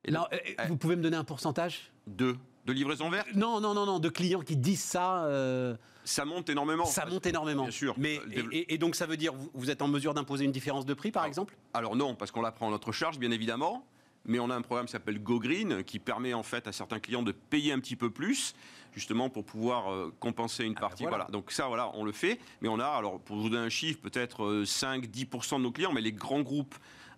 Et 0.04 0.12
là, 0.12 0.30
vous 0.68 0.76
pouvez 0.76 0.94
me 0.94 1.02
donner 1.02 1.16
un 1.16 1.24
pourcentage? 1.24 1.90
Deux. 2.06 2.37
De 2.66 2.72
livraison 2.72 3.09
verte 3.09 3.29
Non, 3.35 3.61
non, 3.61 3.74
non, 3.74 3.87
non, 3.87 4.00
de 4.00 4.09
clients 4.09 4.40
qui 4.40 4.57
disent 4.57 4.83
ça. 4.83 5.24
Euh, 5.24 5.76
ça 6.05 6.24
monte 6.24 6.50
énormément. 6.50 6.85
Ça 6.85 7.07
monte 7.07 7.24
énormément. 7.26 7.62
Bien 7.62 7.70
sûr. 7.70 7.94
Mais, 7.96 8.20
et, 8.52 8.76
donc 8.76 8.96
ça 8.96 9.07
veut 9.07 9.16
dire, 9.16 9.33
vous, 9.55 9.70
êtes 9.70 9.83
en 9.83 9.88
mesure 9.88 10.14
d'imposer 10.14 10.44
une 10.44 10.52
différence 10.52 10.85
de 10.85 10.92
prix, 10.92 11.12
par 11.12 11.24
exemple? 11.24 11.57
Alors 11.74 11.94
non, 11.94 12.16
parce 12.16 12.33
qu'on 12.33 12.42
la 12.42 12.50
prend 12.50 12.66
en 12.66 12.70
notre 12.72 12.90
charge, 12.90 13.18
bien 13.18 13.31
évidemment. 13.31 13.87
Mais 14.24 14.40
on 14.40 14.50
a 14.50 14.57
un 14.57 14.62
programme 14.62 14.87
qui 14.87 14.92
s'appelle 14.92 15.22
Go 15.22 15.38
Green, 15.38 15.85
qui 15.85 16.00
permet 16.00 16.35
en 16.35 16.42
fait 16.42 16.66
à 16.66 16.72
certains 16.72 16.98
clients 16.98 17.22
de 17.22 17.31
payer 17.31 17.72
un 17.72 17.79
petit 17.79 17.94
peu 17.94 18.11
plus, 18.11 18.57
justement 18.92 19.31
pour 19.31 19.44
pouvoir 19.44 19.92
euh, 19.92 20.12
compenser 20.18 20.64
une 20.64 20.74
ah, 20.76 20.81
partie. 20.81 21.05
voilà. 21.05 21.29
Donc 21.31 21.52
ça, 21.52 21.68
voilà, 21.68 21.92
on 21.94 22.02
le 22.02 22.11
fait. 22.11 22.40
Mais 22.61 22.68
on 22.68 22.81
a, 22.81 22.87
alors 22.87 23.20
pour 23.20 23.37
vous 23.37 23.48
donner 23.48 23.66
un 23.66 23.68
chiffre, 23.68 24.00
peut-être 24.00 24.64
5-10% 24.64 25.55
euh, 25.55 25.59
de 25.59 25.62
nos 25.62 25.70
clients, 25.70 25.92
mais 25.92 26.00
les 26.00 26.12
grands 26.12 26.42
groupes 26.42 26.74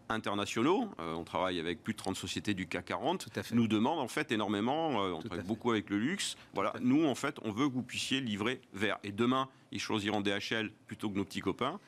internationaux, 0.08 0.88
euh, 1.00 1.14
on 1.14 1.24
travaille 1.24 1.58
avec 1.60 1.82
plus 1.82 1.92
de 1.92 1.98
30 1.98 2.16
sociétés 2.16 2.54
du 2.54 2.66
CAC 2.66 2.86
40, 2.86 3.28
nous 3.52 3.68
demandent 3.68 4.00
en 4.00 4.08
fait 4.08 4.32
énormément, 4.32 5.04
euh, 5.04 5.12
on 5.12 5.20
travaille 5.20 5.46
beaucoup 5.46 5.70
avec 5.70 5.90
le 5.90 5.98
luxe, 5.98 6.36
voilà, 6.54 6.72
nous 6.80 7.06
en 7.06 7.14
fait 7.14 7.36
on 7.42 7.52
veut 7.52 7.68
que 7.68 7.74
vous 7.74 7.82
puissiez 7.82 8.20
livrer 8.20 8.60
vers. 8.72 8.98
Et 9.04 9.12
demain, 9.12 9.48
ils 9.72 9.80
choisiront 9.80 10.20
DHL 10.20 10.70
plutôt 10.86 11.10
que 11.10 11.16
nos 11.16 11.24
petits 11.24 11.40
copains 11.40 11.78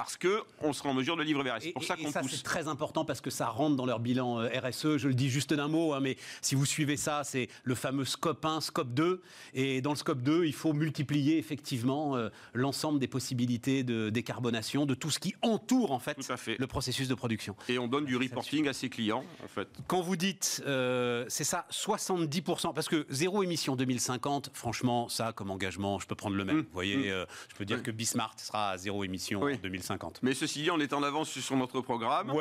parce 0.00 0.16
qu'on 0.16 0.72
sera 0.72 0.88
en 0.88 0.94
mesure 0.94 1.16
de 1.16 1.22
livrer 1.22 1.42
vers. 1.42 1.56
C'est 1.60 1.72
pour 1.72 1.84
ça 1.84 1.96
qu'on 1.96 2.10
pousse. 2.10 2.30
C'est 2.36 2.42
très 2.42 2.68
important 2.68 3.04
parce 3.04 3.20
que 3.20 3.28
ça 3.30 3.48
rentre 3.48 3.76
dans 3.76 3.84
leur 3.84 4.00
bilan 4.00 4.40
euh, 4.40 4.48
RSE. 4.48 4.96
Je 4.96 5.08
le 5.08 5.14
dis 5.14 5.28
juste 5.28 5.52
d'un 5.52 5.68
mot, 5.68 5.92
hein, 5.92 6.00
mais 6.00 6.16
si 6.40 6.54
vous 6.54 6.64
suivez 6.64 6.96
ça, 6.96 7.22
c'est 7.22 7.48
le 7.64 7.74
fameux 7.74 8.04
scope 8.04 8.44
1, 8.44 8.60
scope 8.62 8.94
2. 8.94 9.20
Et 9.54 9.82
dans 9.82 9.90
le 9.90 9.96
scope 9.96 10.22
2, 10.22 10.46
il 10.46 10.54
faut 10.54 10.72
multiplier 10.72 11.36
effectivement 11.36 12.16
euh, 12.16 12.30
l'ensemble 12.54 12.98
des 12.98 13.08
possibilités 13.08 13.82
de 13.82 14.08
décarbonation, 14.10 14.86
de 14.86 14.94
tout 14.94 15.10
ce 15.10 15.18
qui 15.18 15.34
entoure 15.42 15.92
en 15.92 15.98
fait, 15.98 16.16
le 16.58 16.66
processus 16.66 17.08
de 17.08 17.14
production. 17.14 17.54
Et 17.68 17.78
on 17.78 17.88
donne 17.88 18.06
du 18.06 18.16
reporting 18.16 18.68
à 18.68 18.72
ses 18.72 18.88
clients, 18.88 19.24
en 19.44 19.48
fait. 19.48 19.68
Quand 19.86 20.00
vous 20.00 20.16
dites, 20.16 20.62
euh, 20.66 21.26
c'est 21.28 21.44
ça, 21.44 21.66
70%, 21.70 22.72
parce 22.72 22.88
que 22.88 23.06
zéro 23.10 23.42
émission 23.42 23.76
2050, 23.76 24.50
franchement, 24.54 25.08
ça, 25.08 25.32
comme 25.32 25.50
engagement, 25.50 25.98
je 25.98 26.06
peux 26.06 26.14
prendre 26.14 26.36
le 26.36 26.44
même. 26.44 26.56
Mmh. 26.56 26.60
Vous 26.60 26.72
voyez, 26.72 26.96
mmh. 26.96 27.26
je 27.50 27.56
peux 27.56 27.64
dire 27.64 27.82
que 27.82 27.90
Bismart 27.90 28.34
sera 28.38 28.70
à 28.70 28.78
zéro 28.78 29.04
émission 29.04 29.42
en 29.42 29.54
2050. 29.56 29.89
Mais 30.22 30.34
ceci 30.34 30.62
dit, 30.62 30.70
on 30.70 30.80
est 30.80 30.92
en 30.92 31.02
avance 31.02 31.30
sur 31.30 31.56
notre 31.56 31.80
programme. 31.80 32.32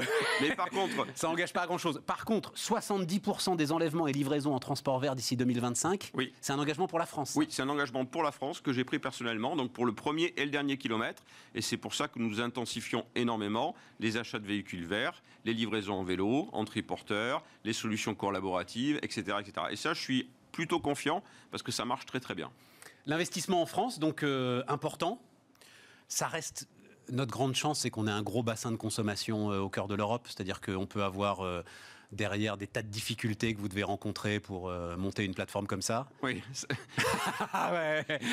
Mais 0.41 0.55
par 0.55 0.69
contre. 0.69 1.07
Ça 1.15 1.27
n'engage 1.27 1.53
pas 1.53 1.61
à 1.61 1.67
grand-chose. 1.67 2.01
Par 2.05 2.25
contre, 2.25 2.53
70% 2.53 3.55
des 3.55 3.71
enlèvements 3.71 4.07
et 4.07 4.11
livraisons 4.11 4.53
en 4.53 4.59
transport 4.59 4.99
vert 4.99 5.15
d'ici 5.15 5.35
2025, 5.35 6.11
oui. 6.13 6.33
c'est 6.41 6.53
un 6.53 6.59
engagement 6.59 6.87
pour 6.87 6.99
la 6.99 7.05
France. 7.05 7.33
Oui, 7.35 7.47
c'est 7.49 7.61
un 7.61 7.69
engagement 7.69 8.05
pour 8.05 8.23
la 8.23 8.31
France 8.31 8.61
que 8.61 8.73
j'ai 8.73 8.83
pris 8.83 8.99
personnellement, 8.99 9.55
donc 9.55 9.71
pour 9.71 9.85
le 9.85 9.93
premier 9.93 10.33
et 10.37 10.45
le 10.45 10.51
dernier 10.51 10.77
kilomètre. 10.77 11.23
Et 11.55 11.61
c'est 11.61 11.77
pour 11.77 11.93
ça 11.93 12.07
que 12.07 12.19
nous 12.19 12.41
intensifions 12.41 13.05
énormément 13.15 13.75
les 13.99 14.17
achats 14.17 14.39
de 14.39 14.47
véhicules 14.47 14.85
verts, 14.85 15.21
les 15.45 15.53
livraisons 15.53 15.95
en 15.95 16.03
vélo, 16.03 16.49
en 16.51 16.65
triporteur, 16.65 17.43
les 17.63 17.73
solutions 17.73 18.15
collaboratives, 18.15 18.99
etc., 19.01 19.37
etc. 19.39 19.67
Et 19.71 19.75
ça, 19.75 19.93
je 19.93 20.01
suis 20.01 20.29
plutôt 20.51 20.79
confiant 20.79 21.23
parce 21.51 21.63
que 21.63 21.71
ça 21.71 21.85
marche 21.85 22.05
très 22.05 22.19
très 22.19 22.35
bien. 22.35 22.51
L'investissement 23.05 23.61
en 23.61 23.65
France, 23.65 23.99
donc 23.99 24.23
euh, 24.23 24.63
important, 24.67 25.21
ça 26.07 26.27
reste 26.27 26.67
notre 27.11 27.31
grande 27.31 27.55
chance, 27.55 27.79
c'est 27.79 27.89
qu'on 27.89 28.07
a 28.07 28.13
un 28.13 28.21
gros 28.21 28.43
bassin 28.43 28.71
de 28.71 28.77
consommation 28.77 29.51
euh, 29.51 29.59
au 29.59 29.69
cœur 29.69 29.87
de 29.87 29.95
l'Europe, 29.95 30.27
c'est-à-dire 30.27 30.61
qu'on 30.61 30.85
peut 30.85 31.03
avoir 31.03 31.41
euh, 31.41 31.63
derrière 32.11 32.57
des 32.57 32.67
tas 32.67 32.81
de 32.81 32.87
difficultés 32.87 33.53
que 33.53 33.59
vous 33.59 33.69
devez 33.69 33.83
rencontrer 33.83 34.39
pour 34.39 34.69
euh, 34.69 34.97
monter 34.97 35.25
une 35.25 35.33
plateforme 35.33 35.67
comme 35.67 35.81
ça. 35.81 36.07
Oui. 36.23 36.41
Ah 37.51 37.71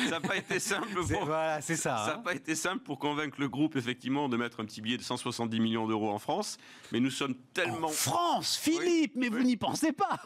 ça 0.09 0.11
n'a 0.11 0.19
pas 0.19 0.35
été 0.35 0.59
simple. 0.59 0.87
Pour... 0.93 1.25
Voilà, 1.25 1.61
c'est 1.61 1.75
ça. 1.75 1.97
Ça 1.97 2.05
n'a 2.07 2.13
hein. 2.15 2.21
pas 2.23 2.35
été 2.35 2.55
simple 2.55 2.83
pour 2.83 2.99
convaincre 2.99 3.39
le 3.39 3.49
groupe 3.49 3.75
effectivement 3.75 4.29
de 4.29 4.37
mettre 4.37 4.59
un 4.59 4.65
petit 4.65 4.81
billet 4.81 4.97
de 4.97 5.03
170 5.03 5.59
millions 5.59 5.87
d'euros 5.87 6.11
en 6.11 6.19
France, 6.19 6.57
mais 6.91 6.99
nous 6.99 7.09
sommes 7.09 7.35
tellement. 7.53 7.87
En 7.87 7.91
France, 7.91 8.57
Philippe, 8.57 9.13
mais 9.15 9.29
vous 9.29 9.43
n'y 9.43 9.57
pensez 9.57 9.91
pas. 9.91 10.19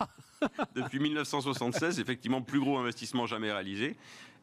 Depuis 0.76 1.00
1976, 1.00 2.00
effectivement, 2.00 2.42
plus 2.42 2.60
gros 2.60 2.78
investissement 2.78 3.28
jamais 3.28 3.52
réalisé. 3.52 3.98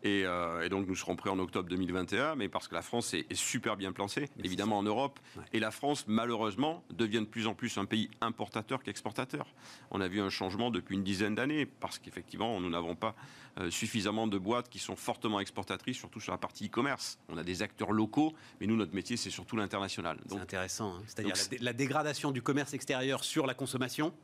Euh, 0.05 0.63
et, 0.63 0.69
donc 0.69 0.87
nous 0.87 0.95
serons 0.95 1.17
prêts 1.17 1.31
en 1.31 1.39
octobre 1.39 1.69
2021, 1.69 2.37
mais 2.37 2.49
parce 2.49 2.69
que 2.69 2.75
la 2.75 2.83
France 2.83 3.15
est, 3.15 3.27
super 3.35 3.77
bien 3.77 3.93
placée, 3.93 4.29
évidemment 4.43 4.79
en 4.79 4.83
Europe, 4.83 5.19
et 5.53 5.61
la 5.61 5.71
France 5.71 6.05
malheureusement 6.07 6.85
devient 6.91 7.21
de 7.21 7.27
plus 7.27 7.47
en 7.47 7.55
plus 7.55 7.79
un 7.79 7.85
pays 7.85 8.11
importateur 8.21 8.83
qu'exportateur. 8.83 9.47
On 9.91 10.01
a 10.01 10.09
vu 10.09 10.21
un 10.21 10.31
changement 10.31 10.71
depuis 10.71 10.95
une 10.95 11.03
dizaine 11.03 11.35
d'années, 11.35 11.67
parce 11.67 11.99
qu'effectivement 11.99 12.61
nous 12.61 12.71
n'avons 12.71 12.95
pas 12.95 13.15
euh, 13.59 13.71
suffisamment 13.71 14.27
de 14.27 14.39
boîtes 14.39 14.69
qui 14.69 14.79
sont 14.79 14.97
fortement 14.97 15.41
exportatrices, 15.41 15.97
surtout 15.97 16.21
sur 16.21 16.33
la 16.33 16.39
partie 16.39 16.67
e-commerce. 16.67 17.19
On 17.29 17.37
a 17.37 17.43
des 17.43 17.63
acteurs 17.63 17.93
locaux, 17.93 18.35
mais 18.61 18.67
nous 18.67 18.77
notre 18.77 18.95
métier 18.95 19.17
c'est 19.17 19.31
surtout 19.31 19.57
l'international. 19.57 20.19
C'est 20.29 20.39
intéressant, 20.39 20.95
hein. 20.95 21.03
c'est-à-dire 21.07 21.35
la, 21.61 21.73
dégradation 21.73 22.31
du 22.31 22.43
commerce 22.43 22.73
extérieur 22.73 23.25
sur 23.25 23.47
la 23.47 23.55
consommation. 23.55 24.15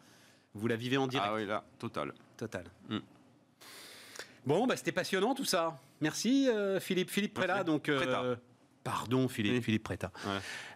Vous 0.56 0.68
la 0.68 0.76
vivez 0.76 0.96
en 0.96 1.08
direct. 1.08 1.28
Ah 1.28 1.34
oui, 1.34 1.46
là, 1.46 1.64
total. 1.80 2.14
Total. 2.36 2.64
Mm. 2.88 2.98
Bon, 4.46 4.66
bah, 4.66 4.76
c'était 4.76 4.92
passionnant 4.92 5.34
tout 5.34 5.44
ça. 5.44 5.80
Merci 6.00 6.48
euh, 6.48 6.78
Philippe. 6.80 7.10
Philippe 7.10 7.38
donc. 7.64 7.88
Euh, 7.88 8.36
pardon 8.82 9.28
Philippe, 9.28 9.64
Philippe 9.64 9.84
Préta. 9.84 10.12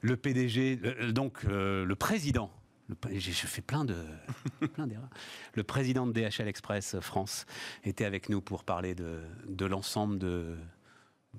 Le 0.01 0.17
PDG, 0.17 0.81
euh, 0.85 1.13
donc 1.13 1.43
le 1.43 1.95
président. 1.95 2.51
je 3.13 3.31
fais 3.31 3.61
plein 3.61 3.85
de 3.85 3.97
plein 4.75 4.87
d'erreurs. 4.87 5.11
Le 5.55 5.63
président 5.65 6.07
de 6.07 6.13
DHL 6.13 6.49
Express 6.49 6.99
France 7.01 7.45
était 7.85 8.07
avec 8.07 8.31
nous 8.31 8.41
pour 8.41 8.65
parler 8.65 8.95
de, 8.95 9.21
de 9.47 9.67
l'ensemble 9.67 10.19
de, 10.19 10.57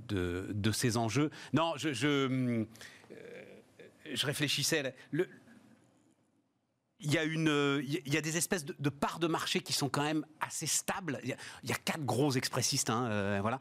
de, 0.07 0.47
de 0.53 0.71
ces 0.71 0.97
enjeux. 0.97 1.31
Non, 1.53 1.73
je, 1.77 1.93
je, 1.93 2.65
je 4.13 4.25
réfléchissais. 4.25 4.93
Le, 5.11 5.27
il 7.01 7.13
y 7.13 7.17
a 7.17 7.23
une, 7.23 7.81
il 7.83 8.13
y 8.13 8.17
a 8.17 8.21
des 8.21 8.37
espèces 8.37 8.65
de, 8.65 8.89
parts 8.89 9.19
de 9.19 9.27
marché 9.27 9.61
qui 9.61 9.73
sont 9.73 9.89
quand 9.89 10.03
même 10.03 10.25
assez 10.41 10.67
stables. 10.67 11.19
Il 11.23 11.29
y 11.29 11.71
a, 11.71 11.75
quatre 11.75 12.05
gros 12.05 12.31
expressistes, 12.31 12.89
hein, 12.89 13.05
euh, 13.05 13.39
voilà. 13.41 13.59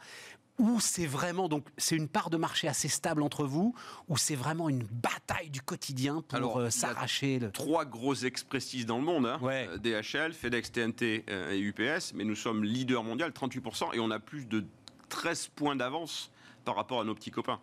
Ou 0.59 0.81
c'est 0.81 1.07
vraiment 1.07 1.49
donc 1.49 1.65
c'est 1.77 1.95
une 1.95 2.09
part 2.09 2.31
de 2.31 2.37
marché 2.37 2.67
assez 2.67 2.89
stable 2.89 3.23
entre 3.23 3.45
vous, 3.45 3.77
ou 4.09 4.17
c'est 4.17 4.35
vraiment 4.35 4.69
une 4.69 4.83
bataille 4.83 5.51
du 5.51 5.63
quotidien 5.63 6.21
pour 6.23 6.59
euh, 6.59 6.71
s'arracher. 6.71 7.39
Le... 7.39 7.53
Trois 7.53 7.85
gros 7.85 8.15
expressistes 8.15 8.89
dans 8.89 8.99
le 8.99 9.05
monde, 9.05 9.27
hein. 9.27 9.39
Euh, 9.45 9.79
DHL, 9.79 10.33
FedEx, 10.33 10.73
TNT 10.73 11.25
et 11.29 11.61
UPS, 11.61 12.13
mais 12.15 12.25
nous 12.25 12.35
sommes 12.35 12.65
leader 12.65 13.05
mondial, 13.05 13.31
38%, 13.31 13.95
et 13.95 14.01
on 14.01 14.11
a 14.11 14.19
plus 14.19 14.47
de 14.47 14.65
13 15.11 15.49
points 15.55 15.77
d'avance 15.77 16.33
par 16.65 16.75
rapport 16.75 17.01
à 17.01 17.05
nos 17.05 17.15
petits 17.15 17.31
copains. 17.31 17.61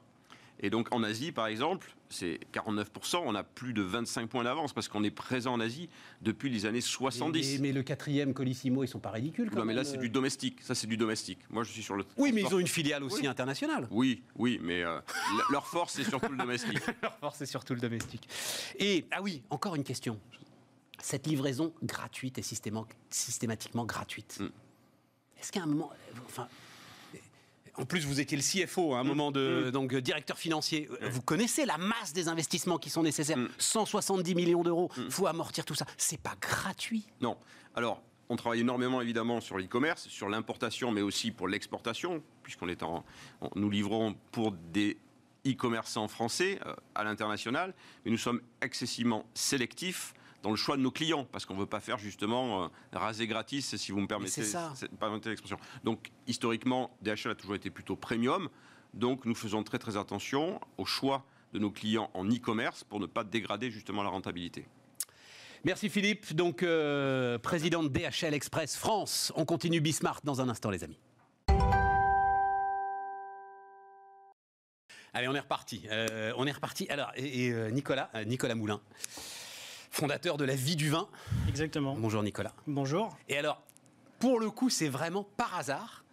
Et 0.60 0.70
donc 0.70 0.94
en 0.94 1.04
Asie, 1.04 1.32
par 1.32 1.48
exemple, 1.48 1.96
c'est 2.10 2.40
49%, 2.54 3.22
on 3.26 3.36
a 3.36 3.44
plus 3.44 3.74
de 3.74 3.82
25 3.82 4.30
points 4.30 4.44
d'avance 4.44 4.74
parce 4.74 4.88
qu'on 4.88 5.04
est 5.04 5.12
présent 5.12 5.54
en 5.54 5.60
Asie 5.60 5.90
depuis 6.22 6.50
les 6.50 6.66
années 6.66 6.82
70. 6.82 7.60
Mais, 7.60 7.72
le 7.72 7.84
quatrième 7.84 8.34
Colissimo, 8.34 8.84
ils 8.84 8.88
sont 8.88 9.00
pas 9.00 9.12
ridicules 9.12 9.50
quand 9.50 9.60
Non, 9.60 9.66
mais 9.66 9.74
là 9.74 9.84
c'est 9.84 9.98
du 9.98 10.10
domestique. 10.10 10.62
Ça 10.62 10.76
c'est 10.76 10.88
du 10.88 10.98
domestique. 10.98 11.40
Moi 11.50 11.64
je 11.64 11.72
suis 11.72 11.84
sur 11.84 11.96
le. 11.96 12.06
Oui, 12.18 12.32
mais 12.32 12.42
ils 12.42 12.56
ont 12.56 12.60
une 12.60 12.68
filiale 12.68 13.04
aussi 13.04 13.28
internationale. 13.28 13.88
Oui, 13.92 14.24
oui, 14.36 14.60
mais 14.62 14.84
euh, 14.84 15.00
leur 15.52 15.68
force 15.68 15.94
c'est 15.94 16.04
surtout 16.04 16.32
le 16.32 16.38
domestique. 16.38 16.80
leur 17.02 17.18
force 17.18 17.38
c'est 17.38 17.46
surtout 17.46 17.74
le 17.74 17.82
domestique. 17.82 18.28
Et 18.80 19.06
ah 19.12 19.22
oui, 19.22 19.44
encore 19.50 19.76
une 19.76 19.84
question. 19.84 20.20
Cette 21.02 21.28
livraison 21.28 21.74
gratuite 21.84 22.38
et 22.38 22.42
systématiquement 22.42 23.86
gratuite. 23.86 24.40
Mm. 24.40 24.50
Est-ce 25.40 25.52
qu'à 25.52 25.64
un 25.64 25.68
moment, 25.68 25.92
enfin, 26.26 26.48
en 27.78 27.86
plus, 27.86 28.06
vous 28.06 28.20
étiez 28.20 28.38
le 28.38 28.44
CFO 28.44 28.94
à 28.94 29.00
un 29.00 29.04
mm. 29.04 29.08
moment 29.08 29.32
de 29.32 29.66
mm. 29.68 29.72
donc 29.72 29.94
euh, 29.94 30.02
directeur 30.02 30.38
financier. 30.38 30.90
Euh, 31.02 31.10
vous 31.10 31.22
connaissez 31.22 31.66
la 31.66 31.78
masse 31.78 32.14
des 32.14 32.28
investissements 32.28 32.78
qui 32.78 32.90
sont 32.90 33.04
nécessaires. 33.04 33.38
170 33.58 34.34
mm. 34.34 34.38
millions 34.38 34.64
d'euros. 34.64 34.90
Il 34.98 35.12
faut 35.12 35.28
amortir 35.28 35.66
tout 35.66 35.76
ça. 35.76 35.86
C'est 35.98 36.20
pas 36.20 36.36
gratuit. 36.40 37.06
Non. 37.22 37.38
Alors. 37.76 38.02
On 38.28 38.38
travaille 38.38 38.62
énormément 38.62 39.02
évidemment 39.02 39.40
sur 39.40 39.60
l'e-commerce, 39.60 40.08
sur 40.08 40.30
l'importation, 40.30 40.92
mais 40.92 41.02
aussi 41.02 41.30
pour 41.30 41.48
l'exportation, 41.48 42.24
puisqu'on 42.42 42.70
est 42.70 42.82
en, 42.82 43.06
nous 43.56 43.70
livrons 43.70 44.16
pour 44.32 44.52
des 44.52 44.98
e-commerçants 45.46 46.08
français 46.08 46.60
euh, 46.66 46.74
à 46.96 47.04
l'international, 47.04 47.76
mais 48.04 48.10
nous 48.10 48.18
sommes 48.18 48.42
excessivement 48.62 49.28
sélectifs 49.36 50.16
dans 50.46 50.52
le 50.52 50.58
choix 50.58 50.78
de 50.78 50.82
nos 50.84 50.92
clients, 50.92 51.26
parce 51.32 51.44
qu'on 51.44 51.56
ne 51.56 51.60
veut 51.60 51.66
pas 51.66 51.80
faire 51.80 51.98
justement 51.98 52.66
euh, 52.66 52.68
raser 52.94 53.26
gratis, 53.26 53.76
si 53.78 53.92
vous 53.92 54.00
me 54.00 54.06
permettez, 54.06 54.44
l'expression. 55.30 55.58
Donc 55.84 56.12
historiquement, 56.28 56.96
DHL 57.02 57.32
a 57.32 57.36
toujours 57.36 57.56
été 57.56 57.72
plutôt 57.72 57.96
premium, 57.96 58.48
donc 58.94 59.26
nous 59.26 59.34
faisons 59.34 59.64
très 59.64 59.80
très 59.80 59.98
attention 59.98 60.62
au 60.78 60.86
choix 60.86 61.26
de 61.52 61.58
nos 61.58 61.72
clients 61.72 62.12
en 62.14 62.30
e-commerce 62.30 62.84
pour 62.84 63.00
ne 63.00 63.08
pas 63.08 63.24
dégrader 63.24 63.72
justement 63.72 64.04
la 64.04 64.10
rentabilité. 64.10 64.68
Merci 65.64 65.90
Philippe, 65.90 66.36
donc 66.36 66.62
euh, 66.62 67.40
président 67.40 67.82
de 67.82 67.88
DHL 67.88 68.36
Express 68.36 68.78
France. 68.78 69.34
On 69.36 69.46
continue 69.46 69.82
Bismart 69.82 70.22
dans 70.24 70.42
un 70.42 70.50
instant 70.50 70.70
les 70.70 70.84
amis. 70.84 71.00
Allez, 75.12 75.28
on 75.28 75.34
est 75.34 75.40
reparti. 75.40 75.88
Euh, 75.90 76.34
on 76.38 76.46
est 76.46 76.52
reparti. 76.52 76.88
Alors, 76.90 77.12
et, 77.16 77.52
Nicolas, 77.72 78.12
Nicolas 78.28 78.54
Moulin 78.54 78.80
fondateur 79.96 80.36
de 80.38 80.44
La 80.44 80.56
Vie 80.56 80.76
du 80.76 80.90
Vin. 80.90 81.08
Exactement. 81.48 81.96
Bonjour 81.98 82.22
Nicolas. 82.22 82.54
Bonjour. 82.68 83.18
Et 83.30 83.38
alors, 83.38 83.62
pour 84.20 84.40
le 84.40 84.52
coup, 84.52 84.70
c'est 84.70 84.90
vraiment 84.90 85.24
par 85.24 85.58
hasard. 85.58 86.04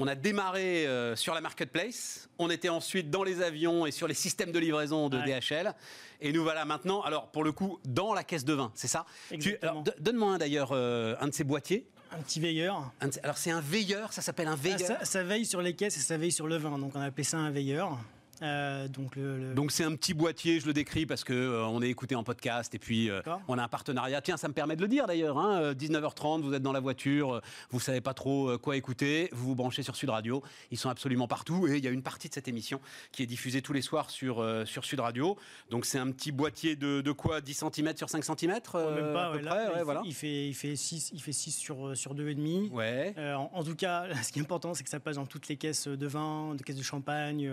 On 0.00 0.06
a 0.06 0.14
démarré 0.14 0.86
euh, 0.86 1.16
sur 1.16 1.34
la 1.34 1.40
marketplace, 1.40 2.28
on 2.38 2.50
était 2.50 2.68
ensuite 2.68 3.10
dans 3.10 3.24
les 3.24 3.42
avions 3.42 3.84
et 3.84 3.90
sur 3.90 4.06
les 4.06 4.14
systèmes 4.14 4.52
de 4.52 4.58
livraison 4.60 5.08
de 5.08 5.18
DHL, 5.18 5.74
et 6.20 6.32
nous 6.32 6.44
voilà 6.44 6.64
maintenant, 6.64 7.02
alors 7.02 7.32
pour 7.32 7.42
le 7.42 7.50
coup, 7.50 7.80
dans 7.84 8.14
la 8.14 8.22
caisse 8.22 8.44
de 8.44 8.52
vin, 8.52 8.70
c'est 8.76 8.86
ça? 8.86 9.06
Exactement. 9.32 9.82
Donne-moi 9.98 10.34
un 10.34 10.38
d'ailleurs, 10.38 10.70
euh, 10.70 11.16
un 11.20 11.26
de 11.26 11.34
ces 11.34 11.42
boîtiers. 11.42 11.88
Un 12.12 12.18
petit 12.18 12.38
veilleur. 12.38 12.92
alors 13.24 13.38
c'est 13.38 13.50
un 13.50 13.60
veilleur, 13.60 14.12
ça 14.12 14.22
s'appelle 14.22 14.46
un 14.46 14.54
veilleur. 14.54 14.78
ça, 14.78 15.04
ça, 15.04 15.24
veille 15.24 15.44
sur 15.44 15.62
les 15.62 15.74
caisses 15.74 15.96
et 15.96 16.00
ça 16.00 16.16
veille 16.16 16.30
sur 16.30 16.46
le 16.46 16.58
vin, 16.58 16.78
donc 16.78 16.92
on 16.94 17.00
a 17.00 17.06
appelé 17.06 17.24
ça 17.24 17.38
un 17.38 17.50
veilleur. 17.50 17.98
Euh, 18.42 18.88
donc 18.88 19.18
donc 19.54 19.72
c'est 19.72 19.84
un 19.84 19.94
petit 19.94 20.14
boîtier, 20.14 20.60
je 20.60 20.66
le 20.66 20.72
décris 20.72 21.06
parce 21.06 21.24
que 21.24 21.32
euh, 21.32 21.66
on 21.66 21.82
est 21.82 21.88
écouté 21.88 22.14
en 22.14 22.22
podcast 22.22 22.74
et 22.74 22.78
puis 22.78 23.10
euh, 23.10 23.20
on 23.48 23.58
a 23.58 23.62
un 23.62 23.68
partenariat. 23.68 24.20
Tiens, 24.20 24.36
ça 24.36 24.48
me 24.48 24.52
permet 24.52 24.76
de 24.76 24.82
le 24.82 24.88
dire 24.88 25.06
d'ailleurs. 25.06 25.36
19h30, 25.38 26.38
hein, 26.38 26.40
vous 26.42 26.54
êtes 26.54 26.62
dans 26.62 26.72
la 26.72 26.80
voiture, 26.80 27.40
vous 27.70 27.80
savez 27.80 28.00
pas 28.00 28.14
trop 28.14 28.56
quoi 28.58 28.76
écouter, 28.76 29.28
vous 29.32 29.48
vous 29.48 29.54
branchez 29.54 29.82
sur 29.82 29.96
Sud 29.96 30.10
Radio. 30.10 30.42
Ils 30.70 30.78
sont 30.78 30.90
absolument 30.90 31.28
partout 31.28 31.66
et 31.66 31.78
il 31.78 31.84
y 31.84 31.88
a 31.88 31.90
une 31.90 32.02
partie 32.02 32.28
de 32.28 32.34
cette 32.34 32.48
émission 32.48 32.80
qui 33.12 33.22
est 33.22 33.26
diffusée 33.26 33.62
tous 33.62 33.72
les 33.72 33.82
soirs 33.82 34.10
sur 34.10 34.44
sur 34.66 34.84
Sud 34.84 35.00
Radio. 35.00 35.36
Donc 35.70 35.84
c'est 35.84 35.98
un 35.98 36.10
petit 36.10 36.32
boîtier 36.32 36.76
de, 36.76 37.00
de, 37.00 37.12
quoi 37.12 37.40
10 37.40 37.64
cm 37.72 37.96
sur 37.96 38.08
5 38.08 38.24
cm 38.24 38.52
Même 38.52 38.60
pas. 39.12 39.32
il, 39.34 39.84
voilà. 39.84 40.02
fait, 40.02 40.08
il, 40.08 40.14
fait, 40.14 40.48
il 40.48 40.54
fait 40.54 40.76
6 40.76 41.10
il 41.14 41.22
fait 41.22 41.32
6 41.32 41.52
sur 41.52 41.96
sur 41.96 42.14
2,5. 42.14 42.70
Ouais. 42.70 43.14
En, 43.18 43.50
en, 43.52 43.64
tout 43.64 43.74
cas, 43.74 44.06
ce 44.22 44.32
qui 44.32 44.38
est 44.38 44.42
important, 44.42 44.74
c'est 44.74 44.84
que 44.84 44.90
ça 44.90 45.00
passe 45.00 45.16
dans 45.16 45.26
toutes 45.26 45.48
les 45.48 45.56
caisses 45.56 45.88
de 45.88 46.06
vin, 46.06 46.54
de 46.54 46.62
caisses 46.62 46.76
de 46.76 46.82
champagne, 46.82 47.50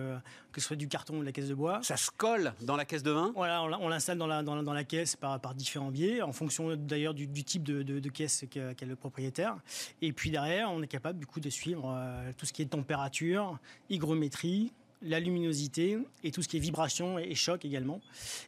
que 0.51 0.61
ce 0.61 0.67
soit 0.67 0.74
du 0.75 0.88
carton 0.88 1.17
ou 1.17 1.19
de 1.21 1.25
la 1.25 1.31
caisse 1.31 1.47
de 1.47 1.53
bois. 1.53 1.79
Ça 1.83 1.97
se 1.97 2.11
colle 2.11 2.53
dans 2.61 2.75
la 2.75 2.85
caisse 2.85 3.03
de 3.03 3.11
vin? 3.11 3.31
Voilà, 3.35 3.63
on 3.63 3.89
l'installe 3.89 4.17
dans 4.17 4.27
la, 4.27 4.43
dans, 4.43 4.61
dans, 4.61 4.73
la 4.73 4.83
caisse 4.83 5.15
par, 5.15 5.39
par 5.39 5.55
différents 5.55 5.91
biais, 5.91 6.21
en 6.21 6.31
fonction 6.31 6.75
d'ailleurs 6.75 7.13
du, 7.13 7.27
type 7.43 7.63
de, 7.63 7.83
de, 7.83 8.09
caisse 8.09 8.45
qu'a 8.49 8.73
le 8.85 8.95
propriétaire. 8.95 9.57
Et 10.01 10.13
puis 10.13 10.31
derrière, 10.31 10.71
on 10.71 10.81
est 10.81 10.88
capable 10.88 11.19
du 11.19 11.25
coup 11.25 11.39
de 11.39 11.49
suivre 11.49 11.93
euh, 11.95 12.31
tout 12.38 12.45
ce 12.45 12.53
qui 12.53 12.61
est 12.61 12.65
température, 12.65 13.57
hygrométrie, 13.89 14.71
la 15.01 15.19
luminosité 15.19 15.97
et 16.23 16.31
tout 16.31 16.41
ce 16.41 16.47
qui 16.47 16.57
est 16.57 16.59
vibration 16.59 17.19
et, 17.19 17.35
choc 17.35 17.63
également. 17.65 18.01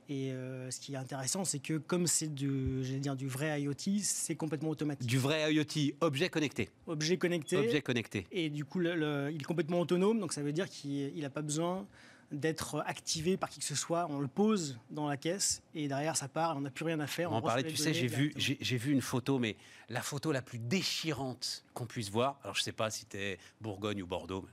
Et 0.10 0.32
euh, 0.32 0.72
ce 0.72 0.80
qui 0.80 0.94
est 0.94 0.98
intéressant, 0.98 1.46
c'est 1.46 1.60
que 1.60 1.78
comme 1.78 2.08
c'est 2.08 2.34
du, 2.34 2.82
dire, 3.00 3.16
du 3.16 3.28
vrai 3.28 3.62
IoT, 3.62 4.02
c'est 4.02 4.36
complètement 4.36 4.70
automatique. 4.70 5.08
Du 5.08 5.18
vrai 5.18 5.54
IoT, 5.54 5.96
objet 6.02 6.30
connecté. 6.30 6.70
Objet 6.88 7.18
connecté. 7.18 7.58
Objet 7.58 7.82
connecté. 7.82 8.28
Et 8.32 8.50
du 8.50 8.66
coup, 8.66 8.82
il 8.82 8.88
est 8.88 9.44
complètement 9.44 9.80
autonome, 9.80 10.20
donc 10.20 10.34
ça 10.34 10.42
veut 10.42 10.54
dire 10.54 10.70
qu'il 10.70 11.20
n'a 11.20 11.30
pas 11.30 11.42
besoin 11.42 11.86
d'être 12.32 12.84
activé 12.86 13.38
par 13.38 13.50
qui 13.50 13.60
que 13.60 13.66
ce 13.66 13.76
soit. 13.76 14.08
On 14.10 14.20
le 14.20 14.28
pose 14.28 14.80
dans 14.90 15.08
la 15.08 15.18
caisse 15.18 15.62
et 15.74 15.88
derrière 15.88 16.16
ça 16.18 16.28
part. 16.28 16.58
On 16.58 16.62
n'a 16.62 16.72
plus 16.72 16.86
rien 16.86 17.00
à 17.00 17.08
faire. 17.08 17.32
On, 17.32 17.36
en 17.36 17.42
parlait, 17.42 17.63
tu 17.63 17.78
sais, 17.78 17.94
j'ai 17.94 18.08
vu, 18.08 18.34
j'ai 18.36 18.78
vu 18.78 18.92
une 18.92 19.02
photo, 19.02 19.40
mais 19.40 19.56
la 19.90 20.02
photo 20.02 20.32
la 20.32 20.42
plus 20.42 20.60
déchirante 20.60 21.63
qu'on 21.74 21.86
puisse 21.86 22.10
voir. 22.10 22.40
Alors 22.44 22.56
je 22.56 22.63
sais 22.63 22.72
pas 22.72 22.90
si 22.90 23.06
tu 23.06 23.18
Bourgogne 23.62 24.02
ou 24.02 24.08
Bordeaux. 24.08 24.46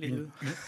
Les 0.00 0.10
deux. 0.10 0.28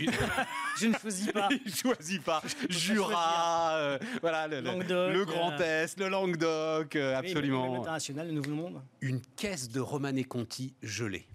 je 0.78 0.87
ne 0.87 0.92
choisis 0.92 1.32
pas. 1.32 1.48
je 1.64 1.74
choisis 1.74 2.18
pas. 2.18 2.42
Jura, 2.68 3.76
euh, 3.76 3.98
voilà, 4.20 4.46
le, 4.46 4.61
le 4.61 5.24
Grand 5.24 5.52
euh, 5.52 5.85
Est, 5.85 5.98
le 5.98 6.08
Languedoc, 6.08 6.94
euh, 6.96 7.16
absolument. 7.16 7.72
L'international, 7.74 8.26
le 8.26 8.35
Nouveau 8.35 8.50
Monde. 8.50 8.82
Une 9.00 9.22
caisse 9.37 9.70
de 9.70 9.80
Romanée 9.80 10.24
Conti 10.24 10.74
gelée. 10.82 11.26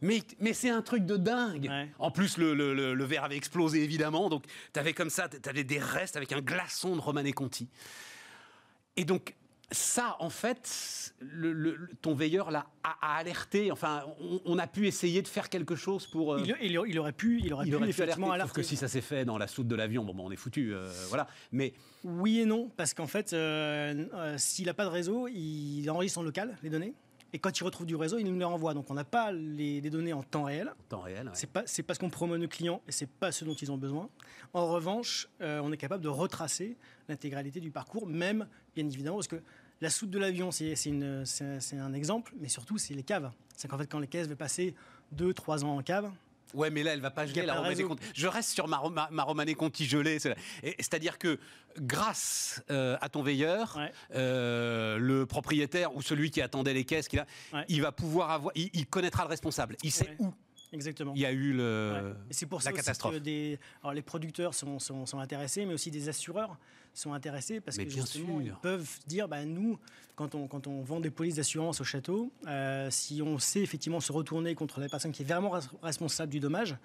Mais, 0.00 0.22
mais 0.38 0.52
c'est 0.52 0.70
un 0.70 0.82
truc 0.82 1.04
de 1.04 1.16
dingue. 1.16 1.70
En 1.98 2.10
plus, 2.10 2.36
le, 2.36 2.54
le, 2.54 2.94
le, 2.94 3.04
verre 3.04 3.24
avait 3.24 3.36
explosé, 3.36 3.82
évidemment. 3.82 4.28
Donc, 4.28 4.44
tu 4.72 4.78
avais 4.78 4.92
comme 4.92 5.10
ça, 5.10 5.28
tu 5.28 5.48
avais 5.48 5.64
des 5.64 5.78
restes 5.78 6.16
avec 6.16 6.32
un 6.32 6.40
glaçon 6.40 6.94
de 6.94 7.00
Romanée 7.00 7.32
Conti. 7.32 7.68
Et 8.96 9.04
donc, 9.04 9.34
ça, 9.70 10.16
en 10.20 10.30
fait, 10.30 11.12
le, 11.20 11.88
ton 12.00 12.14
veilleur 12.14 12.50
l'a 12.50 12.66
a, 12.82 13.16
alerté. 13.16 13.70
Enfin, 13.70 14.04
on, 14.44 14.58
a 14.58 14.66
pu 14.66 14.86
essayer 14.86 15.20
de 15.20 15.28
faire 15.28 15.48
quelque 15.48 15.76
chose 15.76 16.06
pour. 16.06 16.34
Euh, 16.34 16.42
il, 16.62 16.78
aurait 16.78 17.12
pu, 17.12 17.40
il 17.44 17.52
aurait 17.52 17.66
pu, 17.66 17.88
effectivement 17.88 18.32
alerter. 18.32 18.48
Sauf 18.48 18.56
que 18.56 18.62
si 18.62 18.76
ça 18.76 18.88
s'est 18.88 19.02
fait 19.02 19.24
dans 19.24 19.36
la 19.36 19.46
soute 19.46 19.68
de 19.68 19.74
l'avion, 19.74 20.04
bon, 20.04 20.14
on 20.18 20.30
est 20.30 20.36
foutu. 20.36 20.74
Euh, 20.74 20.90
voilà. 21.08 21.26
Mais 21.52 21.74
oui 22.02 22.40
et 22.40 22.46
non, 22.46 22.70
parce 22.76 22.94
qu'en 22.94 23.06
fait, 23.06 23.32
euh, 23.32 24.34
s'il 24.38 24.66
n'a 24.66 24.74
pas 24.74 24.84
de 24.84 24.90
réseau, 24.90 25.28
il 25.28 25.88
enregistre 25.90 26.18
en 26.18 26.22
local 26.22 26.56
les 26.62 26.70
données. 26.70 26.94
Et 27.32 27.38
quand 27.38 27.58
il 27.58 27.64
retrouve 27.64 27.86
du 27.86 27.96
réseau, 27.96 28.18
il 28.18 28.26
nous 28.26 28.38
les 28.38 28.44
renvoie. 28.44 28.74
Donc 28.74 28.90
on 28.90 28.94
n'a 28.94 29.04
pas 29.04 29.32
les, 29.32 29.80
données 29.82 30.12
en 30.12 30.22
temps 30.22 30.44
réel. 30.44 30.72
Temps 30.88 31.00
réel. 31.00 31.30
C'est 31.34 31.50
pas 31.50 31.62
c'est 31.66 31.82
parce 31.82 31.98
qu'on 31.98 32.10
promeut 32.10 32.38
nos 32.38 32.48
clients 32.48 32.80
et 32.88 32.92
c'est 32.92 33.08
pas 33.08 33.32
ce 33.32 33.44
dont 33.44 33.54
ils 33.54 33.70
ont 33.70 33.78
besoin. 33.78 34.08
En 34.54 34.66
revanche, 34.68 35.28
on 35.40 35.72
est 35.72 35.76
capable 35.76 36.02
de 36.02 36.08
retracer 36.08 36.76
l'intégralité 37.08 37.60
du 37.60 37.70
parcours, 37.70 38.06
même 38.06 38.46
bien 38.74 38.86
évidemment 38.86 39.16
parce 39.16 39.28
que 39.28 39.42
la 39.80 39.90
soute 39.90 40.10
de 40.10 40.18
l'avion, 40.18 40.50
c'est 40.50 40.74
un 41.72 41.92
exemple, 41.92 42.34
mais 42.40 42.48
surtout, 42.48 42.78
c'est 42.78 42.94
les 42.94 43.04
caves. 43.04 43.30
C'est 43.56 43.68
qu'en 43.68 43.78
fait, 43.78 43.86
quand 43.86 44.00
les 44.00 44.08
caisses 44.08 44.26
veulent 44.26 44.36
passer 44.36 44.74
2-3 45.16 45.64
ans 45.64 45.76
en 45.76 45.82
cave, 45.82 46.10
Ouais, 46.54 46.70
mais 46.70 46.82
là, 46.82 46.92
elle 46.94 47.00
va 47.00 47.10
pas 47.10 47.26
geler 47.26 47.46
la 47.46 47.54
Romanée 47.54 47.82
Conti. 47.82 48.02
Je 48.14 48.26
reste 48.26 48.50
sur 48.50 48.68
ma, 48.68 48.82
ma, 49.10 49.22
Romanée 49.22 49.54
Conti 49.54 49.86
gelée. 49.86 50.18
C'est-à-dire 50.18 51.18
que 51.18 51.38
grâce 51.78 52.62
euh, 52.70 52.96
à 53.00 53.08
ton 53.08 53.22
veilleur, 53.22 53.78
euh, 54.14 54.98
le 54.98 55.26
propriétaire 55.26 55.94
ou 55.94 56.02
celui 56.02 56.30
qui 56.30 56.40
attendait 56.40 56.74
les 56.74 56.84
caisses, 56.84 57.08
il, 57.12 57.24
il 57.68 57.82
va 57.82 57.92
pouvoir 57.92 58.30
avoir, 58.30 58.52
il, 58.56 58.86
connaîtra 58.86 59.24
le 59.24 59.30
responsable. 59.30 59.76
Il 59.82 59.92
sait 59.92 60.16
où 60.18 60.32
Exactement. 60.72 61.12
Il 61.14 61.20
y 61.20 61.26
a 61.26 61.32
eu 61.32 61.52
le, 61.52 62.14
c'est 62.30 62.46
pour 62.46 62.62
ça 62.62 62.72
catastrophe. 62.72 63.14
Que 63.14 63.18
des, 63.18 63.58
alors 63.82 63.94
les 63.94 64.02
producteurs 64.02 64.54
sont, 64.54 64.78
sont, 64.78 65.18
intéressés, 65.18 65.64
mais 65.64 65.74
aussi 65.74 65.90
des 65.90 66.08
assureurs 66.08 66.58
sont 66.94 67.12
intéressés 67.12 67.60
parce 67.60 67.76
que 67.76 67.88
justement, 67.88 68.40
ils 68.40 68.52
peuvent 68.62 68.98
dire, 69.06 69.28
bah, 69.28 69.44
nous, 69.44 69.78
quand 70.16 70.34
on, 70.34 70.48
quand 70.48 70.66
on 70.66 70.82
vend 70.82 71.00
des 71.00 71.10
polices 71.10 71.36
d'assurance 71.36 71.80
au 71.80 71.84
château, 71.84 72.32
euh, 72.46 72.88
si 72.90 73.22
on 73.22 73.38
sait 73.38 73.60
effectivement 73.60 74.00
se 74.00 74.12
retourner 74.12 74.54
contre 74.54 74.80
la 74.80 74.88
personne 74.88 75.12
qui 75.12 75.22
est 75.22 75.26
vraiment 75.26 75.52
responsable 75.82 76.32
du 76.32 76.40
dommage, 76.40 76.76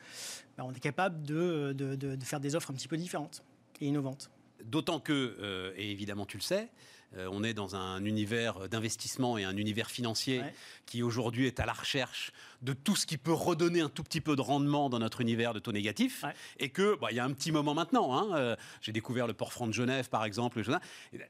bah, 0.58 0.64
on 0.66 0.72
est 0.72 0.80
capable 0.80 1.24
de, 1.24 1.74
de, 1.74 1.96
de, 1.96 2.24
faire 2.24 2.40
des 2.40 2.56
offres 2.56 2.72
un 2.72 2.74
petit 2.76 2.88
peu 2.88 2.98
différentes 2.98 3.44
et 3.82 3.88
innovantes. 3.88 4.30
D'autant 4.64 5.00
que, 5.00 5.36
euh, 5.40 5.74
et 5.76 5.92
évidemment 5.92 6.26
tu 6.26 6.38
le 6.38 6.44
sais, 6.44 6.70
euh, 7.18 7.28
on 7.32 7.44
est 7.44 7.54
dans 7.54 7.76
un 7.76 8.04
univers 8.06 8.68
d'investissement 8.70 9.38
et 9.38 9.44
un 9.44 9.58
univers 9.58 9.90
financier 9.90 10.42
qui 10.86 11.04
aujourd'hui 11.04 11.48
est 11.48 11.60
à 11.60 11.66
la 11.66 11.74
recherche 11.74 12.32
de 12.62 12.74
tout 12.74 12.96
ce 12.96 13.06
qui 13.06 13.18
peut 13.18 13.34
redonner 13.34 13.82
un 13.82 13.90
tout 13.90 14.04
petit 14.04 14.22
peu 14.22 14.36
de 14.36 14.42
rendement 14.42 14.90
dans 14.90 15.00
notre 15.00 15.22
univers 15.22 15.54
de 15.54 15.60
taux 15.60 15.72
négatifs. 15.72 16.26
Et 16.60 16.70
que, 16.70 16.98
bah, 17.00 17.08
il 17.12 17.18
y 17.18 17.20
a 17.20 17.26
un 17.26 17.34
petit 17.34 17.52
moment 17.52 17.74
maintenant, 17.74 18.16
hein, 18.16 18.36
euh, 18.36 18.56
j'ai 18.82 18.92
découvert 18.92 19.28
le 19.28 19.34
port 19.34 19.52
franc 19.52 19.68
de 19.68 19.74
Genève 19.74 20.10
par 20.10 20.26
exemple, 20.26 20.62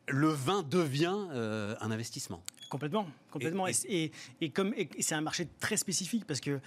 le 0.07 0.27
vin 0.27 0.63
devient 0.63 1.17
euh, 1.31 1.75
un 1.81 1.91
investissement. 1.91 2.43
Complètement, 2.69 3.07
complètement. 3.31 3.67
Et, 3.67 4.11
comme 4.53 4.73
c'est 4.99 5.15
un 5.15 5.21
marché 5.21 5.47
très 5.59 5.77
spécifique 5.77 6.25
parce 6.25 6.39
que 6.39 6.59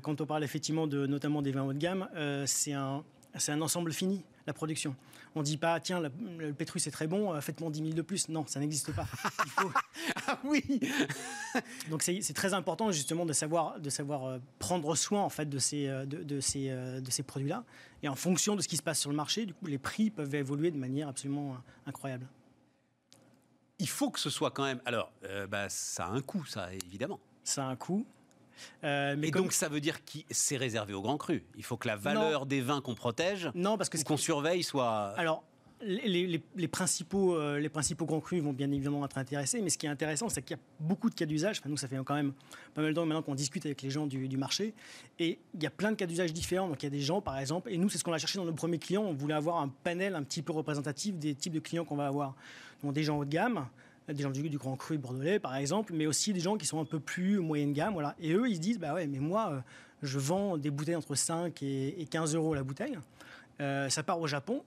quand 0.00 0.20
on 0.20 0.26
parle 0.26 0.44
effectivement 0.44 0.86
de 0.86 1.06
notamment 1.06 1.42
des 1.42 1.52
vins 1.52 1.64
haut 1.64 1.72
de 1.72 1.78
gamme, 1.78 2.08
c'est 2.46 2.72
un 2.72 3.04
c'est 3.36 3.52
un 3.52 3.60
ensemble 3.60 3.92
fini, 3.92 4.24
la 4.46 4.52
production. 4.52 4.96
On 5.34 5.40
ne 5.40 5.44
dit 5.44 5.56
pas, 5.56 5.78
tiens, 5.80 6.00
le, 6.00 6.52
Pétrus 6.52 6.86
est 6.86 6.90
très 6.90 7.06
bon, 7.06 7.34
euh, 7.34 7.40
faites-moi 7.40 7.70
10 7.70 7.78
000 7.80 7.92
de 7.92 8.02
plus. 8.02 8.28
Non, 8.28 8.46
ça 8.46 8.60
n'existe 8.60 8.92
pas. 8.92 9.06
ah 10.26 10.38
oui 10.44 10.64
Donc 11.90 12.02
c'est 12.02 12.34
très 12.34 12.54
important 12.54 12.90
justement 12.90 13.26
de 13.26 13.32
savoir, 13.32 13.78
de 13.78 13.90
savoir 13.90 14.24
euh, 14.24 14.38
prendre 14.58 14.94
soin 14.94 15.22
en 15.22 15.28
fait 15.28 15.48
de 15.48 15.58
ces, 15.58 15.86
euh, 15.88 16.06
de, 16.06 16.40
ces, 16.40 16.70
de 16.70 17.10
ces 17.10 17.22
produits-là. 17.22 17.64
Et 18.02 18.08
en 18.08 18.14
fonction 18.14 18.56
de 18.56 18.62
ce 18.62 18.68
qui 18.68 18.76
se 18.76 18.82
passe 18.82 19.00
sur 19.00 19.10
le 19.10 19.16
marché, 19.16 19.46
du 19.46 19.54
coup, 19.54 19.66
les 19.66 19.78
prix 19.78 20.10
peuvent 20.10 20.34
évoluer 20.34 20.70
de 20.70 20.78
manière 20.78 21.08
absolument 21.08 21.56
incroyable. 21.86 22.26
Il 23.78 23.88
faut 23.88 24.10
que 24.10 24.18
ce 24.18 24.30
soit 24.30 24.50
quand 24.50 24.64
même. 24.64 24.80
Alors, 24.84 25.12
bah, 25.48 25.68
ça 25.68 26.06
a 26.06 26.10
un 26.10 26.20
coût, 26.20 26.44
ça, 26.44 26.72
évidemment. 26.74 27.20
Ça 27.44 27.64
a 27.64 27.68
un 27.68 27.76
coût. 27.76 28.04
Euh, 28.84 29.16
mais 29.18 29.30
donc 29.30 29.52
ça 29.52 29.68
veut 29.68 29.80
dire 29.80 30.04
que 30.04 30.18
c'est 30.30 30.56
réservé 30.56 30.94
aux 30.94 31.02
grands 31.02 31.18
crus. 31.18 31.42
Il 31.56 31.64
faut 31.64 31.76
que 31.76 31.88
la 31.88 31.96
valeur 31.96 32.46
des 32.46 32.60
vins 32.60 32.80
qu'on 32.80 32.94
protège, 32.94 33.50
non, 33.54 33.76
parce 33.76 33.88
que 33.88 34.02
qu'on 34.02 34.16
surveille, 34.16 34.62
soit. 34.62 35.14
Alors 35.16 35.44
les, 35.80 36.68
principaux, 36.68 37.36
euh, 37.36 37.58
les 37.58 37.68
principaux 37.68 38.04
grands 38.04 38.20
crus 38.20 38.42
vont 38.42 38.52
bien 38.52 38.70
évidemment 38.70 39.04
être 39.04 39.18
intéressés, 39.18 39.60
mais 39.62 39.70
ce 39.70 39.78
qui 39.78 39.86
est 39.86 39.90
intéressant, 39.90 40.28
c'est 40.28 40.42
qu'il 40.42 40.56
y 40.56 40.60
a 40.60 40.62
beaucoup 40.80 41.08
de 41.10 41.14
cas 41.14 41.26
d'usage. 41.26 41.58
Enfin, 41.60 41.68
nous, 41.68 41.76
ça 41.76 41.88
fait 41.88 41.96
quand 42.04 42.14
même 42.14 42.32
pas 42.74 42.82
mal 42.82 42.90
de 42.90 42.96
temps 42.96 43.06
maintenant 43.06 43.22
qu'on 43.22 43.34
discute 43.34 43.64
avec 43.66 43.82
les 43.82 43.90
gens 43.90 44.06
du, 44.06 44.36
marché, 44.36 44.74
et 45.18 45.38
il 45.54 45.62
y 45.62 45.66
a 45.66 45.70
plein 45.70 45.90
de 45.90 45.96
cas 45.96 46.06
d'usage 46.06 46.32
différents. 46.32 46.68
Donc, 46.68 46.82
il 46.82 46.86
y 46.86 46.88
a 46.88 46.90
des 46.90 47.00
gens, 47.00 47.20
par 47.20 47.38
exemple, 47.38 47.70
et 47.70 47.78
nous, 47.78 47.88
c'est 47.88 47.98
ce 47.98 48.04
qu'on 48.04 48.12
a 48.12 48.18
cherché 48.18 48.38
dans 48.38 48.44
nos 48.44 48.52
premiers 48.52 48.78
clients. 48.78 49.02
On 49.02 49.12
voulait 49.12 49.34
avoir 49.34 49.58
un 49.58 49.68
panel 49.68 50.14
un 50.14 50.22
petit 50.22 50.42
peu 50.42 50.52
représentatif 50.52 51.16
des 51.16 51.34
types 51.34 51.52
de 51.52 51.60
clients 51.60 51.84
qu'on 51.84 51.96
va 51.96 52.06
avoir. 52.06 52.34
Donc, 52.82 52.92
des 52.92 53.04
gens 53.04 53.18
haut 53.18 53.24
de 53.24 53.30
gamme, 53.30 53.66
des 54.14 54.22
gens 54.22 54.30
du, 54.30 54.58
Grand 54.58 54.76
Cru 54.76 54.98
Bordelais, 54.98 55.38
par 55.38 55.56
exemple, 55.56 55.92
mais 55.94 56.06
aussi 56.06 56.32
des 56.32 56.40
gens 56.40 56.56
qui 56.56 56.66
sont 56.66 56.80
un 56.80 56.84
peu 56.84 57.00
plus 57.00 57.38
moyenne 57.40 57.72
gamme. 57.72 57.92
Voilà. 57.92 58.14
Et 58.20 58.32
eux, 58.32 58.48
ils 58.48 58.56
se 58.56 58.60
disent, 58.60 58.78
bah 58.78 58.94
ouais, 58.94 59.06
mais 59.06 59.18
moi, 59.18 59.50
euh, 59.52 59.60
je 60.02 60.18
vends 60.18 60.56
des 60.56 60.70
bouteilles 60.70 60.96
entre 60.96 61.14
5 61.14 61.62
et, 61.62 62.06
15 62.10 62.34
euros 62.34 62.54
la 62.54 62.62
bouteille. 62.62 62.98
Euh, 63.60 63.88
ça 63.88 64.02
part 64.02 64.20
au 64.20 64.26
Japon, 64.26 64.62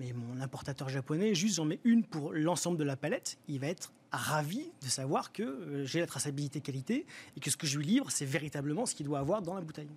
mais 0.00 0.12
mon 0.12 0.40
importateur 0.40 0.88
japonais, 0.88 1.34
juste 1.34 1.56
j'en 1.56 1.64
mets 1.64 1.80
une 1.84 2.04
pour 2.04 2.32
l'ensemble 2.32 2.78
de 2.78 2.84
la 2.84 2.96
palette, 2.96 3.38
il 3.48 3.60
va 3.60 3.68
être 3.68 3.92
ravi 4.12 4.70
de 4.82 4.88
savoir 4.88 5.32
que 5.32 5.42
euh, 5.42 5.84
j'ai 5.84 6.00
la 6.00 6.06
traçabilité 6.06 6.60
qualité 6.60 7.06
et 7.36 7.40
que 7.40 7.50
ce 7.50 7.56
que 7.56 7.66
je 7.66 7.78
lui 7.78 7.86
livre, 7.86 8.10
c'est 8.10 8.24
véritablement 8.24 8.86
ce 8.86 8.94
qu'il 8.94 9.06
doit 9.06 9.18
avoir 9.18 9.42
dans 9.42 9.54
la 9.54 9.60
bouteille. 9.60 9.88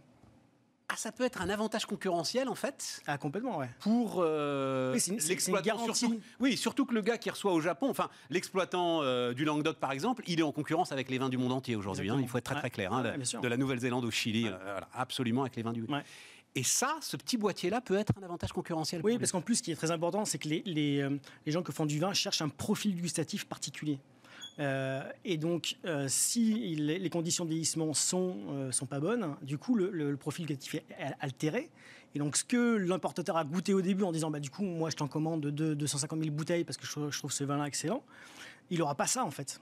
Ah, 0.91 0.95
ça 0.97 1.11
peut 1.11 1.23
être 1.23 1.41
un 1.41 1.49
avantage 1.49 1.85
concurrentiel 1.85 2.49
en 2.49 2.55
fait 2.55 3.03
Ah, 3.05 3.19
complètement, 3.19 3.59
ouais. 3.59 3.69
Pour 3.79 4.17
euh, 4.17 4.97
l'exploitant. 5.27 5.93
Surtout, 5.93 6.19
oui, 6.39 6.57
surtout 6.57 6.85
que 6.85 6.95
le 6.95 7.01
gars 7.01 7.19
qui 7.19 7.29
reçoit 7.29 7.53
au 7.53 7.61
Japon, 7.61 7.89
enfin, 7.91 8.09
l'exploitant 8.31 9.03
euh, 9.03 9.33
du 9.33 9.45
Languedoc 9.45 9.77
par 9.77 9.91
exemple, 9.91 10.23
il 10.25 10.39
est 10.39 10.43
en 10.43 10.51
concurrence 10.51 10.91
avec 10.91 11.09
les 11.09 11.19
vins 11.19 11.29
du 11.29 11.37
monde 11.37 11.51
entier 11.51 11.75
aujourd'hui. 11.75 12.09
Hein, 12.09 12.17
il 12.19 12.27
faut 12.27 12.39
être 12.39 12.45
très 12.45 12.59
très 12.59 12.69
clair. 12.71 12.91
Hein, 12.91 13.03
de, 13.03 13.47
la 13.47 13.57
Nouvelle-Zélande 13.57 14.03
au 14.03 14.09
Chili, 14.09 14.47
euh, 14.47 14.79
absolument 14.93 15.41
avec 15.41 15.55
les 15.55 15.61
vins 15.61 15.73
du. 15.73 15.85
Et 16.55 16.63
ça, 16.63 16.97
ce 17.01 17.15
petit 17.15 17.37
boîtier-là 17.37 17.81
peut 17.81 17.95
être 17.95 18.11
un 18.19 18.23
avantage 18.23 18.51
concurrentiel. 18.51 19.01
Oui, 19.03 19.19
parce 19.19 19.31
qu'en 19.31 19.41
plus, 19.41 19.57
ce 19.57 19.63
qui 19.63 19.71
est 19.71 19.75
très 19.75 19.91
important, 19.91 20.25
c'est 20.25 20.39
que 20.39 20.47
les, 20.47 20.63
les, 20.65 21.07
les 21.45 21.51
gens 21.51 21.61
qui 21.61 21.71
font 21.71 21.85
du 21.85 21.99
vin 21.99 22.11
cherchent 22.13 22.41
un 22.41 22.49
profil 22.49 22.99
gustatif 22.99 23.45
particulier. 23.45 23.99
Euh, 24.59 25.09
et 25.23 25.37
donc, 25.37 25.77
euh, 25.85 26.07
si 26.09 26.75
les 26.75 27.09
conditions 27.09 27.45
de 27.45 27.49
vieillissement 27.49 27.93
sont, 27.93 28.35
euh, 28.49 28.71
sont 28.71 28.85
pas 28.85 28.99
bonnes, 28.99 29.35
du 29.41 29.57
coup, 29.57 29.75
le, 29.75 30.15
profil 30.17 30.45
gustatif 30.45 30.75
est 30.75 30.83
altéré. 31.19 31.69
Et 32.15 32.19
donc, 32.19 32.35
ce 32.35 32.43
que 32.43 32.75
l'importateur 32.75 33.37
a 33.37 33.45
goûté 33.45 33.73
au 33.73 33.81
début 33.81 34.03
en 34.03 34.11
disant, 34.11 34.31
bah, 34.31 34.39
du 34.39 34.49
coup, 34.49 34.63
moi, 34.63 34.89
je 34.89 34.95
t'en 34.95 35.07
commande 35.07 35.41
de 35.41 35.73
250 35.73 36.19
000 36.19 36.35
bouteilles 36.35 36.63
parce 36.63 36.77
que 36.77 36.85
je, 36.85 37.17
trouve 37.17 37.31
ce 37.31 37.43
vin-là 37.43 37.67
excellent, 37.67 38.03
il 38.69 38.79
n'aura 38.79 38.95
pas 38.95 39.07
ça, 39.07 39.23
en 39.23 39.31
fait, 39.31 39.61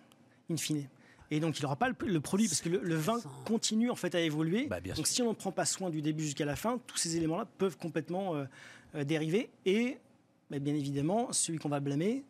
in 0.50 0.58
fine. 0.58 0.88
Et 1.30 1.42
donc, 1.42 1.60
il 1.60 1.64
n'aura 1.64 1.76
pas 1.76 1.90
le, 1.90 2.22
produit 2.22 2.48
parce 2.48 2.62
que 2.62 2.70
le, 2.70 2.96
vin 2.96 3.20
continue, 3.46 3.92
en 3.92 3.96
fait, 3.96 4.16
à 4.16 4.22
évoluer. 4.22 4.68
Bah, 4.68 4.80
donc, 4.80 5.06
si 5.06 5.22
on 5.22 5.30
ne 5.30 5.36
prend 5.36 5.52
pas 5.52 5.66
soin 5.66 5.90
du 5.90 6.02
début 6.02 6.24
jusqu'à 6.24 6.46
la 6.46 6.56
fin, 6.56 6.80
tous 6.88 6.98
ces 6.98 7.18
éléments-là 7.18 7.46
peuvent 7.58 7.78
complètement 7.78 8.34
dériver. 8.96 9.50
Et, 9.66 9.98
bah, 10.50 10.60
bien 10.60 10.74
évidemment, 10.74 11.34
celui 11.34 11.60
qu'on 11.60 11.70
va 11.70 11.82
blâmer, 11.82 12.24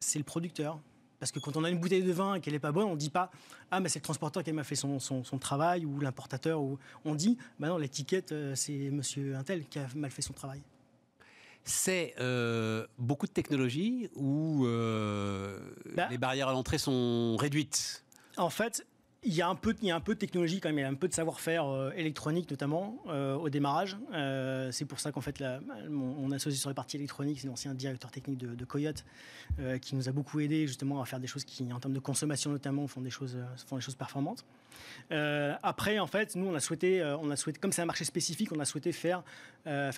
c'est 0.00 0.18
le 0.18 0.24
producteur. 0.24 0.80
Parce 1.18 1.32
que 1.32 1.38
quand 1.38 1.56
on 1.56 1.64
a 1.64 1.70
une 1.70 1.78
bouteille 1.78 2.02
de 2.02 2.12
vin 2.12 2.34
et 2.34 2.40
qu'elle 2.40 2.52
n'est 2.52 2.58
pas 2.58 2.72
bonne, 2.72 2.86
on 2.86 2.94
ne 2.94 2.98
dit 2.98 3.10
pas 3.10 3.30
Ah, 3.70 3.80
mais 3.80 3.88
c'est 3.88 3.98
le 3.98 4.04
transporteur 4.04 4.42
qui 4.42 4.52
m'a 4.52 4.64
fait 4.64 4.74
son, 4.74 4.98
travail 5.40 5.84
ou 5.84 6.00
l'importateur. 6.00 6.60
Ou... 6.60 6.78
On 7.04 7.14
dit 7.14 7.38
Bah 7.58 7.68
non, 7.68 7.78
l'étiquette, 7.78 8.32
euh, 8.32 8.54
c'est 8.54 8.90
monsieur 8.90 9.36
Intel 9.36 9.64
qui 9.66 9.78
a 9.78 9.86
mal 9.94 10.10
fait 10.10 10.22
son 10.22 10.32
travail. 10.32 10.62
C'est 11.64 12.14
euh, 12.20 12.86
beaucoup 12.96 13.26
de 13.26 13.32
technologie 13.32 14.08
où 14.14 14.66
euh, 14.66 15.58
bah 15.96 16.06
les 16.10 16.18
barrières 16.18 16.48
à 16.48 16.52
l'entrée 16.52 16.78
sont 16.78 17.36
réduites? 17.36 18.04
En 18.36 18.50
fait, 18.50 18.86
il 19.22 19.34
y, 19.34 19.42
a 19.42 19.48
un 19.48 19.54
peu, 19.56 19.72
de 19.72 20.14
technologie 20.14 20.60
quand 20.60 20.68
même, 20.68 20.78
il 20.78 20.82
y 20.82 20.84
a 20.84 20.88
un 20.88 20.94
peu 20.94 21.08
de 21.08 21.12
savoir-faire 21.12 21.66
euh, 21.66 21.90
électronique 21.96 22.48
notamment 22.50 23.02
euh, 23.08 23.34
au 23.34 23.48
démarrage. 23.48 23.96
Euh, 24.12 24.70
c'est 24.70 24.84
pour 24.84 25.00
ça 25.00 25.10
qu'en 25.10 25.20
fait, 25.20 25.40
la, 25.40 25.60
mon, 25.88 26.30
associé 26.30 26.58
sur 26.58 26.70
la 26.70 26.74
partie 26.74 26.96
électronique, 26.96 27.40
c'est 27.40 27.48
l'ancien 27.48 27.74
directeur 27.74 28.10
technique 28.10 28.38
de, 28.38 28.64
Coyote, 28.64 29.04
qui 29.80 29.96
nous 29.96 30.08
a 30.08 30.12
beaucoup 30.12 30.40
aidé 30.40 30.66
justement 30.66 31.00
à 31.00 31.06
faire 31.06 31.20
des 31.20 31.26
choses 31.26 31.44
qui, 31.44 31.72
en 31.72 31.80
termes 31.80 31.94
de 31.94 32.00
consommation 32.00 32.50
notamment, 32.50 32.86
font 32.86 33.00
des 33.00 33.10
choses, 33.10 33.36
performantes. 33.98 34.44
après, 35.10 35.98
en 35.98 36.06
fait, 36.06 36.36
nous, 36.36 36.46
on 36.46 36.54
a 36.54 36.60
souhaité, 36.60 37.02
comme 37.60 37.72
c'est 37.72 37.82
un 37.82 37.86
marché 37.86 38.04
spécifique, 38.04 38.50
on 38.52 38.60
a 38.60 38.64
souhaité 38.64 38.92
faire, 38.92 39.22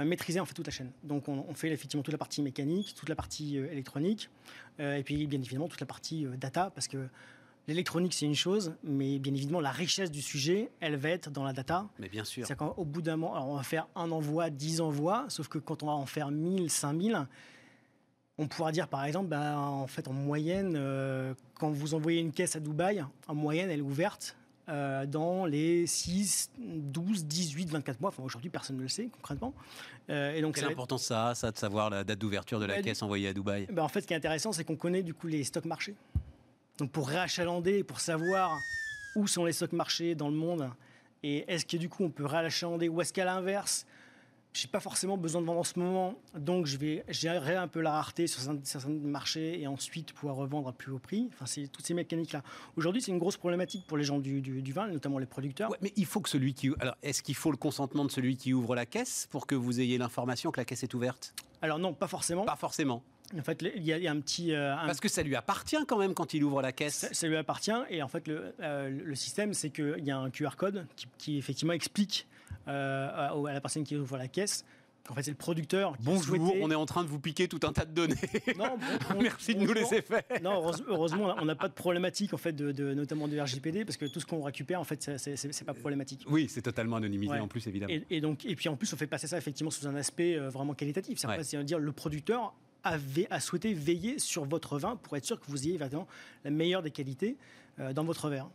maîtriser 0.04 0.40
en 0.40 0.44
fait 0.44 0.54
toute 0.54 0.66
la 0.66 0.72
chaîne. 0.72 0.90
Donc, 1.02 1.28
on, 1.28 1.44
on, 1.48 1.54
fait 1.54 1.70
effectivement 1.70 2.02
toute 2.02 2.12
la 2.12 2.18
partie 2.18 2.42
mécanique, 2.42 2.94
toute 2.94 3.08
la 3.08 3.16
partie 3.16 3.56
électronique, 3.56 4.30
et 4.78 5.02
puis 5.02 5.26
bien 5.26 5.40
évidemment 5.40 5.68
toute 5.68 5.80
la 5.80 5.86
partie 5.86 6.26
data, 6.38 6.70
parce 6.74 6.88
que 6.88 7.08
L'électronique, 7.68 8.14
c'est 8.14 8.24
une 8.24 8.34
chose, 8.34 8.72
mais 8.82 9.18
bien 9.18 9.34
évidemment, 9.34 9.60
la 9.60 9.70
richesse 9.70 10.10
du 10.10 10.22
sujet, 10.22 10.70
elle 10.80 10.96
va 10.96 11.10
être 11.10 11.30
dans 11.30 11.44
la 11.44 11.52
data. 11.52 11.86
Mais 11.98 12.08
bien 12.08 12.24
sûr. 12.24 12.46
C'est 12.46 12.56
qu'au 12.56 12.84
bout 12.86 13.02
d'un 13.02 13.18
moment, 13.18 13.52
on 13.52 13.56
va 13.56 13.62
faire 13.62 13.86
un 13.94 14.10
envoi, 14.10 14.48
dix 14.48 14.80
envois, 14.80 15.26
sauf 15.28 15.48
que 15.48 15.58
quand 15.58 15.82
on 15.82 15.86
va 15.86 15.92
en 15.92 16.06
faire 16.06 16.30
1000, 16.30 16.70
5000, 16.70 17.26
on 18.38 18.46
pourra 18.48 18.72
dire 18.72 18.88
par 18.88 19.04
exemple, 19.04 19.28
ben, 19.28 19.58
en 19.58 19.86
fait, 19.86 20.08
en 20.08 20.14
moyenne, 20.14 20.76
euh, 20.76 21.34
quand 21.58 21.70
vous 21.70 21.92
envoyez 21.92 22.20
une 22.20 22.32
caisse 22.32 22.56
à 22.56 22.60
Dubaï, 22.60 23.04
en 23.26 23.34
moyenne, 23.34 23.68
elle 23.70 23.80
est 23.80 23.82
ouverte 23.82 24.34
euh, 24.70 25.04
dans 25.04 25.44
les 25.44 25.86
6, 25.86 26.52
12, 26.58 27.26
18, 27.26 27.68
24 27.68 28.00
mois. 28.00 28.08
Enfin, 28.08 28.22
aujourd'hui, 28.22 28.48
personne 28.48 28.76
ne 28.76 28.82
le 28.82 28.88
sait 28.88 29.10
concrètement. 29.12 29.52
Euh, 30.08 30.34
et 30.34 30.40
donc, 30.40 30.54
Quelle 30.54 30.64
importance 30.64 31.04
ça 31.04 31.28
a, 31.28 31.34
ça, 31.34 31.50
de 31.50 31.58
savoir 31.58 31.90
la 31.90 32.02
date 32.02 32.18
d'ouverture 32.18 32.60
de 32.60 32.64
la 32.64 32.80
caisse 32.80 33.02
envoyée 33.02 33.28
à 33.28 33.34
Dubaï? 33.34 33.66
ben, 33.70 33.82
En 33.82 33.88
fait, 33.88 34.00
ce 34.00 34.06
qui 34.06 34.14
est 34.14 34.16
intéressant, 34.16 34.52
c'est 34.52 34.64
qu'on 34.64 34.76
connaît 34.76 35.02
du 35.02 35.12
coup 35.12 35.26
les 35.26 35.44
stocks 35.44 35.66
marchés. 35.66 35.94
Donc 36.78 36.92
pour 36.92 37.08
réachalander, 37.08 37.82
pour 37.84 38.00
savoir 38.00 38.60
où 39.16 39.26
sont 39.26 39.44
les 39.44 39.52
stocks 39.52 39.72
marchés 39.72 40.14
dans 40.14 40.28
le 40.28 40.36
monde, 40.36 40.70
et 41.22 41.44
est-ce 41.52 41.66
que 41.66 41.76
du 41.76 41.88
coup 41.88 42.04
on 42.04 42.10
peut 42.10 42.24
réachalander, 42.24 42.88
ou 42.88 43.00
est-ce 43.00 43.12
qu'à 43.12 43.24
l'inverse, 43.24 43.84
je 44.52 44.66
n'ai 44.66 44.70
pas 44.70 44.80
forcément 44.80 45.16
besoin 45.16 45.40
de 45.40 45.46
vendre 45.46 45.60
en 45.60 45.64
ce 45.64 45.78
moment, 45.78 46.14
donc 46.36 46.66
je 46.66 46.76
vais 46.76 47.04
gérer 47.08 47.56
un 47.56 47.68
peu 47.68 47.80
la 47.80 47.92
rareté 47.92 48.26
sur 48.26 48.40
certains 48.40 48.90
marchés 48.90 49.60
et 49.60 49.66
ensuite 49.66 50.12
pouvoir 50.12 50.36
revendre 50.36 50.68
à 50.68 50.72
plus 50.72 50.90
haut 50.90 50.98
prix. 50.98 51.28
Enfin, 51.32 51.46
c'est 51.46 51.68
toutes 51.68 51.86
ces 51.86 51.94
mécaniques-là. 51.94 52.42
Aujourd'hui, 52.76 53.02
c'est 53.02 53.12
une 53.12 53.18
grosse 53.18 53.36
problématique 53.36 53.84
pour 53.86 53.96
les 53.96 54.04
gens 54.04 54.18
du, 54.18 54.72
vin, 54.72 54.88
notamment 54.88 55.18
les 55.18 55.26
producteurs. 55.26 55.70
mais 55.80 55.92
il 55.96 56.06
faut 56.06 56.20
que 56.20 56.28
celui 56.28 56.54
qui. 56.54 56.70
Alors, 56.80 56.96
est-ce 57.02 57.22
qu'il 57.22 57.34
faut 57.34 57.50
le 57.50 57.56
consentement 57.56 58.04
de 58.04 58.10
celui 58.10 58.36
qui 58.36 58.54
ouvre 58.54 58.74
la 58.74 58.86
caisse 58.86 59.28
pour 59.30 59.46
que 59.46 59.54
vous 59.54 59.80
ayez 59.80 59.98
l'information 59.98 60.50
que 60.50 60.60
la 60.60 60.64
caisse 60.64 60.82
est 60.82 60.94
ouverte? 60.94 61.34
Alors 61.60 61.78
non, 61.78 61.92
pas 61.92 62.08
forcément. 62.08 62.44
Pas 62.44 62.56
forcément. 62.56 63.02
En 63.36 63.42
fait, 63.42 63.62
il 63.74 63.82
y, 63.82 64.06
a 64.06 64.10
un 64.10 64.20
petit. 64.20 64.54
Euh, 64.54 64.74
Parce 64.86 65.00
que 65.00 65.08
ça 65.08 65.22
lui 65.22 65.36
appartient 65.36 65.76
quand 65.86 65.98
même 65.98 66.14
quand 66.14 66.32
il 66.32 66.42
ouvre 66.44 66.62
la 66.62 66.72
caisse. 66.72 67.08
Ça, 67.12 67.26
lui 67.26 67.36
appartient 67.36 67.70
et 67.90 68.02
en 68.02 68.08
fait, 68.08 68.26
le, 68.26 68.54
euh, 68.60 69.14
système, 69.14 69.52
c'est 69.52 69.70
qu'il 69.70 70.04
y 70.04 70.10
a 70.10 70.18
un 70.18 70.30
QR 70.30 70.56
code 70.56 70.86
qui 71.18 71.36
effectivement 71.36 71.74
explique 71.74 72.26
euh, 72.68 73.08
à 73.46 73.52
la 73.52 73.60
personne 73.60 73.84
qui 73.84 73.96
ouvre 73.96 74.16
la 74.16 74.28
caisse. 74.28 74.64
En 75.10 75.14
fait, 75.14 75.22
c'est 75.22 75.30
le 75.30 75.36
producteur. 75.36 75.96
Qui 75.96 76.02
Bonjour, 76.02 76.54
on 76.60 76.70
est 76.70 76.74
en 76.74 76.84
train 76.84 77.02
de 77.02 77.08
vous 77.08 77.18
piquer 77.18 77.48
tout 77.48 77.60
un 77.62 77.72
tas 77.72 77.86
de 77.86 77.92
données. 77.92 78.14
Non, 78.58 78.76
Merci 79.20 79.54
de 79.54 79.60
nous 79.60 79.72
laisser 79.72 80.02
faire. 80.02 80.22
Non, 80.42 80.70
heureusement, 80.86 81.34
on 81.40 81.46
n'a 81.46 81.54
pas 81.54 81.68
de 81.68 81.72
problématique 81.72 82.34
en 82.34 82.36
fait, 82.36 82.52
de, 82.52 82.94
notamment 82.94 83.26
de 83.26 83.38
RGPD, 83.38 83.84
parce 83.84 83.96
que 83.96 84.06
tout 84.06 84.20
ce 84.20 84.26
qu'on 84.26 84.42
récupère, 84.42 84.80
en 84.80 84.84
fait, 84.84 85.10
c'est 85.16 85.64
pas 85.64 85.74
problématique. 85.74 86.24
Oui, 86.28 86.46
c'est 86.48 86.62
totalement 86.62 86.96
anonymisé 86.96 87.38
en 87.38 87.48
plus, 87.48 87.66
évidemment. 87.66 87.94
Et, 88.10 88.20
donc, 88.20 88.44
et 88.44 88.54
puis 88.54 88.68
en 88.68 88.76
plus, 88.76 88.92
on 88.92 88.96
fait 88.96 89.06
passer 89.06 89.26
ça 89.26 89.38
effectivement 89.38 89.70
sous 89.70 89.86
un 89.86 89.94
aspect 89.94 90.36
euh, 90.36 90.50
vraiment 90.50 90.74
qualitatif. 90.74 91.18
C'est-à-dire 91.18 91.78
le 91.78 91.92
producteur 91.92 92.54
a 92.84 93.40
souhaité 93.40 93.74
veiller 93.74 94.18
sur 94.18 94.44
votre 94.44 94.78
vin 94.78 94.96
pour 94.96 95.16
être 95.16 95.24
sûr 95.24 95.40
que 95.40 95.46
vous 95.48 95.66
ayez 95.66 95.76
vraiment 95.76 96.06
la 96.44 96.50
meilleure 96.50 96.82
des 96.82 96.90
qualités 96.90 97.36
euh, 97.80 97.92
dans 97.92 98.04
votre 98.04 98.28
verre. 98.28 98.48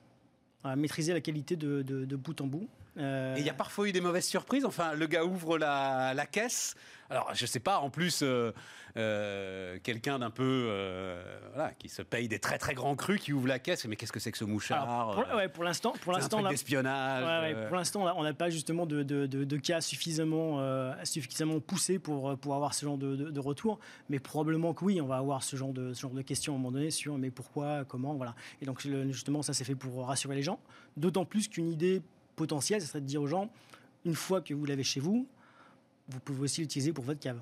maîtriser 0.76 1.14
la 1.14 1.22
qualité 1.22 1.56
de 1.56 2.16
bout 2.16 2.40
en 2.42 2.48
bout. 2.48 2.68
Et 2.98 3.40
il 3.40 3.46
y 3.46 3.50
a 3.50 3.54
parfois 3.54 3.88
eu 3.88 3.92
des 3.92 4.02
mauvaises 4.02 4.28
surprises. 4.28 4.66
Enfin, 4.66 4.94
le 4.94 5.08
gars 5.08 5.24
ouvre 5.24 5.58
la, 5.58 6.14
la 6.14 6.26
caisse. 6.26 6.76
Alors, 7.14 7.30
je 7.34 7.46
sais 7.46 7.60
pas, 7.60 7.80
en 7.80 7.92
plus, 7.92 8.22
euh, 8.24 8.52
euh, 8.98 9.78
quelqu'un 9.84 10.20
d'un 10.20 10.30
peu. 10.30 10.68
Euh, 10.70 11.22
voilà, 11.54 11.72
qui 11.74 11.90
se 11.90 12.02
paye 12.02 12.28
des 12.28 12.40
très 12.40 12.58
très 12.58 12.74
grands 12.74 12.96
crus, 12.96 13.20
qui 13.22 13.34
ouvre 13.34 13.48
la 13.48 13.60
caisse. 13.60 13.86
Mais 13.86 13.96
qu'est-ce 13.96 14.12
que 14.12 14.20
c'est 14.20 14.32
que 14.32 14.38
ce 14.38 14.46
mouchard 14.46 15.12
pour, 15.14 15.36
ouais, 15.36 15.48
pour 15.48 15.64
l'instant. 15.64 15.94
Pour 16.02 16.14
l'instant, 16.14 16.42
d'espionnage. 16.50 17.68
pour 17.68 17.76
l'instant, 17.76 18.18
on 18.18 18.24
n'a 18.24 18.34
pas 18.34 18.50
justement 18.50 18.86
de, 18.86 19.04
de, 19.04 19.26
de, 19.26 19.58
cas 19.58 19.82
suffisamment, 19.82 20.60
suffisamment 21.04 21.60
poussés 21.60 22.00
pour, 22.00 22.38
pour 22.38 22.56
avoir 22.56 22.74
ce 22.74 22.86
genre 22.86 22.98
de, 22.98 23.40
retour. 23.40 23.80
Mais 24.10 24.20
probablement 24.20 24.74
que 24.74 24.86
oui, 24.86 25.02
on 25.02 25.08
va 25.08 25.18
avoir 25.18 25.44
ce 25.44 25.56
genre, 25.56 25.74
de, 25.74 25.94
ce 25.94 26.02
genre 26.02 26.12
de 26.12 26.22
questions 26.22 26.54
à 26.54 26.56
un 26.56 26.60
moment 26.60 26.72
donné 26.72 26.90
sur 26.90 27.18
mais 27.18 27.30
pourquoi, 27.30 27.84
comment, 27.86 28.16
voilà. 28.16 28.34
Et 28.62 28.66
donc, 28.66 28.82
justement, 28.82 29.42
ça 29.42 29.54
s'est 29.54 29.66
fait 29.66 29.76
pour 29.76 30.08
rassurer 30.08 30.36
les 30.36 30.44
gens. 30.44 30.60
D'autant 30.98 31.26
plus 31.26 31.48
qu'une 31.48 31.70
idée 31.70 32.02
potentiel, 32.36 32.82
ce 32.82 32.88
serait 32.88 33.02
de 33.02 33.06
dire 33.06 33.22
aux 33.22 33.28
gens, 33.28 33.52
une 34.06 34.16
fois 34.16 34.42
que 34.42 34.54
vous 34.54 34.66
l'avez 34.66 34.84
chez 34.84 35.00
vous, 35.00 35.28
vous 36.10 36.20
pouvez 36.20 36.42
aussi 36.42 36.62
l'utiliser 36.62 36.94
pour 36.94 37.04
votre 37.04 37.20
cave. 37.20 37.40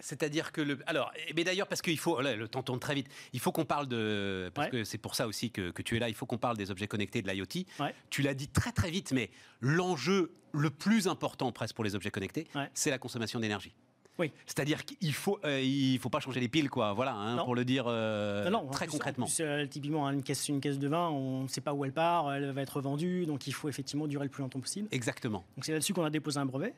C'est-à-dire 0.00 0.52
que 0.52 0.60
le. 0.60 0.78
Alors, 0.86 1.12
mais 1.34 1.42
d'ailleurs, 1.42 1.66
parce 1.66 1.82
qu'il 1.82 1.98
faut. 1.98 2.20
le 2.20 2.46
temps 2.46 2.62
tourne 2.62 2.78
très 2.78 2.94
vite. 2.94 3.08
Il 3.32 3.40
faut 3.40 3.50
qu'on 3.50 3.64
parle 3.64 3.88
de. 3.88 4.50
Parce 4.54 4.70
que 4.70 4.84
c'est 4.84 4.98
pour 4.98 5.16
ça 5.16 5.26
aussi 5.26 5.50
que, 5.50 5.72
tu 5.82 5.96
es 5.96 5.98
là. 5.98 6.08
Il 6.08 6.14
faut 6.14 6.26
qu'on 6.26 6.38
parle 6.38 6.56
des 6.56 6.70
objets 6.70 6.86
connectés 6.86 7.20
de 7.20 7.28
l'IoT. 7.28 7.64
Tu 8.10 8.22
l'as 8.22 8.34
dit 8.34 8.48
très 8.48 8.72
très 8.72 8.90
vite, 8.90 9.12
mais 9.12 9.30
l'enjeu 9.60 10.32
le 10.52 10.70
plus 10.70 11.08
important 11.08 11.50
presque 11.52 11.74
pour 11.74 11.84
les 11.84 11.94
objets 11.94 12.10
connectés, 12.10 12.46
c'est 12.74 12.90
la 12.90 12.98
consommation 12.98 13.40
d'énergie. 13.40 13.74
Oui. 14.18 14.32
C'est-à-dire 14.46 14.84
qu'il 14.84 15.12
faut, 15.14 15.38
euh, 15.44 15.60
il 15.60 15.98
faut 15.98 16.08
pas 16.08 16.20
changer 16.20 16.40
les 16.40 16.48
piles, 16.48 16.68
quoi. 16.68 16.92
Voilà, 16.92 17.14
hein, 17.14 17.44
pour 17.44 17.54
le 17.54 17.64
dire 17.64 17.84
euh, 17.86 18.50
très 18.72 18.86
concrètement. 18.86 19.28
Euh, 19.40 19.66
typiquement, 19.66 20.08
une 20.10 20.22
caisse, 20.22 20.48
une 20.48 20.60
caisse 20.60 20.78
de 20.78 20.88
vin, 20.88 21.08
on 21.08 21.42
ne 21.42 21.48
sait 21.48 21.60
pas 21.60 21.72
où 21.72 21.84
elle 21.84 21.92
part, 21.92 22.32
elle 22.32 22.50
va 22.50 22.62
être 22.62 22.80
vendue, 22.80 23.26
donc 23.26 23.46
il 23.46 23.52
faut 23.52 23.68
effectivement 23.68 24.06
durer 24.06 24.24
le 24.24 24.30
plus 24.30 24.42
longtemps 24.42 24.60
possible. 24.60 24.88
Exactement. 24.90 25.44
Donc 25.56 25.64
c'est 25.64 25.72
là-dessus 25.72 25.94
qu'on 25.94 26.04
a 26.04 26.10
déposé 26.10 26.38
un 26.38 26.46
brevet. 26.46 26.74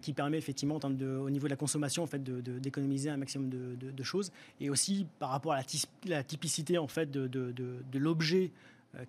qui 0.00 0.12
permet 0.12 0.38
effectivement, 0.38 0.78
en 0.82 0.90
de, 0.90 1.06
au 1.06 1.30
niveau 1.30 1.46
de 1.46 1.52
la 1.52 1.56
consommation, 1.56 2.02
en 2.02 2.06
fait, 2.06 2.22
d'économiser 2.22 3.10
un 3.10 3.16
maximum 3.16 3.48
de, 3.50 4.02
choses, 4.02 4.32
et 4.60 4.70
aussi 4.70 5.06
par 5.18 5.30
rapport 5.30 5.52
à 5.52 5.60
la, 6.06 6.22
typicité 6.22 6.78
en 6.78 6.88
fait 6.88 7.10
de, 7.10 7.98
l'objet 7.98 8.52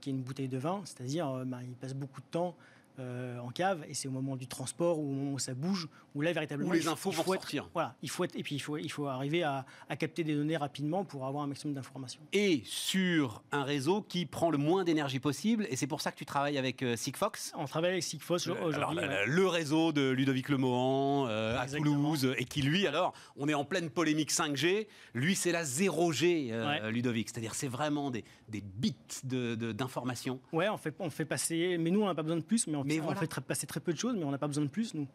qui 0.01 0.09
est 0.09 0.13
une 0.13 0.21
bouteille 0.21 0.47
de 0.47 0.57
vin, 0.57 0.81
c'est-à-dire, 0.85 1.43
ben, 1.45 1.59
il 1.61 1.75
passe 1.75 1.93
beaucoup 1.93 2.21
de 2.21 2.27
temps 2.31 2.55
euh, 2.99 3.39
en 3.39 3.49
cave 3.49 3.83
et 3.89 3.95
c'est 3.95 4.07
au 4.07 4.11
moment 4.11 4.35
du 4.35 4.45
transport 4.45 4.99
ou 4.99 5.09
au 5.09 5.11
moment 5.11 5.33
où 5.33 5.39
ça 5.39 5.55
bouge 5.55 5.87
où 6.13 6.21
là 6.21 6.31
véritablement 6.31 6.69
où 6.69 6.73
les 6.73 6.87
infos 6.87 7.09
vont 7.09 7.23
sortir. 7.23 7.67
Voilà, 7.73 7.95
il 8.03 8.09
faut 8.09 8.23
être, 8.23 8.35
et 8.35 8.43
puis 8.43 8.53
il 8.53 8.59
faut 8.59 8.77
il 8.77 8.91
faut 8.91 9.07
arriver 9.07 9.41
à, 9.41 9.65
capter 9.97 10.23
des 10.23 10.35
données 10.35 10.57
rapidement 10.57 11.03
pour 11.03 11.25
avoir 11.25 11.43
un 11.43 11.47
maximum 11.47 11.73
d'informations. 11.73 12.21
Et 12.33 12.61
sur 12.65 13.41
un 13.51 13.63
réseau 13.63 14.03
qui 14.03 14.27
prend 14.27 14.51
le 14.51 14.59
moins 14.59 14.83
d'énergie 14.83 15.19
possible 15.19 15.65
et 15.71 15.75
c'est 15.75 15.87
pour 15.87 16.01
ça 16.01 16.11
que 16.11 16.17
tu 16.17 16.25
travailles 16.25 16.59
avec 16.59 16.83
euh, 16.83 16.95
Sigfox? 16.95 17.53
On 17.57 17.65
travaille 17.65 17.91
avec 17.91 18.03
Sigfox 18.03 18.47
aujourd'hui. 18.47 18.99
Le 19.25 19.47
réseau 19.47 19.91
de 19.91 20.11
Ludovic 20.11 20.49
Lemohan 20.49 21.25
euh, 21.27 21.57
à 21.57 21.65
Toulouse 21.65 22.31
et 22.37 22.45
qui 22.45 22.61
lui 22.61 22.85
alors 22.85 23.13
on 23.37 23.49
est 23.49 23.55
en 23.55 23.65
pleine 23.65 23.89
polémique 23.89 24.31
5G. 24.31 24.85
Lui 25.15 25.33
c'est 25.33 25.51
la 25.51 25.63
0G 25.63 26.89
Ludovic, 26.89 27.29
c'est-à-dire 27.29 27.55
c'est 27.55 27.67
vraiment 27.67 28.11
des, 28.11 28.23
des 28.49 28.61
bits 28.61 28.95
d'informations. 29.23 30.39
De, 30.51 30.57
ouais, 30.57 30.69
on 30.69 30.77
fait 30.77 30.93
on 30.99 31.09
fait 31.09 31.25
passer, 31.25 31.77
mais 31.79 31.89
nous 31.89 32.03
on 32.03 32.05
n'a 32.05 32.13
pas 32.13 32.21
besoin 32.21 32.37
de 32.37 32.43
plus, 32.43 32.67
mais 32.67 32.75
on 32.75 32.82
mais 32.85 32.99
on 32.99 33.15
fait 33.15 33.39
passer 33.41 33.67
très 33.67 33.79
peu 33.79 33.93
de 33.93 33.97
choses, 33.97 34.15
mais 34.17 34.23
on 34.23 34.31
n'a 34.31 34.37
pas 34.37 34.47
besoin 34.47 34.63
de 34.63 34.69
plus, 34.69 34.93
nous. 34.93 35.07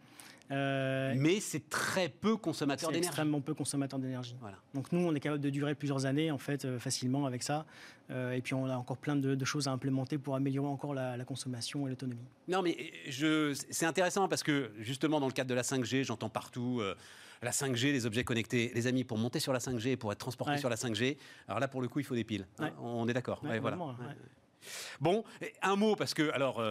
Euh, 0.50 1.12
mais 1.16 1.40
c'est 1.40 1.68
très 1.68 2.08
peu 2.08 2.36
consommateur 2.36 2.88
d'énergie. 2.88 3.08
extrêmement 3.08 3.40
peu 3.40 3.54
consommateur 3.54 3.98
d'énergie. 3.98 4.34
Voilà. 4.40 4.56
Donc 4.74 4.90
nous, 4.92 5.00
on 5.00 5.14
est 5.14 5.20
capable 5.20 5.42
de 5.42 5.50
durer 5.50 5.74
plusieurs 5.74 6.06
années, 6.06 6.30
en 6.30 6.38
fait, 6.38 6.64
euh, 6.64 6.78
facilement 6.78 7.26
avec 7.26 7.42
ça. 7.42 7.66
Euh, 8.10 8.32
et 8.32 8.40
puis 8.40 8.54
on 8.54 8.66
a 8.66 8.76
encore 8.76 8.96
plein 8.96 9.16
de, 9.16 9.44
choses 9.44 9.68
à 9.68 9.72
implémenter 9.72 10.16
pour 10.16 10.34
améliorer 10.34 10.68
encore 10.68 10.94
la, 10.94 11.22
consommation 11.24 11.86
et 11.86 11.90
l'autonomie. 11.90 12.24
Non, 12.48 12.62
mais 12.62 12.76
je, 13.08 13.54
c'est 13.70 13.84
intéressant 13.84 14.28
parce 14.28 14.42
que 14.42 14.70
justement, 14.78 15.20
dans 15.20 15.26
le 15.26 15.32
cadre 15.32 15.50
de 15.50 15.54
la 15.54 15.62
5G, 15.62 16.04
j'entends 16.04 16.30
partout 16.30 16.80
la 17.42 17.50
5G, 17.50 17.92
les 17.92 18.06
objets 18.06 18.24
connectés. 18.24 18.72
Les 18.74 18.86
amis, 18.86 19.04
pour 19.04 19.18
monter 19.18 19.40
sur 19.40 19.52
la 19.52 19.58
5G, 19.58 19.96
pour 19.96 20.12
être 20.12 20.18
transporté 20.18 20.56
sur 20.56 20.70
la 20.70 20.76
5G, 20.76 21.18
alors 21.46 21.60
là, 21.60 21.68
pour 21.68 21.82
le 21.82 21.88
coup, 21.88 22.00
il 22.00 22.04
faut 22.04 22.14
des 22.14 22.24
piles. 22.24 22.46
Hein, 22.58 22.72
on 22.80 23.06
est 23.08 23.14
d'accord. 23.14 23.42
voilà. 23.42 23.78
Bon, 25.00 25.22
un 25.62 25.76
mot, 25.76 25.94
parce 25.94 26.14
que, 26.14 26.30
alors, 26.32 26.62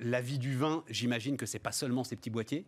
la 0.00 0.20
vie 0.20 0.38
du 0.38 0.56
vin, 0.56 0.84
j'imagine 0.88 1.36
que 1.36 1.46
c'est 1.46 1.58
pas 1.58 1.72
seulement 1.72 2.04
ces 2.04 2.16
petits 2.16 2.30
boîtiers? 2.30 2.64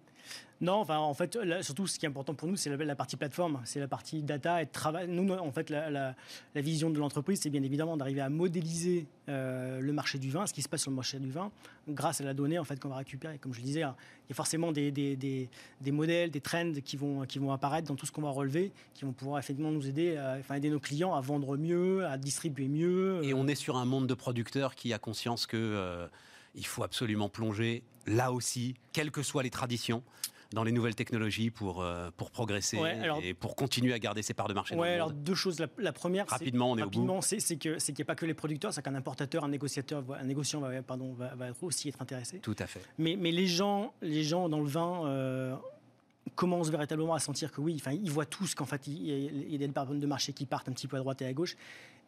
Non, 0.60 0.74
enfin, 0.74 0.98
en 0.98 1.14
fait, 1.14 1.38
surtout, 1.62 1.86
ce 1.86 1.98
qui 1.98 2.04
est 2.04 2.08
important 2.08 2.34
pour 2.34 2.48
nous, 2.48 2.56
c'est 2.56 2.74
la, 2.76 2.96
partie 2.96 3.16
plateforme, 3.16 3.60
c'est 3.64 3.78
la 3.78 3.86
partie 3.86 4.22
data 4.22 4.60
et 4.60 4.66
travail. 4.66 5.06
Nous, 5.08 5.32
en 5.32 5.52
fait, 5.52 5.70
la, 5.70 6.14
vision 6.56 6.90
de 6.90 6.98
l'entreprise, 6.98 7.40
c'est 7.40 7.50
bien 7.50 7.62
évidemment 7.62 7.96
d'arriver 7.96 8.20
à 8.20 8.28
modéliser 8.28 9.06
euh, 9.28 9.80
le 9.80 9.92
marché 9.92 10.18
du 10.18 10.30
vin, 10.30 10.46
ce 10.46 10.52
qui 10.52 10.62
se 10.62 10.68
passe 10.68 10.82
sur 10.82 10.90
le 10.90 10.96
marché 10.96 11.20
du 11.20 11.30
vin, 11.30 11.52
grâce 11.88 12.20
à 12.20 12.24
la 12.24 12.34
donnée 12.34 12.58
en 12.58 12.64
fait 12.64 12.80
qu'on 12.80 12.88
va 12.88 12.96
récupérer. 12.96 13.38
Comme 13.38 13.54
je 13.54 13.60
le 13.60 13.64
disais, 13.64 13.82
hein, 13.84 13.94
il 14.26 14.30
y 14.30 14.32
a 14.32 14.34
forcément 14.34 14.72
des, 14.72 14.90
des, 14.90 15.48
modèles, 15.92 16.30
des 16.30 16.40
trends 16.40 16.72
qui 16.84 16.96
vont, 16.96 17.24
qui 17.24 17.38
vont 17.38 17.52
apparaître 17.52 17.86
dans 17.86 17.94
tout 17.94 18.06
ce 18.06 18.12
qu'on 18.12 18.22
va 18.22 18.30
relever, 18.30 18.72
qui 18.94 19.04
vont 19.04 19.12
pouvoir 19.12 19.38
effectivement 19.38 19.70
nous 19.70 19.86
aider, 19.86 20.16
à, 20.16 20.38
enfin, 20.40 20.56
aider 20.56 20.70
nos 20.70 20.80
clients 20.80 21.14
à 21.14 21.20
vendre 21.20 21.56
mieux, 21.56 22.04
à 22.04 22.18
distribuer 22.18 22.66
mieux. 22.66 23.20
Et 23.22 23.32
on 23.32 23.46
est 23.46 23.54
sur 23.54 23.76
un 23.76 23.84
monde 23.84 24.08
de 24.08 24.14
producteurs 24.14 24.74
qui 24.74 24.92
a 24.92 24.98
conscience 24.98 25.46
que 25.46 25.56
euh, 25.56 26.08
il 26.58 26.66
faut 26.66 26.82
absolument 26.82 27.28
plonger 27.28 27.82
là 28.06 28.32
aussi, 28.32 28.74
quelles 28.92 29.10
que 29.10 29.22
soient 29.22 29.42
les 29.42 29.50
traditions 29.50 30.02
dans 30.52 30.64
les 30.64 30.72
nouvelles 30.72 30.94
technologies 30.94 31.50
pour, 31.50 31.82
euh, 31.82 32.10
pour 32.16 32.30
progresser 32.30 32.78
et 33.22 33.34
pour 33.34 33.54
continuer 33.54 33.92
à 33.92 33.98
garder 33.98 34.22
ses 34.22 34.32
parts 34.32 34.48
de 34.48 34.54
marché. 34.54 34.74
Oui, 34.74 34.88
alors 34.88 35.12
deux 35.12 35.34
choses. 35.34 35.58
La, 35.76 35.92
première, 35.92 36.26
rapidement, 36.26 36.70
on 36.70 36.78
est 36.78 36.82
rapidement, 36.82 37.20
c'est 37.20 37.36
que 37.58 37.78
c'est 37.78 37.92
qu'il 37.92 38.02
n'y 38.02 38.06
a 38.06 38.06
pas 38.06 38.14
que 38.14 38.24
les 38.24 38.34
producteurs, 38.34 38.72
c'est 38.72 38.82
qu'un 38.82 38.94
importateur, 38.94 39.44
un 39.44 39.48
négociateur, 39.48 40.04
un 40.18 40.24
négociant 40.24 40.60
va, 40.60 40.82
pardon, 40.82 41.12
va, 41.12 41.48
aussi 41.60 41.88
être 41.88 42.00
intéressé. 42.00 42.38
Tout 42.38 42.56
à 42.58 42.66
fait. 42.66 42.80
Mais, 42.96 43.16
mais 43.16 43.30
les 43.30 43.46
gens, 43.46 43.92
les 44.02 44.22
gens 44.22 44.48
dans 44.48 44.60
le 44.60 44.68
vin. 44.68 45.06
Euh, 45.06 45.56
commencent 46.34 46.68
véritablement 46.68 47.14
à 47.14 47.18
sentir 47.18 47.50
que 47.50 47.60
oui, 47.60 47.76
enfin, 47.80 47.92
ils 47.92 48.10
voient 48.10 48.26
tous 48.26 48.54
qu'en 48.54 48.66
fait, 48.66 48.86
il 48.86 49.50
y 49.50 49.54
a 49.54 49.58
des 49.58 49.68
personnes 49.68 49.98
de 49.98 50.06
marché 50.06 50.34
qui 50.34 50.44
partent 50.44 50.68
un 50.68 50.72
petit 50.72 50.86
peu 50.86 50.96
à 50.96 51.00
droite 51.00 51.22
et 51.22 51.26
à 51.26 51.32
gauche 51.32 51.56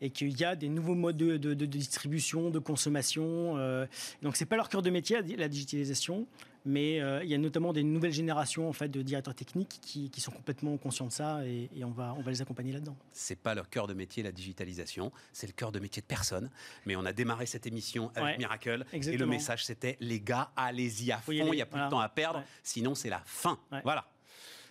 et 0.01 0.11
qu'il 0.11 0.39
y 0.39 0.45
a 0.45 0.57
des 0.57 0.69
nouveaux 0.69 0.95
modes 0.95 1.17
de, 1.17 1.65
distribution, 1.67 2.51
de 2.51 2.59
consommation. 2.59 3.57
Euh, 3.57 3.87
donc, 4.23 4.37
c'est 4.37 4.47
pas 4.47 4.57
leur 4.57 4.69
cœur 4.69 4.83
de 4.83 4.91
métier, 4.91 5.21
la 5.37 5.49
digitalisation, 5.49 6.27
mais 6.65 7.01
euh, 7.01 7.23
il 7.25 7.31
y 7.31 7.35
a 7.35 7.39
notamment 7.39 7.73
des 7.73 7.83
nouvelles 7.83 8.13
générations 8.13 8.69
en 8.69 8.73
fait, 8.73 8.89
de 8.89 9.03
directeurs 9.03 9.35
techniques 9.35 9.79
qui, 9.83 10.11
sont 10.21 10.31
complètement 10.31 10.77
conscients 10.77 11.07
de 11.07 11.13
ça 11.13 11.41
et, 11.47 11.71
on, 11.83 11.91
va, 11.91 12.15
on 12.19 12.21
va 12.21 12.31
les 12.31 12.43
accompagner 12.43 12.73
là-dedans. 12.73 12.97
C'est 13.13 13.39
pas 13.39 13.55
leur 13.55 13.71
cœur 13.71 13.87
de 13.87 13.95
métier, 13.95 14.23
la 14.23 14.33
digitalisation, 14.33 15.13
c'est 15.33 15.47
le 15.47 15.55
cœur 15.55 15.73
de 15.73 15.79
métier 15.79 16.03
de 16.03 16.07
personne. 16.07 16.51
Mais 16.85 16.97
on 16.97 17.07
a 17.07 17.13
démarré 17.13 17.47
cette 17.47 17.67
émission 17.67 18.11
avec 18.15 18.39
Miracle 18.39 18.85
et 18.93 19.17
le 19.17 19.27
message 19.27 19.65
c'était 19.65 19.97
les 20.01 20.21
gars, 20.21 20.51
allez-y 20.57 21.13
à 21.13 21.19
fond, 21.19 21.33
il 21.33 21.45
n'y 21.45 21.63
a 21.63 21.67
plus 21.67 21.81
de 21.81 21.89
temps 21.89 22.01
à 22.01 22.09
perdre, 22.09 22.43
sinon 22.63 22.95
c'est 22.95 23.11
la 23.11 23.23
fin. 23.25 23.59
Voilà 23.83 24.07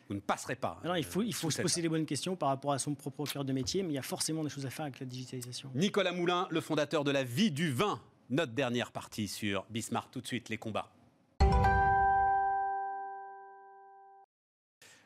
vous 0.09 0.15
ne 0.15 0.19
passerez 0.19 0.55
pas. 0.55 0.81
il 0.97 1.03
faut, 1.03 1.21
il 1.21 1.33
faut 1.33 1.51
se 1.51 1.61
poser 1.61 1.83
les 1.83 1.89
bonnes 1.89 2.05
questions 2.05 2.35
par 2.35 2.49
rapport 2.49 2.73
à 2.73 2.79
son 2.79 2.95
propre 2.95 3.25
cœur 3.25 3.45
de 3.45 3.53
métier, 3.53 3.83
mais 3.83 3.89
il 3.89 3.95
y 3.95 3.99
a 3.99 4.03
forcément 4.03 4.43
des 4.43 4.49
choses 4.49 4.65
à 4.65 4.71
faire 4.71 4.85
avec 4.85 4.99
la 4.99 5.05
digitalisation. 5.05 5.69
Nicolas 5.75 6.11
Moulin, 6.11 6.47
le 6.49 6.61
fondateur 6.61 7.03
de 7.03 7.11
la 7.11 7.23
vie 7.23 7.51
du 7.51 7.71
vin. 7.71 8.01
Notre 8.31 8.53
dernière 8.53 8.91
partie 8.91 9.27
sur 9.27 9.65
Bismarck, 9.69 10.11
tout 10.11 10.21
de 10.21 10.27
suite, 10.27 10.49
les 10.49 10.57
combats. 10.57 10.91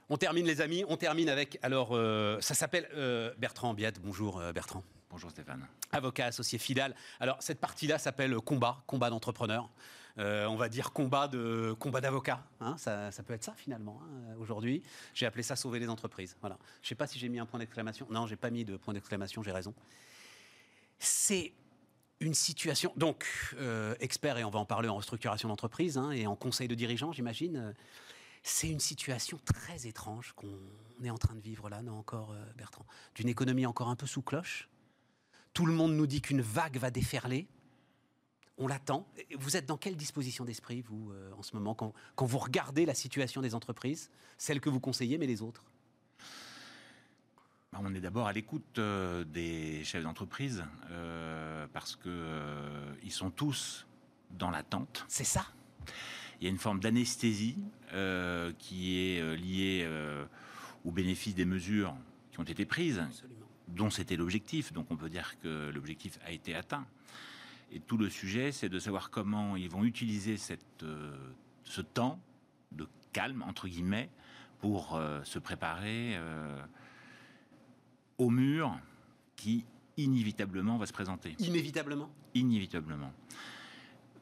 On 0.10 0.18
termine 0.18 0.46
les 0.46 0.62
amis, 0.62 0.84
on 0.88 0.98
termine 0.98 1.30
avec, 1.30 1.58
alors 1.62 1.90
euh, 1.92 2.40
ça 2.40 2.54
s'appelle 2.54 2.88
euh, 2.94 3.34
Bertrand 3.38 3.74
Biette, 3.74 4.02
bonjour 4.02 4.40
euh, 4.40 4.52
Bertrand. 4.52 4.84
Bonjour 5.10 5.32
Stéphane. 5.32 5.66
Avocat 5.92 6.28
associé 6.28 6.58
Fidal. 6.60 6.96
Alors 7.20 7.38
cette 7.40 7.60
partie-là 7.60 7.98
s'appelle 7.98 8.36
combat, 8.38 8.84
combat 8.88 9.10
d'entrepreneur. 9.10 9.70
On 10.18 10.56
va 10.56 10.70
dire 10.70 10.92
combat 10.92 11.28
de 11.28 11.76
combat 11.80 12.02
d'avocat. 12.02 12.44
Hein, 12.60 12.76
ça, 12.78 13.12
peut 13.26 13.34
être 13.34 13.44
ça 13.44 13.54
finalement 13.54 14.02
hein, 14.04 14.36
aujourd'hui. 14.40 14.84
J'ai 15.14 15.26
appelé 15.26 15.44
ça 15.44 15.56
sauver 15.56 15.80
les 15.80 15.90
entreprises. 15.90 16.36
Voilà. 16.42 16.58
Je 16.82 16.86
ne 16.86 16.90
sais 16.90 16.96
pas 16.96 17.08
si 17.08 17.20
j'ai 17.20 17.30
mis 17.30 17.40
un 17.40 17.46
point 17.46 17.60
d'exclamation. 17.60 18.08
Non, 18.10 18.28
j'ai 18.28 18.36
pas 18.36 18.50
mis 18.50 18.66
de 18.66 18.78
point 18.78 18.94
d'exclamation. 18.94 19.44
J'ai 19.44 19.52
raison. 19.52 19.74
C'est 21.00 21.54
une 22.20 22.34
situation. 22.34 22.94
Donc 22.96 23.26
expert 24.00 24.38
et 24.38 24.44
on 24.44 24.50
va 24.50 24.60
en 24.60 24.66
parler 24.66 24.90
en 24.90 24.96
restructuration 24.96 25.50
d'entreprise 25.50 25.98
hein, 25.98 26.12
et 26.12 26.28
en 26.28 26.36
conseil 26.36 26.68
de 26.68 26.76
dirigeants, 26.76 27.12
j'imagine. 27.12 27.74
C'est 28.44 28.70
une 28.70 28.82
situation 28.82 29.40
très 29.46 29.88
étrange 29.88 30.34
qu'on 30.34 30.60
est 31.02 31.10
en 31.10 31.18
train 31.18 31.34
de 31.34 31.40
vivre 31.40 31.70
là, 31.70 31.82
non 31.82 31.98
encore, 31.98 32.32
euh, 32.34 32.46
Bertrand? 32.58 32.86
D'une 33.16 33.30
économie 33.30 33.66
encore 33.66 33.88
un 33.88 33.96
peu 33.96 34.06
sous 34.06 34.22
cloche? 34.22 34.68
Tout 35.54 35.66
le 35.66 35.74
monde 35.74 35.94
nous 35.94 36.08
dit 36.08 36.22
qu'une 36.22 36.42
vague 36.42 36.76
va 36.78 36.92
déferler. 36.92 37.48
On 38.58 38.68
l'attend. 38.68 39.08
Vous 39.38 39.58
êtes 39.58 39.66
dans 39.66 39.78
quelle 39.78 39.96
disposition 39.96 40.46
d'esprit, 40.46 40.82
vous, 40.82 41.12
euh, 41.12 41.32
en 41.38 41.42
ce 41.42 41.56
moment, 41.56 41.74
quand, 41.74 41.94
vous 42.26 42.38
regardez 42.38 42.86
la 42.86 42.94
situation 42.94 43.42
des 43.42 43.56
entreprises, 43.56 44.10
celles 44.38 44.62
que 44.62 44.70
vous 44.70 44.80
conseillez, 44.80 45.18
mais 45.18 45.28
les 45.28 45.42
autres? 45.42 45.64
Bah, 47.72 47.80
on 47.82 47.94
est 47.96 48.02
d'abord 48.02 48.28
à 48.28 48.34
l'écoute 48.34 48.78
euh, 48.78 49.24
des 49.24 49.84
chefs 49.84 50.04
d'entreprise 50.04 50.64
parce 51.74 51.96
qu'ils 51.96 53.12
sont 53.12 53.32
tous 53.32 53.88
dans 54.32 54.52
l'attente. 54.52 55.06
C'est 55.08 55.24
ça 55.24 55.46
il 56.44 56.48
y 56.48 56.48
a 56.48 56.50
une 56.50 56.60
forme 56.60 56.82
d'anesthésie 56.82 57.56
euh, 57.94 58.52
qui 58.60 59.00
est 59.00 59.22
euh, 59.22 59.34
liée 59.38 59.84
euh, 59.86 60.26
au 60.84 60.92
bénéfice 60.92 61.36
des 61.36 61.46
mesures 61.46 61.96
qui 62.34 62.40
ont 62.42 62.44
été 62.44 62.66
prises, 62.66 63.02
dont 63.70 63.90
c'était 63.90 64.18
l'objectif. 64.18 64.74
Donc 64.74 64.88
on 64.92 64.98
peut 64.98 65.10
dire 65.10 65.40
que 65.40 65.72
l'objectif 65.74 66.20
a 66.26 66.32
été 66.32 66.54
atteint. 66.54 66.86
Et 67.74 67.80
tout 67.80 67.98
le 67.98 68.10
sujet, 68.10 68.52
c'est 68.52 68.70
de 68.70 68.80
savoir 68.80 69.10
comment 69.10 69.56
ils 69.56 69.70
vont 69.70 69.84
utiliser 69.84 70.38
cette, 70.38 70.86
ce 71.64 71.82
temps 71.82 72.20
de 72.72 72.88
calme, 73.12 73.44
entre 73.48 73.68
guillemets, 73.68 74.10
pour 74.60 75.02
se 75.24 75.40
préparer 75.40 76.18
au 78.18 78.30
mur 78.30 78.80
qui 79.36 79.66
inévitablement 79.98 80.78
va 80.78 80.86
se 80.86 80.94
présenter. 80.94 81.36
Inévitablement? 81.40 82.10
Inévitablement. 82.34 83.12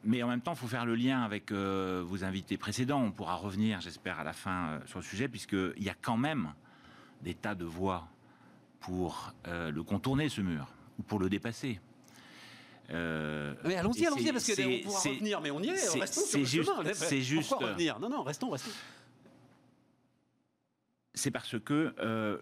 Mais 0.04 0.22
en 0.22 0.28
même 0.28 0.40
temps, 0.40 0.52
il 0.52 0.58
faut 0.58 0.66
faire 0.66 0.84
le 0.84 0.96
lien 0.96 1.22
avec 1.22 1.52
euh, 1.52 2.02
vos 2.04 2.24
invités 2.24 2.56
précédents. 2.56 3.00
On 3.00 3.12
pourra 3.12 3.36
revenir, 3.36 3.80
j'espère, 3.80 4.18
à 4.18 4.24
la 4.24 4.32
fin 4.32 4.68
euh, 4.68 4.80
sur 4.86 4.98
le 4.98 5.04
sujet, 5.04 5.28
puisqu'il 5.28 5.82
y 5.82 5.88
a 5.88 5.94
quand 5.94 6.16
même 6.16 6.52
des 7.22 7.34
tas 7.34 7.54
de 7.54 7.64
voies 7.64 8.08
pour 8.80 9.32
euh, 9.46 9.70
le 9.70 9.82
contourner, 9.84 10.28
ce 10.28 10.40
mur, 10.40 10.66
ou 10.98 11.02
pour 11.02 11.20
le 11.20 11.28
dépasser. 11.28 11.80
Mais 12.92 13.76
allons-y, 13.76 14.06
allons-y, 14.06 14.32
parce 14.32 14.46
qu'on 14.46 14.88
pourra 14.88 15.00
revenir, 15.00 15.40
mais 15.40 15.50
on 15.50 15.60
y 15.60 15.68
est, 15.68 15.98
restons 15.98 16.20
sur 16.20 16.44
juste, 16.44 16.70
C'est 16.94 17.22
juste... 17.22 17.52
Revenir? 17.52 17.98
Non, 18.00 18.08
non, 18.08 18.22
restons, 18.22 18.50
restons. 18.50 18.70
C'est 21.14 21.30
parce 21.30 21.58
que 21.58 21.94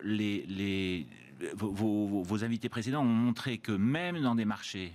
les, 0.03 0.45
les, 0.47 1.07
vos, 1.55 2.23
vos 2.23 2.45
invités 2.45 2.69
précédents 2.69 3.03
ont 3.03 3.07
montré 3.07 3.59
que 3.59 3.73
même 3.73 4.21
dans 4.21 4.35
des 4.35 4.45
marchés 4.45 4.95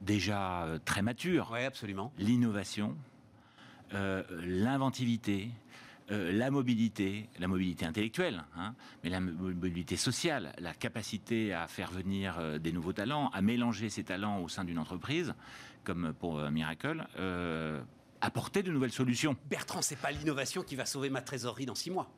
déjà 0.00 0.64
euh, 0.64 0.78
très 0.84 1.02
mature. 1.02 1.50
Oui, 1.52 1.64
absolument. 1.64 2.12
L'innovation, 2.18 2.96
euh, 3.94 4.22
l'inventivité, 4.44 5.50
euh, 6.10 6.32
la 6.32 6.50
mobilité, 6.50 7.28
la 7.38 7.48
mobilité 7.48 7.84
intellectuelle, 7.84 8.44
hein, 8.56 8.74
mais 9.02 9.10
la 9.10 9.20
mobilité 9.20 9.96
sociale, 9.96 10.54
la 10.58 10.74
capacité 10.74 11.52
à 11.52 11.66
faire 11.68 11.90
venir 11.90 12.60
des 12.60 12.72
nouveaux 12.72 12.92
talents, 12.92 13.30
à 13.30 13.42
mélanger 13.42 13.88
ces 13.88 14.04
talents 14.04 14.40
au 14.40 14.48
sein 14.48 14.64
d'une 14.64 14.78
entreprise, 14.78 15.34
comme 15.84 16.12
pour 16.12 16.40
Miracle, 16.50 17.06
apporter 18.20 18.62
de 18.62 18.70
nouvelles 18.70 18.92
solutions. 18.92 19.36
Bertrand, 19.48 19.82
c'est 19.82 19.96
pas 19.96 20.10
l'innovation 20.10 20.62
qui 20.62 20.76
va 20.76 20.86
sauver 20.86 21.10
ma 21.10 21.22
trésorerie 21.22 21.66
dans 21.66 21.74
six 21.74 21.90
mois. 21.90 22.10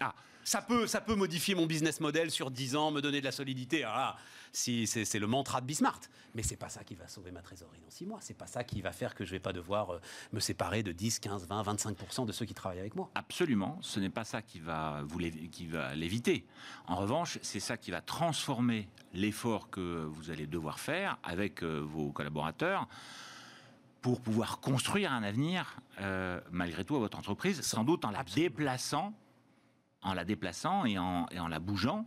Ah, 0.00 0.14
ça 0.44 0.60
peut, 0.60 0.86
ça 0.86 1.00
peut 1.00 1.14
modifier 1.14 1.54
mon 1.54 1.66
business 1.66 2.00
model 2.00 2.30
sur 2.30 2.50
10 2.50 2.76
ans, 2.76 2.90
me 2.90 3.00
donner 3.00 3.20
de 3.20 3.24
la 3.24 3.32
solidité. 3.32 3.84
Ah, 3.84 4.16
si 4.52 4.86
c'est 4.86 5.18
le 5.18 5.26
mantra 5.26 5.60
de 5.60 5.66
Bismart, 5.66 6.00
mais 6.34 6.42
c'est 6.42 6.56
pas 6.56 6.68
ça 6.68 6.84
qui 6.84 6.94
va 6.94 7.08
sauver 7.08 7.32
ma 7.32 7.42
trésorerie 7.42 7.80
dans 7.80 7.90
6 7.90 8.06
mois. 8.06 8.18
C'est 8.20 8.36
pas 8.36 8.46
ça 8.46 8.62
qui 8.62 8.82
va 8.82 8.92
faire 8.92 9.14
que 9.14 9.24
je 9.24 9.32
vais 9.32 9.40
pas 9.40 9.52
devoir 9.52 9.90
euh, 9.90 10.00
me 10.32 10.38
séparer 10.38 10.82
de 10.82 10.92
10, 10.92 11.18
15, 11.18 11.48
20, 11.48 11.62
25 11.62 12.26
de 12.26 12.32
ceux 12.32 12.46
qui 12.46 12.54
travaillent 12.54 12.78
avec 12.78 12.94
moi. 12.94 13.10
Absolument, 13.14 13.78
ce 13.80 13.98
n'est 13.98 14.10
pas 14.10 14.24
ça 14.24 14.42
qui 14.42 14.60
va 14.60 15.02
vous 15.06 15.18
qui 15.50 15.66
va 15.66 15.94
l'éviter. 15.94 16.46
En 16.86 16.96
revanche, 16.96 17.38
c'est 17.42 17.60
ça 17.60 17.76
qui 17.76 17.90
va 17.90 18.00
transformer 18.00 18.88
l'effort 19.12 19.70
que 19.70 20.04
vous 20.04 20.30
allez 20.30 20.46
devoir 20.46 20.78
faire 20.78 21.18
avec 21.24 21.62
euh, 21.62 21.80
vos 21.80 22.12
collaborateurs 22.12 22.86
pour 24.02 24.20
pouvoir 24.20 24.60
construire 24.60 25.12
un 25.12 25.22
avenir, 25.22 25.80
euh, 26.00 26.40
malgré 26.52 26.84
tout, 26.84 26.94
à 26.94 26.98
votre 26.98 27.18
entreprise, 27.18 27.62
sans 27.62 27.84
doute 27.84 28.04
en 28.04 28.10
la 28.10 28.22
déplaçant 28.22 29.14
en 30.04 30.14
la 30.14 30.24
déplaçant 30.24 30.84
et 30.84 30.98
en, 30.98 31.26
la 31.48 31.58
bougeant. 31.58 32.06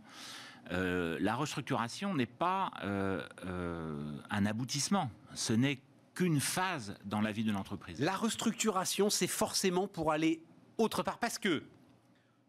Euh, 0.70 1.18
la 1.20 1.34
restructuration 1.34 2.14
n'est 2.14 2.26
pas 2.26 2.70
euh, 2.82 3.26
euh, 3.46 4.12
un 4.30 4.46
aboutissement, 4.46 5.10
ce 5.34 5.52
n'est 5.52 5.80
qu'une 6.14 6.40
phase 6.40 6.94
dans 7.04 7.20
la 7.20 7.32
vie 7.32 7.44
de 7.44 7.52
l'entreprise. 7.52 8.00
La 8.00 8.16
restructuration, 8.16 9.08
c'est 9.08 9.28
forcément 9.28 9.88
pour 9.88 10.12
aller 10.12 10.42
autre 10.76 11.02
part, 11.02 11.18
parce 11.18 11.38
que 11.38 11.64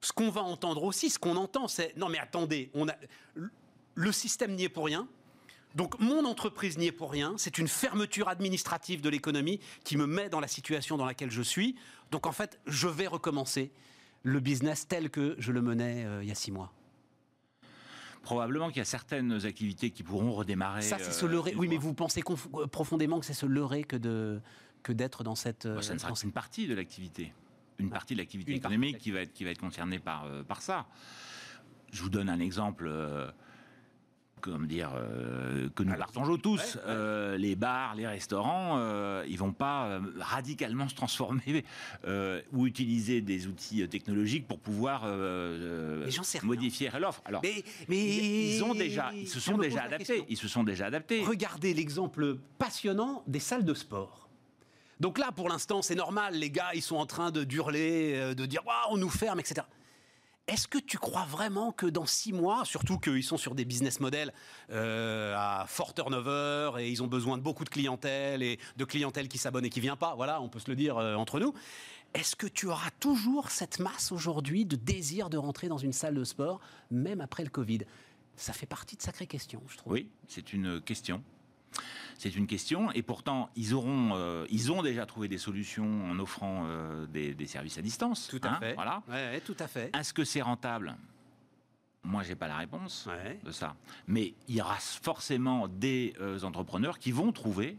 ce 0.01 0.11
qu'on 0.11 0.29
va 0.29 0.41
entendre 0.41 0.83
aussi, 0.83 1.09
ce 1.09 1.19
qu'on 1.19 1.35
entend, 1.37 1.67
c'est 1.67 1.95
non 1.97 2.09
mais 2.09 2.19
attendez, 2.19 2.71
on 2.73 2.87
a 2.87 2.95
le 3.95 4.11
système 4.11 4.55
n'y 4.55 4.63
est 4.63 4.69
pour 4.69 4.85
rien. 4.85 5.07
Donc 5.75 5.99
mon 5.99 6.25
entreprise 6.25 6.77
n'y 6.77 6.87
est 6.87 6.91
pour 6.91 7.11
rien, 7.11 7.35
c'est 7.37 7.57
une 7.57 7.67
fermeture 7.67 8.27
administrative 8.27 9.01
de 9.01 9.09
l'économie 9.09 9.59
qui 9.83 9.97
me 9.97 10.07
met 10.07 10.29
dans 10.29 10.39
la 10.39 10.47
situation 10.47 10.97
dans 10.97 11.05
laquelle 11.05 11.31
je 11.31 11.41
suis. 11.41 11.75
Donc 12.11 12.25
en 12.25 12.31
fait, 12.31 12.59
je 12.65 12.87
vais 12.87 13.07
recommencer 13.07 13.71
le 14.23 14.39
business 14.39 14.87
tel 14.87 15.09
que 15.09 15.35
je 15.37 15.51
le 15.51 15.61
menais 15.61 16.05
euh, 16.05 16.23
il 16.23 16.29
y 16.29 16.31
a 16.31 16.35
six 16.35 16.51
mois 16.51 16.71
Probablement 18.21 18.67
qu'il 18.67 18.77
y 18.77 18.81
a 18.81 18.85
certaines 18.85 19.45
activités 19.45 19.91
qui 19.91 20.03
pourront 20.03 20.33
redémarrer. 20.33 20.81
Ça, 20.81 20.97
c'est 20.99 21.13
se 21.13 21.25
euh, 21.25 21.29
leurrer. 21.29 21.55
Oui, 21.55 21.67
mais 21.69 21.77
vous 21.77 21.93
pensez 21.93 22.21
euh, 22.29 22.67
profondément 22.67 23.19
que 23.19 23.25
c'est 23.25 23.33
se 23.33 23.45
leurrer 23.45 23.85
que 23.85 23.95
de 23.95 24.41
que 24.83 24.91
d'être 24.91 25.23
dans 25.23 25.35
cette. 25.35 25.65
Bah, 25.65 25.81
ça 25.81 25.93
ne 25.93 25.99
sera 25.99 26.11
qu'une 26.11 26.33
partie 26.33 26.67
de 26.67 26.75
l'activité, 26.75 27.33
une 27.79 27.89
partie 27.89 28.13
de 28.15 28.19
l'activité 28.19 28.53
économique 28.53 28.97
qui 28.97 29.11
va 29.11 29.21
être 29.21 29.33
qui 29.33 29.45
va 29.45 29.51
être 29.51 29.59
concernée 29.59 29.99
par 29.99 30.27
par 30.45 30.61
ça. 30.61 30.85
Je 31.93 32.03
vous 32.03 32.09
donne 32.09 32.29
un 32.29 32.41
exemple 32.41 32.91
comme 34.39 34.67
dire, 34.67 34.91
euh, 34.95 35.69
que 35.75 35.83
nous 35.83 35.95
partageons 35.95 36.37
tous. 36.37 36.77
Euh, 36.85 37.37
les 37.37 37.55
bars, 37.55 37.95
les 37.95 38.07
restaurants, 38.07 38.77
euh, 38.77 39.23
ils 39.27 39.37
vont 39.37 39.51
pas 39.51 39.99
radicalement 40.19 40.87
se 40.87 40.95
transformer 40.95 41.63
ou 42.53 42.67
utiliser 42.67 43.21
des 43.21 43.47
outils 43.47 43.87
technologiques 43.87 44.47
pour 44.47 44.59
pouvoir 44.59 45.05
modifier 46.43 46.89
l'offre. 46.99 47.21
Alors, 47.25 47.41
mais, 47.43 47.63
ils, 47.89 48.63
ont 48.63 48.73
déjà, 48.73 49.11
ils 49.13 49.27
se 49.27 49.39
sont 49.39 49.57
déjà 49.57 49.83
adaptés. 49.83 50.23
Ils 50.29 50.37
se 50.37 50.47
sont 50.47 50.63
déjà 50.63 50.87
adaptés. 50.87 51.23
Regardez 51.23 51.73
l'exemple 51.73 52.37
passionnant 52.57 53.23
des 53.27 53.39
salles 53.39 53.65
de 53.65 53.73
sport. 53.73 54.29
Donc 54.99 55.17
là, 55.17 55.31
pour 55.31 55.47
l'instant, 55.47 55.81
c'est 55.81 55.95
normal. 55.95 56.35
Les 56.35 56.51
gars, 56.51 56.71
ils 56.73 56.81
sont 56.81 56.97
en 56.97 57.05
train 57.05 57.31
de 57.31 57.45
hurler, 57.53 58.35
de 58.35 58.45
dire, 58.45 58.61
on 58.89 58.97
nous 58.97 59.09
ferme, 59.09 59.39
etc. 59.39 59.61
Est-ce 60.49 60.67
que 60.67 60.79
tu 60.79 60.97
crois 60.97 61.25
vraiment 61.25 61.71
que 61.71 61.85
dans 61.85 62.07
six 62.07 62.33
mois, 62.33 62.65
surtout 62.65 62.97
qu'ils 62.97 63.23
sont 63.23 63.37
sur 63.37 63.53
des 63.53 63.65
business 63.65 63.99
models 63.99 64.33
euh, 64.71 65.35
à 65.37 65.65
fort 65.67 65.93
turnover 65.93 66.71
et 66.79 66.89
ils 66.89 67.03
ont 67.03 67.07
besoin 67.07 67.37
de 67.37 67.43
beaucoup 67.43 67.63
de 67.63 67.69
clientèle 67.69 68.41
et 68.41 68.57
de 68.75 68.83
clientèle 68.83 69.27
qui 69.27 69.37
s'abonne 69.37 69.63
et 69.65 69.69
qui 69.69 69.79
vient 69.79 69.95
pas, 69.95 70.15
voilà, 70.15 70.41
on 70.41 70.49
peut 70.49 70.57
se 70.57 70.67
le 70.67 70.75
dire 70.75 70.97
euh, 70.97 71.13
entre 71.13 71.39
nous. 71.39 71.53
Est-ce 72.15 72.35
que 72.35 72.47
tu 72.47 72.65
auras 72.65 72.89
toujours 72.99 73.51
cette 73.51 73.77
masse 73.77 74.11
aujourd'hui 74.11 74.65
de 74.65 74.75
désir 74.75 75.29
de 75.29 75.37
rentrer 75.37 75.67
dans 75.67 75.77
une 75.77 75.93
salle 75.93 76.15
de 76.15 76.23
sport, 76.23 76.59
même 76.89 77.21
après 77.21 77.43
le 77.43 77.51
Covid? 77.51 77.81
Ça 78.35 78.51
fait 78.51 78.65
partie 78.65 78.95
de 78.95 79.03
sacrées 79.03 79.27
questions, 79.27 79.61
je 79.67 79.77
trouve. 79.77 79.93
Oui, 79.93 80.09
c'est 80.27 80.51
une 80.51 80.81
question. 80.81 81.21
C'est 82.19 82.35
une 82.35 82.47
question, 82.47 82.91
et 82.91 83.01
pourtant 83.01 83.49
ils 83.55 83.73
auront, 83.73 84.09
euh, 84.13 84.45
ils 84.49 84.73
ont 84.73 84.81
déjà 84.81 85.05
trouvé 85.05 85.29
des 85.29 85.37
solutions 85.37 86.03
en 86.03 86.19
offrant 86.19 86.65
euh, 86.65 87.05
des, 87.07 87.45
services 87.45 87.77
à 87.77 87.81
distance. 87.81 88.27
Tout 88.27 88.41
à 88.43 88.49
hein, 88.49 88.59
fait. 88.59 88.73
Voilà. 88.73 89.01
tout 89.45 89.55
à 89.57 89.69
fait. 89.69 89.89
Est-ce 89.95 90.13
que 90.13 90.25
c'est 90.25 90.41
rentable? 90.41 90.97
Moi, 92.03 92.23
j'ai 92.23 92.35
pas 92.35 92.49
la 92.49 92.57
réponse 92.57 93.07
de 93.45 93.51
ça. 93.51 93.77
Mais 94.05 94.33
il 94.49 94.55
y 94.55 94.61
aura 94.61 94.75
forcément 94.75 95.69
des 95.69 96.13
euh, 96.19 96.41
entrepreneurs 96.41 96.99
qui 96.99 97.13
vont 97.13 97.31
trouver 97.31 97.77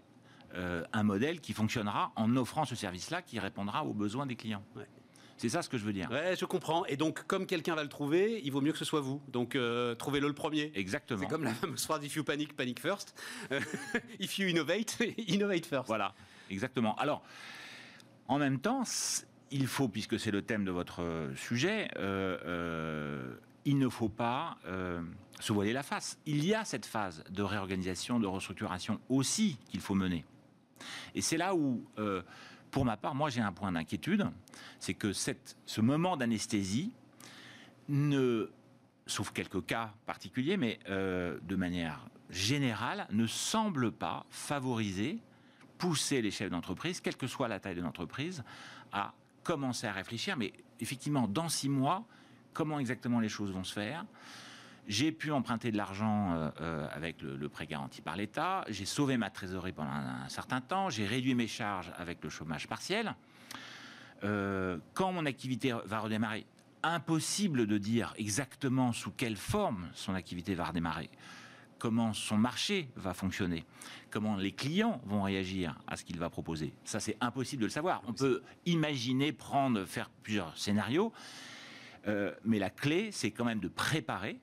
un 0.55 1.03
modèle 1.05 1.41
qui 1.41 1.53
fonctionnera 1.53 2.11
en 2.17 2.35
offrant 2.37 2.65
ce 2.65 2.75
service-là, 2.75 3.23
qui 3.23 3.39
répondra 3.39 3.85
aux 3.85 3.95
besoins 3.95 4.27
des 4.27 4.35
clients. 4.35 4.65
C'est 5.41 5.49
ça 5.49 5.63
ce 5.63 5.71
que 5.71 5.79
je 5.79 5.87
veux 5.87 5.95
dire. 5.95 6.11
Ouais, 6.11 6.37
je 6.37 6.45
comprends. 6.45 6.85
Et 6.85 6.99
donc, 6.99 7.27
comme 7.27 7.47
quelqu'un 7.47 7.75
va 7.75 7.83
le 7.83 7.89
trouver, 7.89 8.43
il 8.45 8.53
vaut 8.53 8.61
mieux 8.61 8.73
que 8.73 8.79
ce 8.79 8.85
soit 8.85 9.01
vous. 9.01 9.23
Donc, 9.29 9.57
euh, 9.57 9.95
trouvez-le 9.95 10.29
le 10.29 10.35
premier. 10.35 10.71
Exactement. 10.75 11.19
C'est 11.19 11.29
comme 11.29 11.45
la 11.45 11.55
fameuse 11.55 11.83
phrase 11.83 12.05
If 12.05 12.15
you 12.15 12.25
panic, 12.25 12.55
panic 12.55 12.79
first. 12.79 13.19
if 14.21 14.39
you 14.39 14.49
innovate, 14.49 14.99
innovate 15.29 15.65
first. 15.65 15.87
Voilà, 15.87 16.15
exactement. 16.51 16.95
Alors, 16.97 17.23
en 18.29 18.39
même 18.39 18.61
temps, 18.61 18.83
il 19.51 19.67
faut, 19.67 19.89
puisque 19.89 20.21
c'est 20.21 20.31
le 20.31 20.43
thème 20.43 20.67
de 20.67 20.71
votre 20.71 21.31
sujet, 21.37 21.89
il 23.65 23.79
ne 23.79 23.89
faut 23.89 24.11
pas 24.11 24.59
se 25.41 25.53
voiler 25.55 25.73
la 25.73 25.83
face. 25.83 26.19
Il 26.27 26.45
y 26.45 26.53
a 26.53 26.67
cette 26.67 26.85
phase 26.85 27.25
de 27.31 27.43
réorganisation, 27.43 28.21
de 28.21 28.27
restructuration 28.27 29.01
aussi 29.09 29.57
qu'il 29.71 29.81
faut 29.81 29.95
mener. 29.95 30.27
Et 31.15 31.23
c'est 31.23 31.39
là 31.39 31.55
où, 31.55 31.83
pour 32.71 32.85
ma 32.85 32.97
part, 32.97 33.15
moi 33.15 33.31
j'ai 33.31 33.41
un 33.41 33.53
point 33.53 33.73
d'inquiétude, 33.73 34.27
c'est 34.79 34.95
que 34.95 35.13
ce 35.13 35.81
moment 35.81 36.17
d'anesthésie 36.17 36.93
ne, 37.89 38.51
sauf 39.07 39.33
quelques 39.33 39.65
cas 39.67 39.93
particuliers, 40.07 40.57
mais 40.57 40.79
de 40.89 41.57
manière 41.57 42.07
générale, 42.31 43.07
ne 43.11 43.27
semble 43.27 43.91
pas 43.91 44.25
favoriser 44.31 45.19
pousser 45.81 46.21
les 46.21 46.31
chefs 46.31 46.51
d'entreprise, 46.51 47.01
quelle 47.01 47.17
que 47.17 47.27
soit 47.27 47.49
la 47.49 47.59
taille 47.59 47.75
de 47.75 47.81
l'entreprise, 47.81 48.45
à 48.93 49.15
commencer 49.43 49.87
à 49.87 49.93
réfléchir. 49.93 50.37
Mais 50.37 50.53
effectivement, 50.79 51.27
dans 51.27 51.49
six 51.49 51.71
mois, 51.71 52.05
comment 52.53 52.79
exactement 52.79 53.19
les 53.19 53.31
choses 53.31 53.51
vont 53.51 53.65
se 53.65 53.73
faire? 53.73 54.05
J'ai 54.91 55.13
pu 55.13 55.31
emprunter 55.31 55.71
de 55.71 55.77
l'argent 55.77 56.33
euh, 56.33 56.51
euh, 56.61 56.89
avec 56.91 57.23
le, 57.23 57.49
prêt 57.49 57.69
garanti 57.69 58.03
par 58.03 58.17
l'État. 58.17 58.65
J'ai 58.69 58.85
sauvé 58.85 59.17
ma 59.17 59.31
trésorerie 59.31 59.71
pendant 59.71 59.93
un, 59.93 60.29
certain 60.29 60.61
temps. 60.61 60.91
J'ai 60.91 61.07
réduit 61.07 61.37
mes 61.37 61.47
charges 61.47 61.93
avec 61.97 62.19
le 62.25 62.29
chômage 62.29 62.67
partiel. 62.67 63.15
Euh, 64.25 64.79
quand 64.93 65.13
mon 65.13 65.27
activité 65.27 65.73
va 65.85 66.01
redémarrer, 66.01 66.45
impossible 66.83 67.69
de 67.69 67.79
dire 67.79 68.13
exactement 68.19 68.93
sous 68.93 69.13
quelle 69.13 69.37
forme 69.37 69.89
son 69.95 70.15
activité 70.15 70.55
va 70.55 70.65
redémarrer 70.65 71.09
comment 71.79 72.13
son 72.13 72.37
marché 72.37 72.91
va 72.97 73.15
fonctionner, 73.15 73.65
comment 74.11 74.37
les 74.37 74.53
clients 74.53 75.01
vont 75.07 75.23
réagir 75.23 75.79
à 75.87 75.97
ce 75.97 76.05
qu'il 76.05 76.19
va 76.19 76.29
proposer. 76.29 76.75
Ça, 76.85 77.01
c'est 77.01 77.17
impossible 77.23 77.63
de 77.63 77.67
le 77.67 77.73
savoir. 77.73 78.03
On 78.07 78.13
peut 78.13 78.43
imaginer, 78.67 79.33
prendre, 79.33 79.87
faire 79.87 80.11
plusieurs 80.11 80.59
scénarios, 80.59 81.11
mais 82.45 82.59
la 82.59 82.69
clé, 82.69 83.09
c'est 83.13 83.31
quand 83.31 83.47
même 83.47 83.61
de 83.61 83.69
préparer. 83.69 84.39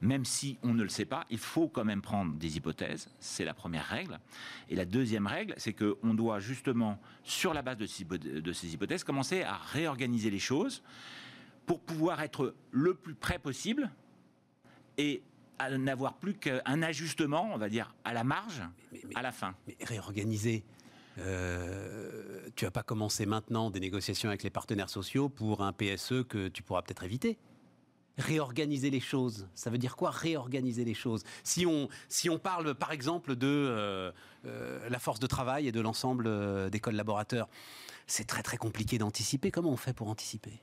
Même 0.00 0.24
si 0.24 0.58
on 0.62 0.72
ne 0.72 0.82
le 0.82 0.88
sait 0.88 1.04
pas, 1.04 1.26
il 1.28 1.38
faut 1.38 1.68
quand 1.68 1.84
même 1.84 2.00
prendre 2.00 2.34
des 2.34 2.56
hypothèses. 2.56 3.10
C'est 3.18 3.44
la 3.44 3.52
première 3.52 3.86
règle. 3.86 4.18
Et 4.70 4.76
la 4.76 4.86
deuxième 4.86 5.26
règle, 5.26 5.54
c'est 5.58 5.74
qu'on 5.74 6.14
doit 6.14 6.40
justement, 6.40 6.98
sur 7.22 7.52
la 7.52 7.60
base 7.62 7.76
de 7.76 8.52
ces 8.52 8.72
hypothèses, 8.72 9.04
commencer 9.04 9.42
à 9.42 9.56
réorganiser 9.56 10.30
les 10.30 10.38
choses 10.38 10.82
pour 11.66 11.80
pouvoir 11.80 12.22
être 12.22 12.54
le 12.70 12.94
plus 12.94 13.14
près 13.14 13.38
possible 13.38 13.90
et 14.96 15.22
à 15.58 15.76
n'avoir 15.76 16.14
plus 16.14 16.34
qu'un 16.34 16.82
ajustement, 16.82 17.50
on 17.52 17.58
va 17.58 17.68
dire, 17.68 17.94
à 18.04 18.14
la 18.14 18.24
marge, 18.24 18.62
à 19.14 19.22
la 19.22 19.30
fin. 19.30 19.54
Mais 19.66 19.76
réorganiser. 19.82 20.64
Euh, 21.18 22.48
tu 22.56 22.64
vas 22.64 22.70
pas 22.70 22.82
commencer 22.82 23.26
maintenant 23.26 23.70
des 23.70 23.80
négociations 23.80 24.30
avec 24.30 24.42
les 24.42 24.50
partenaires 24.50 24.88
sociaux 24.88 25.28
pour 25.28 25.62
un 25.62 25.72
PSE 25.72 26.24
que 26.26 26.48
tu 26.48 26.62
pourras 26.62 26.80
peut-être 26.82 27.04
éviter. 27.04 27.36
Réorganiser 28.20 28.90
les 28.90 29.00
choses, 29.00 29.48
ça 29.54 29.70
veut 29.70 29.78
dire 29.78 29.96
quoi 29.96 30.10
réorganiser 30.10 30.84
les 30.84 30.94
choses? 30.94 31.24
Si 31.42 31.64
on, 31.66 31.88
si 32.08 32.28
on 32.28 32.38
parle 32.38 32.74
par 32.74 32.92
exemple 32.92 33.34
de 33.34 33.46
euh, 33.46 34.12
euh, 34.46 34.88
la 34.88 34.98
force 34.98 35.20
de 35.20 35.26
travail 35.26 35.66
et 35.66 35.72
de 35.72 35.80
l'ensemble 35.80 36.26
euh, 36.26 36.68
des 36.68 36.80
collaborateurs, 36.80 37.48
c'est 38.06 38.26
très 38.26 38.42
très 38.42 38.58
compliqué 38.58 38.98
d'anticiper. 38.98 39.50
Comment 39.50 39.70
on 39.70 39.76
fait 39.76 39.94
pour 39.94 40.08
anticiper? 40.08 40.60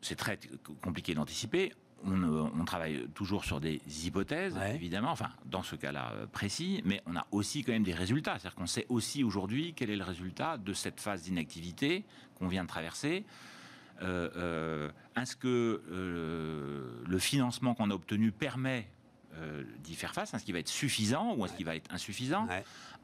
C'est 0.00 0.16
très 0.16 0.38
compliqué 0.82 1.14
d'anticiper 1.14 1.72
on, 2.04 2.64
travaille 2.64 3.08
toujours 3.14 3.44
sur 3.44 3.60
des 3.60 3.80
hypothèses, 4.06 4.56
évidemment, 4.72 5.10
enfin, 5.10 5.30
dans 5.46 5.64
ce 5.64 5.74
cas-là 5.74 6.12
précis, 6.32 6.80
mais 6.84 7.02
on 7.06 7.16
a 7.16 7.26
aussi 7.32 7.64
quand 7.64 7.72
même 7.72 7.82
des 7.82 7.94
résultats. 7.94 8.38
C'est-à-dire 8.38 8.54
qu'on 8.54 8.66
sait 8.66 8.86
aussi 8.88 9.24
aujourd'hui 9.24 9.74
quel 9.74 9.90
est 9.90 9.96
le 9.96 10.04
résultat 10.04 10.58
de 10.58 10.72
cette 10.72 11.00
phase 11.00 11.22
d'inactivité 11.22 12.04
qu'on 12.38 12.46
vient 12.46 12.62
de 12.62 12.68
traverser. 12.68 13.24
Euh, 14.02 14.30
euh, 14.36 14.90
est-ce 15.20 15.36
que 15.36 15.82
le 17.06 17.18
financement 17.18 17.74
qu'on 17.74 17.90
a 17.90 17.94
obtenu 17.94 18.32
permet 18.32 18.88
d'y 19.84 19.94
faire 19.94 20.14
face? 20.14 20.34
Est-ce 20.34 20.44
qu'il 20.44 20.54
va 20.54 20.60
être 20.60 20.68
suffisant 20.68 21.34
ou 21.36 21.44
est-ce 21.44 21.54
qu'il 21.54 21.66
va 21.66 21.76
être 21.76 21.92
insuffisant? 21.92 22.46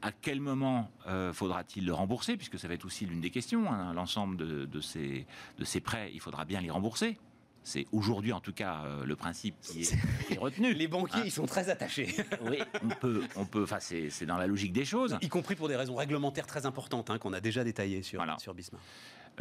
À 0.01 0.11
quel 0.11 0.41
moment 0.41 0.91
faudra-t-il 1.33 1.85
le 1.85 1.93
rembourser? 1.93 2.37
Puisque 2.37 2.59
ça 2.59 2.67
va 2.67 2.73
être 2.73 2.85
aussi 2.85 3.05
l'une 3.05 3.21
des 3.21 3.31
questions. 3.31 3.71
Hein. 3.71 3.93
L'ensemble 3.93 4.37
de, 4.37 4.81
ces, 4.81 5.25
de 5.57 5.65
ces 5.65 5.81
prêts, 5.81 6.11
il 6.13 6.19
faudra 6.19 6.45
bien 6.45 6.61
les 6.61 6.69
rembourser. 6.69 7.17
C'est 7.65 7.87
aujourd'hui, 7.91 8.31
en 8.31 8.39
tout 8.39 8.53
cas, 8.53 8.83
euh, 8.85 9.05
le 9.05 9.15
principe 9.15 9.59
qui 9.59 9.81
est, 9.81 10.37
retenu. 10.37 10.71
Les 10.75 10.87
banquiers, 10.87 11.21
hein? 11.21 11.23
ils 11.25 11.31
sont 11.31 11.47
très 11.47 11.69
attachés. 11.69 12.15
oui, 12.47 12.59
on 12.83 12.89
peut, 12.89 13.23
on 13.35 13.45
peut. 13.45 13.63
Enfin, 13.63 13.79
c'est 13.79 14.25
dans 14.27 14.37
la 14.37 14.45
logique 14.45 14.71
des 14.71 14.85
choses. 14.85 15.17
Y 15.19 15.29
compris 15.29 15.55
pour 15.55 15.67
des 15.67 15.75
raisons 15.75 15.95
réglementaires 15.95 16.45
très 16.45 16.67
importantes 16.67 17.09
hein, 17.09 17.17
qu'on 17.17 17.33
a 17.33 17.41
déjà 17.41 17.63
détaillées 17.63 18.03
sur, 18.03 18.23
sur 18.37 18.53
Bismarck. 18.53 18.83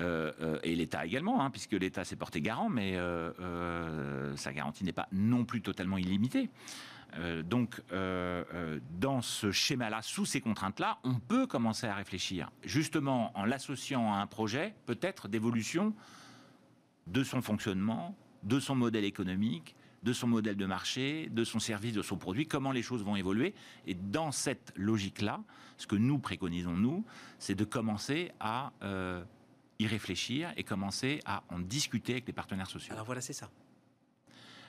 Euh, 0.00 0.32
euh, 0.40 0.58
et 0.64 0.74
l'État 0.74 1.06
également, 1.06 1.44
hein, 1.44 1.50
puisque 1.50 1.72
l'État 1.72 2.04
s'est 2.04 2.16
porté 2.16 2.40
garant, 2.40 2.68
mais 2.68 2.98
sa 4.36 4.52
garantie 4.52 4.84
n'est 4.84 4.92
pas 4.92 5.08
non 5.12 5.44
plus 5.44 5.62
totalement 5.62 5.98
illimitée. 5.98 6.50
donc, 7.44 7.80
dans 7.90 9.22
ce 9.22 9.52
schéma-là, 9.52 10.02
sous 10.02 10.26
ces 10.26 10.40
contraintes-là, 10.40 10.98
on 11.04 11.14
peut 11.14 11.46
commencer 11.46 11.86
à 11.86 11.94
réfléchir, 11.94 12.50
justement 12.64 13.36
en 13.38 13.44
l'associant 13.44 14.12
à 14.12 14.16
un 14.18 14.26
projet, 14.26 14.74
peut-être 14.86 15.28
d'évolution 15.28 15.94
de 17.06 17.22
son 17.22 17.42
fonctionnement, 17.42 18.16
de 18.42 18.58
son 18.60 18.74
modèle 18.74 19.04
économique, 19.04 19.76
de 20.04 20.12
son 20.12 20.26
modèle 20.26 20.56
de 20.56 20.66
marché, 20.66 21.28
de 21.30 21.44
son 21.44 21.58
service, 21.58 21.94
de 21.94 22.02
son 22.02 22.16
produit, 22.16 22.46
comment 22.46 22.72
les 22.72 22.82
choses 22.82 23.02
vont 23.02 23.16
évoluer. 23.16 23.54
Et 23.86 23.94
dans 23.94 24.32
cette 24.32 24.72
logique-là, 24.76 25.40
ce 25.78 25.86
que 25.86 25.96
nous 25.96 26.18
préconisons, 26.18 26.76
nous, 26.76 27.04
c'est 27.38 27.54
de 27.54 27.64
commencer 27.64 28.30
à 28.38 28.72
euh, 28.82 29.24
y 29.78 29.86
réfléchir 29.86 30.52
et 30.56 30.64
commencer 30.64 31.20
à 31.24 31.42
en 31.48 31.58
discuter 31.58 32.12
avec 32.12 32.26
les 32.26 32.32
partenaires 32.32 32.70
sociaux. 32.70 32.92
Alors 32.92 33.04
voilà, 33.04 33.20
c'est 33.20 33.32
ça. 33.32 33.50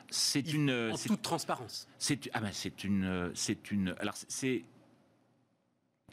C'est 0.09 0.53
une 0.53 0.91
en 0.93 0.97
toute 0.97 1.21
transparence. 1.21 1.87
C'est 1.97 2.29
ah 2.33 2.39
ben 2.39 2.51
c'est 2.53 2.83
une 2.83 3.31
c'est 3.33 3.71
une 3.71 3.95
alors 3.99 4.13
c'est 4.15 4.63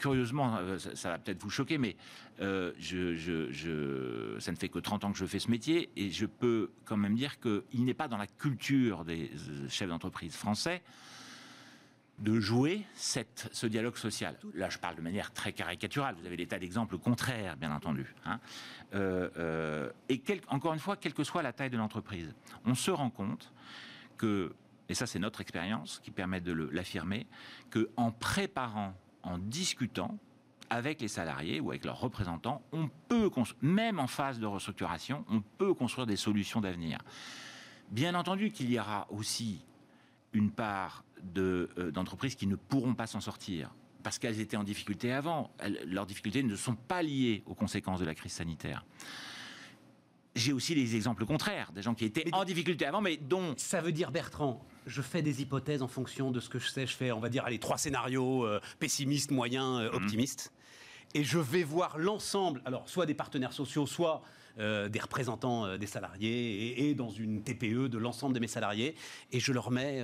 curieusement, 0.02 0.56
euh, 0.56 0.78
ça, 0.78 1.10
va 1.10 1.18
peut-être 1.18 1.40
vous 1.40 1.50
choquer, 1.50 1.78
mais 1.78 1.96
euh, 2.40 2.72
je, 2.78 4.36
ça 4.40 4.50
ne 4.50 4.56
fait 4.56 4.68
que 4.68 4.80
30 4.80 5.04
ans 5.04 5.12
que 5.12 5.18
je 5.18 5.26
fais 5.26 5.38
ce 5.38 5.50
métier 5.50 5.90
et 5.96 6.10
je 6.10 6.26
peux 6.26 6.70
quand 6.84 6.96
même 6.96 7.14
dire 7.14 7.38
qu'il 7.40 7.84
n'est 7.84 7.94
pas 7.94 8.08
dans 8.08 8.16
la 8.16 8.26
culture 8.26 9.04
des 9.04 9.30
euh, 9.30 9.68
chefs 9.68 9.88
d'entreprise 9.88 10.34
français 10.34 10.82
de 12.22 12.38
jouer 12.38 12.86
ce 12.94 13.66
dialogue 13.66 13.96
social. 13.96 14.36
Là, 14.54 14.68
je 14.70 14.78
parle 14.78 14.94
de 14.94 15.00
manière 15.00 15.32
très 15.32 15.52
caricaturale. 15.52 16.14
Vous 16.20 16.24
avez 16.24 16.36
des 16.36 16.46
tas 16.46 16.58
d'exemples 16.58 16.96
contraires, 16.96 17.56
bien 17.56 17.72
entendu. 17.72 18.14
Hein. 18.24 18.38
et 20.08 20.22
encore 20.48 20.72
une 20.72 20.78
fois, 20.78 20.96
quelle 20.96 21.14
que 21.14 21.24
soit 21.24 21.42
la 21.42 21.52
taille 21.52 21.70
de 21.70 21.76
l'entreprise, 21.76 22.32
on 22.64 22.74
se 22.74 22.92
rend 22.92 23.10
compte 23.10 23.52
que, 24.16 24.54
et 24.88 24.94
ça 24.94 25.06
c'est 25.06 25.18
notre 25.18 25.40
expérience 25.40 26.00
qui 26.04 26.12
permet 26.12 26.40
de 26.40 26.52
l'affirmer, 26.52 27.26
que 27.70 27.90
en 27.96 28.12
préparant 28.12 28.94
en 29.24 29.38
discutant 29.38 30.16
avec 30.70 31.00
les 31.00 31.08
salariés 31.08 31.60
ou 31.60 31.70
avec 31.70 31.84
leurs 31.84 32.00
représentants, 32.00 32.62
on 32.72 32.88
peut, 33.08 33.30
même 33.60 33.98
en 33.98 34.06
phase 34.06 34.38
de 34.38 34.46
restructuration, 34.46 35.24
on 35.28 35.40
peut 35.40 35.74
construire 35.74 36.06
des 36.06 36.16
solutions 36.16 36.60
d'avenir. 36.60 36.98
Bien 37.90 38.14
entendu 38.14 38.52
qu'il 38.52 38.70
y 38.70 38.78
aura 38.78 39.06
aussi 39.10 39.64
une 40.32 40.50
part 40.50 41.04
euh, 41.36 41.90
d'entreprises 41.90 42.34
qui 42.34 42.46
ne 42.46 42.56
pourront 42.56 42.94
pas 42.94 43.06
s'en 43.06 43.20
sortir 43.20 43.74
parce 44.02 44.18
qu'elles 44.18 44.40
étaient 44.40 44.56
en 44.56 44.64
difficulté 44.64 45.12
avant. 45.12 45.52
leurs 45.86 46.06
difficultés 46.06 46.42
ne 46.42 46.56
sont 46.56 46.74
pas 46.74 47.02
liées 47.02 47.44
aux 47.46 47.54
conséquences 47.54 48.00
de 48.00 48.04
la 48.04 48.16
crise 48.16 48.32
sanitaire 48.32 48.84
j'ai 50.34 50.52
aussi 50.52 50.74
les 50.74 50.96
exemples 50.96 51.26
contraires, 51.26 51.72
des 51.72 51.82
gens 51.82 51.94
qui 51.94 52.04
étaient 52.04 52.32
en 52.32 52.44
difficulté 52.44 52.86
avant, 52.86 53.00
mais 53.00 53.16
dont... 53.16 53.54
Ça 53.56 53.80
veut 53.80 53.92
dire, 53.92 54.10
Bertrand, 54.10 54.64
je 54.86 55.02
fais 55.02 55.22
des 55.22 55.42
hypothèses 55.42 55.82
en 55.82 55.88
fonction 55.88 56.30
de 56.30 56.40
ce 56.40 56.48
que 56.48 56.58
je 56.58 56.68
sais, 56.68 56.86
je 56.86 56.94
fais, 56.94 57.12
on 57.12 57.20
va 57.20 57.28
dire, 57.28 57.48
les 57.48 57.58
trois 57.58 57.78
scénarios, 57.78 58.46
euh, 58.46 58.60
pessimistes, 58.78 59.30
moyens, 59.30 59.80
euh, 59.80 59.90
mhm. 59.90 59.96
optimistes, 59.96 60.52
et 61.14 61.24
je 61.24 61.38
vais 61.38 61.62
voir 61.62 61.98
l'ensemble, 61.98 62.62
alors 62.64 62.88
soit 62.88 63.06
des 63.06 63.14
partenaires 63.14 63.52
sociaux, 63.52 63.86
soit 63.86 64.22
euh, 64.58 64.88
des 64.88 65.00
représentants 65.00 65.76
des 65.76 65.86
salariés, 65.86 66.88
et, 66.88 66.94
dans 66.94 67.10
une 67.10 67.42
TPE 67.42 67.88
de 67.88 67.98
l'ensemble 67.98 68.34
de 68.34 68.40
mes 68.40 68.48
salariés, 68.48 68.94
et 69.30 69.40
je 69.40 69.52
leur 69.52 69.70
mets 69.70 70.02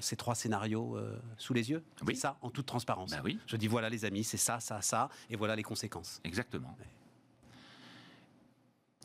ces 0.00 0.16
trois 0.16 0.34
scénarios 0.34 0.98
sous 1.36 1.54
les 1.54 1.70
yeux. 1.70 1.82
Oui. 2.06 2.16
ça, 2.16 2.38
en 2.42 2.50
toute 2.50 2.66
transparence. 2.66 3.10
Bah 3.10 3.20
oui. 3.24 3.38
Je 3.46 3.56
dis, 3.56 3.66
voilà 3.66 3.88
les 3.88 4.04
amis, 4.04 4.24
c'est 4.24 4.36
ça, 4.36 4.60
ça, 4.60 4.80
ça, 4.80 5.08
et 5.30 5.36
voilà 5.36 5.56
les 5.56 5.62
conséquences. 5.62 6.20
Exactement. 6.24 6.76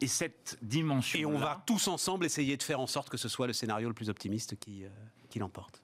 Et 0.01 0.07
cette 0.07 0.57
dimension. 0.61 1.17
Et 1.17 1.25
on 1.25 1.37
va 1.37 1.63
tous 1.65 1.87
ensemble 1.87 2.25
essayer 2.25 2.57
de 2.57 2.63
faire 2.63 2.79
en 2.81 2.87
sorte 2.87 3.09
que 3.09 3.15
ce 3.15 3.29
soit 3.29 3.47
le 3.47 3.53
scénario 3.53 3.87
le 3.87 3.93
plus 3.93 4.09
optimiste 4.09 4.59
qui, 4.59 4.83
euh, 4.83 4.89
qui 5.29 5.39
l'emporte. 5.39 5.81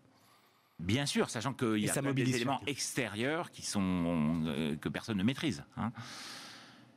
Bien 0.78 1.06
sûr, 1.06 1.30
sachant 1.30 1.54
qu'il 1.54 1.78
y 1.78 1.89
a 1.89 2.02
des 2.14 2.36
éléments 2.36 2.62
extérieurs 2.68 3.52
qui 3.52 3.66
sont, 3.66 4.43
euh, 4.45 4.76
que 4.76 4.89
personne 4.89 5.18
ne 5.18 5.24
maîtrise. 5.24 5.64
Hein. 5.78 5.91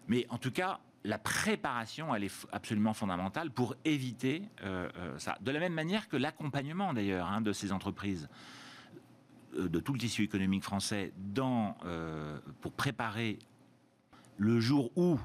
Mais 0.09 0.27
en 0.31 0.39
tout 0.39 0.51
cas, 0.51 0.81
la 1.05 1.19
préparation, 1.19 2.15
elle 2.15 2.25
est 2.25 2.47
absolument 2.53 2.95
fondamentale 2.95 3.51
pour 3.51 3.75
éviter 3.85 4.43
euh, 4.63 4.89
ça. 5.19 5.37
De 5.41 5.51
la 5.51 5.59
même 5.59 5.75
manière 5.75 6.09
que 6.09 6.17
l'accompagnement, 6.17 6.95
d'ailleurs, 6.95 7.29
hein, 7.29 7.41
de 7.41 7.53
ces 7.53 7.73
entreprises, 7.73 8.29
de 9.57 9.81
tout 9.81 9.93
le 9.93 9.99
tissu 9.99 10.23
économique 10.23 10.63
français, 10.63 11.13
dans, 11.19 11.77
pour 12.63 12.73
préparer 12.73 13.39
le 14.39 14.61
jour 14.61 14.91
où 14.97 15.19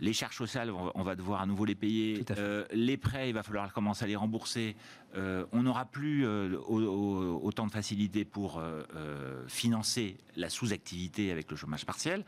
les 0.00 0.12
charges 0.12 0.36
sociales, 0.36 0.70
on 0.70 1.02
va 1.02 1.14
devoir 1.14 1.42
à 1.42 1.46
nouveau 1.46 1.64
les 1.64 1.74
payer. 1.74 2.24
Euh, 2.30 2.64
les 2.72 2.96
prêts, 2.96 3.28
il 3.28 3.34
va 3.34 3.42
falloir 3.42 3.72
commencer 3.72 4.04
à 4.04 4.08
les 4.08 4.16
rembourser. 4.16 4.76
Euh, 5.16 5.44
on 5.52 5.62
n'aura 5.62 5.84
plus 5.84 6.26
euh, 6.26 6.56
autant 6.66 7.66
de 7.66 7.70
facilité 7.70 8.24
pour 8.24 8.62
financer 9.46 10.16
la 10.36 10.48
sous-activité 10.48 11.30
avec 11.30 11.50
le 11.50 11.56
chômage 11.56 11.84
partiel. 11.84 12.24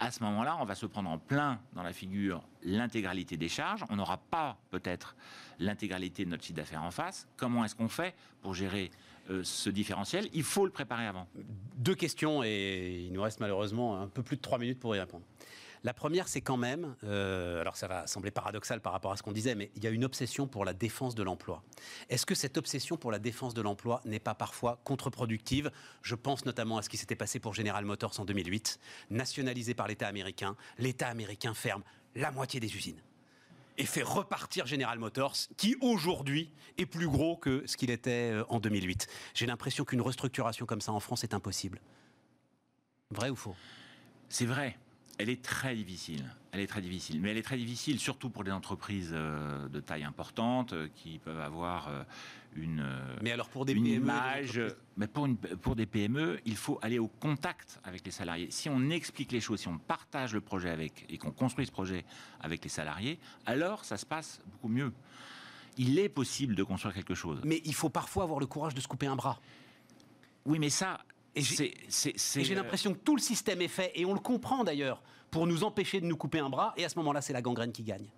À 0.00 0.10
ce 0.10 0.22
moment-là, 0.22 0.56
on 0.60 0.64
va 0.64 0.74
se 0.74 0.86
prendre 0.86 1.10
en 1.10 1.18
plein 1.18 1.60
dans 1.72 1.82
la 1.82 1.92
figure 1.92 2.42
l'intégralité 2.62 3.36
des 3.36 3.48
charges. 3.48 3.84
On 3.90 3.96
n'aura 3.96 4.18
pas 4.18 4.56
peut-être 4.70 5.16
l'intégralité 5.58 6.24
de 6.24 6.30
notre 6.30 6.44
chiffre 6.44 6.56
d'affaires 6.56 6.84
en 6.84 6.90
face. 6.90 7.26
Comment 7.36 7.64
est-ce 7.64 7.74
qu'on 7.74 7.88
fait 7.88 8.14
pour 8.40 8.54
gérer 8.54 8.90
ce 9.42 9.70
différentiel? 9.70 10.28
Il 10.32 10.44
faut 10.44 10.64
le 10.64 10.70
préparer 10.70 11.06
avant. 11.06 11.26
Deux 11.76 11.96
questions 11.96 12.42
et 12.44 13.06
il 13.06 13.12
nous 13.12 13.22
reste 13.22 13.40
malheureusement 13.40 14.00
un 14.00 14.06
peu 14.06 14.22
plus 14.22 14.36
de 14.36 14.42
trois 14.42 14.58
minutes 14.58 14.78
pour 14.78 14.94
y 14.94 15.00
répondre. 15.00 15.24
La 15.84 15.94
première, 15.94 16.28
c'est 16.28 16.40
quand 16.40 16.56
même, 16.56 16.96
euh, 17.04 17.60
alors 17.60 17.76
ça 17.76 17.86
va 17.86 18.06
sembler 18.06 18.30
paradoxal 18.30 18.80
par 18.80 18.92
rapport 18.92 19.12
à 19.12 19.16
ce 19.16 19.22
qu'on 19.22 19.32
disait, 19.32 19.54
mais 19.54 19.70
il 19.76 19.84
y 19.84 19.86
a 19.86 19.90
une 19.90 20.04
obsession 20.04 20.46
pour 20.46 20.64
la 20.64 20.72
défense 20.72 21.14
de 21.14 21.22
l'emploi. 21.22 21.62
Est-ce 22.08 22.26
que 22.26 22.34
cette 22.34 22.56
obsession 22.56 22.96
pour 22.96 23.12
la 23.12 23.18
défense 23.18 23.54
de 23.54 23.62
l'emploi 23.62 24.00
n'est 24.04 24.18
pas 24.18 24.34
parfois 24.34 24.80
contre-productive? 24.84 25.70
Je 26.02 26.14
pense 26.14 26.44
notamment 26.44 26.78
à 26.78 26.82
ce 26.82 26.88
qui 26.88 26.96
s'était 26.96 27.16
passé 27.16 27.38
pour 27.38 27.54
General 27.54 27.84
Motors 27.84 28.18
en 28.18 28.24
2008, 28.24 28.80
nationalisé 29.10 29.74
par 29.74 29.88
l'État 29.88 30.08
américain. 30.08 30.56
L'État 30.78 31.08
américain 31.08 31.54
ferme 31.54 31.82
la 32.14 32.30
moitié 32.30 32.60
des 32.60 32.74
usines 32.74 33.00
et 33.78 33.86
fait 33.86 34.02
repartir 34.02 34.66
General 34.66 34.98
Motors, 34.98 35.36
qui 35.56 35.76
aujourd'hui 35.80 36.50
est 36.76 36.86
plus 36.86 37.08
gros 37.08 37.36
que 37.36 37.62
ce 37.66 37.76
qu'il 37.76 37.90
était 37.90 38.32
euh, 38.32 38.44
en 38.48 38.58
2008. 38.58 39.06
J'ai 39.34 39.46
l'impression 39.46 39.84
qu'une 39.84 40.00
restructuration 40.00 40.66
comme 40.66 40.80
ça 40.80 40.92
en 40.92 41.00
France 41.00 41.22
est 41.22 41.32
impossible. 41.32 41.80
Vrai 43.10 43.30
ou 43.30 43.36
faux? 43.36 43.54
C'est 44.28 44.46
vrai. 44.46 44.76
Elle 45.18 45.30
est 45.30 45.42
très 45.42 45.74
difficile. 45.74 46.24
Elle 46.52 46.60
est 46.60 46.66
très 46.68 46.80
difficile. 46.80 47.20
Mais 47.20 47.32
elle 47.32 47.36
est 47.36 47.42
très 47.42 47.56
difficile 47.56 47.98
surtout 47.98 48.30
pour 48.30 48.44
des 48.44 48.52
entreprises 48.52 49.10
euh, 49.12 49.68
de 49.68 49.80
taille 49.80 50.04
importante 50.04 50.72
euh, 50.72 50.88
qui 50.94 51.18
peuvent 51.18 51.40
avoir 51.40 51.88
euh, 51.88 52.02
une, 52.56 52.88
mais 53.20 53.32
alors 53.32 53.48
pour 53.48 53.64
des 53.64 53.74
PME, 53.74 53.88
image. 53.88 54.60
Mais 54.96 55.06
pour, 55.06 55.26
une, 55.26 55.36
pour 55.36 55.76
des 55.76 55.86
PME, 55.86 56.40
il 56.46 56.56
faut 56.56 56.78
aller 56.82 56.98
au 56.98 57.08
contact 57.08 57.80
avec 57.84 58.04
les 58.04 58.10
salariés. 58.10 58.48
Si 58.50 58.68
on 58.68 58.90
explique 58.90 59.32
les 59.32 59.40
choses, 59.40 59.60
si 59.60 59.68
on 59.68 59.78
partage 59.78 60.34
le 60.34 60.40
projet 60.40 60.70
avec 60.70 61.04
et 61.08 61.18
qu'on 61.18 61.30
construit 61.30 61.66
ce 61.66 61.72
projet 61.72 62.04
avec 62.40 62.64
les 62.64 62.70
salariés, 62.70 63.18
alors 63.44 63.84
ça 63.84 63.96
se 63.96 64.06
passe 64.06 64.40
beaucoup 64.46 64.68
mieux. 64.68 64.92
Il 65.76 65.98
est 65.98 66.08
possible 66.08 66.54
de 66.54 66.62
construire 66.62 66.94
quelque 66.94 67.14
chose. 67.14 67.40
Mais 67.44 67.60
il 67.64 67.74
faut 67.74 67.90
parfois 67.90 68.24
avoir 68.24 68.40
le 68.40 68.46
courage 68.46 68.74
de 68.74 68.80
se 68.80 68.88
couper 68.88 69.06
un 69.06 69.16
bras. 69.16 69.40
Oui, 70.44 70.58
mais 70.58 70.70
ça, 70.70 71.00
et 71.38 72.44
j'ai 72.44 72.54
l'impression 72.54 72.92
que 72.92 72.98
tout 72.98 73.16
le 73.16 73.22
système 73.22 73.60
est 73.62 73.68
fait, 73.68 73.92
et 73.94 74.04
on 74.04 74.14
le 74.14 74.20
comprend 74.20 74.64
d'ailleurs, 74.64 75.02
pour 75.30 75.46
nous 75.46 75.64
empêcher 75.64 76.00
de 76.00 76.06
nous 76.06 76.16
couper 76.16 76.38
un 76.38 76.48
bras, 76.48 76.74
et 76.76 76.84
à 76.84 76.88
ce 76.88 76.98
moment-là, 76.98 77.20
c'est 77.20 77.32
la 77.32 77.42
gangrène 77.42 77.72
qui 77.72 77.82
gagne. 77.82 78.08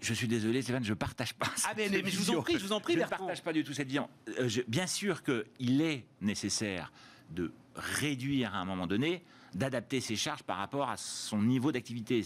Je 0.00 0.14
suis 0.14 0.26
désolé, 0.26 0.62
Stéphane, 0.62 0.84
je 0.84 0.90
ne 0.90 0.94
partage 0.94 1.32
pas. 1.34 1.46
Ah 1.64 1.74
mais, 1.76 1.88
je 1.88 2.18
vous 2.18 2.30
en 2.30 2.42
prie, 2.42 2.58
je 2.58 2.64
vous 2.64 2.72
en 2.72 2.80
prie, 2.80 2.94
Je 2.94 2.98
ne 2.98 3.04
partage 3.04 3.42
pas 3.42 3.52
du 3.52 3.62
tout 3.62 3.72
cette 3.72 3.86
vision. 3.86 4.08
Euh, 4.40 4.48
bien 4.66 4.88
sûr 4.88 5.22
qu'il 5.22 5.80
est 5.80 6.04
nécessaire 6.20 6.92
de 7.30 7.52
réduire 7.76 8.52
à 8.54 8.58
un 8.58 8.64
moment 8.64 8.88
donné, 8.88 9.22
d'adapter 9.54 10.00
ses 10.00 10.16
charges 10.16 10.42
par 10.42 10.56
rapport 10.56 10.90
à 10.90 10.96
son 10.96 11.40
niveau 11.40 11.70
d'activité. 11.70 12.24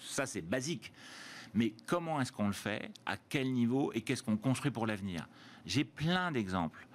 Ça, 0.00 0.26
c'est 0.26 0.42
basique. 0.42 0.92
Mais 1.54 1.72
comment 1.86 2.20
est-ce 2.20 2.30
qu'on 2.30 2.46
le 2.46 2.52
fait? 2.52 2.90
À 3.04 3.16
quel 3.16 3.52
niveau? 3.52 3.90
Et 3.94 4.02
qu'est-ce 4.02 4.22
qu'on 4.22 4.36
construit 4.36 4.70
pour 4.70 4.86
l'avenir? 4.86 5.26
J'ai 5.66 5.82
plein 5.82 6.30
d'exemples 6.30 6.86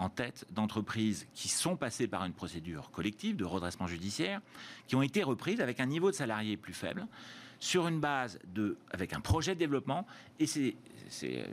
en 0.00 0.08
tête 0.08 0.46
d'entreprises 0.50 1.28
qui 1.34 1.48
sont 1.48 1.76
passées 1.76 2.08
par 2.08 2.24
une 2.24 2.32
procédure 2.32 2.90
collective 2.90 3.36
de 3.36 3.44
redressement 3.44 3.86
judiciaire, 3.86 4.40
qui 4.88 4.96
ont 4.96 5.02
été 5.02 5.22
reprises 5.22 5.60
avec 5.60 5.78
un 5.78 5.86
niveau 5.86 6.10
de 6.10 6.16
salarié 6.16 6.56
plus 6.56 6.72
faible, 6.72 7.06
sur 7.60 7.86
une 7.86 8.00
base 8.00 8.38
de, 8.46 8.78
avec 8.90 9.12
un 9.12 9.20
projet 9.20 9.54
de 9.54 9.60
développement. 9.60 10.06
Et 10.38 10.46
c'est, 10.46 10.74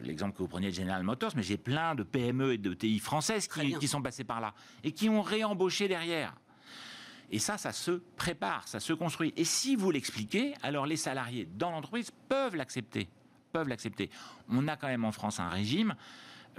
l'exemple 0.02 0.34
que 0.34 0.42
vous 0.42 0.48
preniez 0.48 0.70
de 0.70 0.76
General 0.76 1.04
Motors, 1.04 1.34
mais 1.36 1.44
j'ai 1.44 1.58
plein 1.58 1.94
de 1.94 2.04
PME 2.04 2.54
et 2.54 2.58
de 2.58 2.74
TI 2.74 3.00
françaises 3.00 3.50
qui, 3.50 3.74
qui 3.74 3.88
sont 3.90 4.02
passées 4.02 4.24
par 4.24 4.40
là 4.40 4.54
et 4.86 4.94
qui 4.94 5.10
ont 5.10 5.22
réembauché 5.22 5.90
derrière. 5.90 6.34
Et 7.30 7.40
ça, 7.40 7.58
ça 7.58 7.74
se 7.74 7.92
prépare, 8.16 8.66
ça 8.66 8.80
se 8.80 8.94
construit. 8.94 9.34
Et 9.36 9.44
si 9.44 9.76
vous 9.76 9.92
l'expliquez, 9.92 10.54
alors 10.64 10.86
les 10.86 10.96
salariés 10.96 11.46
dans 11.58 11.72
l'entreprise 11.72 12.12
peuvent 12.30 12.56
l'accepter. 12.56 13.10
Peuvent 13.52 13.68
l'accepter. 13.68 14.10
On 14.48 14.70
a 14.70 14.78
quand 14.78 14.88
même 14.88 15.04
en 15.04 15.12
France 15.12 15.42
un 15.42 15.50
régime 15.50 15.96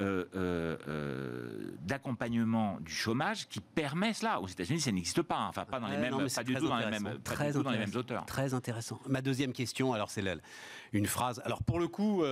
euh, 0.01 0.25
euh, 0.37 0.77
euh, 0.87 1.77
d'accompagnement 1.81 2.79
du 2.81 2.93
chômage 2.93 3.49
qui 3.49 3.61
permet 3.61 4.15
cela. 4.15 4.41
Aux 4.41 4.47
États-Unis, 4.47 4.81
ça 4.81 4.93
n'existe 4.93 5.23
pas. 5.23 5.37
Hein. 5.37 5.49
Enfin, 5.49 5.65
pas 5.65 5.81
dans 5.81 5.89
les 5.89 5.97
mêmes, 5.97 6.17
pas 6.35 6.45
du 6.45 6.55
tout 6.55 6.69
dans 6.69 6.77
les 6.77 6.87
mêmes, 6.87 7.19
très 7.25 7.53
dans 7.53 7.71
les 7.71 7.79
mêmes 7.79 7.97
auteurs. 7.97 8.25
Très 8.27 8.55
intéressant. 8.55 9.01
Ma 9.09 9.23
deuxième 9.23 9.53
question, 9.53 9.93
alors 9.93 10.11
c'est 10.11 10.23
une 10.93 11.07
phrase. 11.07 11.43
Alors 11.45 11.65
pour 11.65 11.81
le 11.81 11.89
coup, 11.89 12.23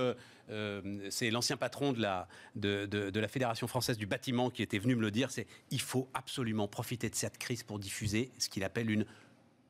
c'est 1.09 1.29
l'ancien 1.29 1.57
patron 1.57 1.91
de 1.91 2.01
la, 2.01 2.29
de, 2.55 2.85
de, 2.85 3.19
la 3.19 3.27
Fédération 3.27 3.67
française 3.67 3.97
du 3.97 4.05
bâtiment 4.05 4.49
qui 4.49 4.63
était 4.63 4.79
venu 4.79 4.95
me 4.95 5.01
le 5.01 5.11
dire. 5.11 5.29
C'est 5.29 5.47
il 5.69 5.81
faut 5.81 6.09
absolument 6.13 6.69
profiter 6.69 7.09
de 7.09 7.15
cette 7.15 7.37
crise 7.37 7.63
pour 7.63 7.79
diffuser 7.79 8.31
ce 8.37 8.47
qu'il 8.47 8.63
appelle 8.63 8.89
une 8.89 9.05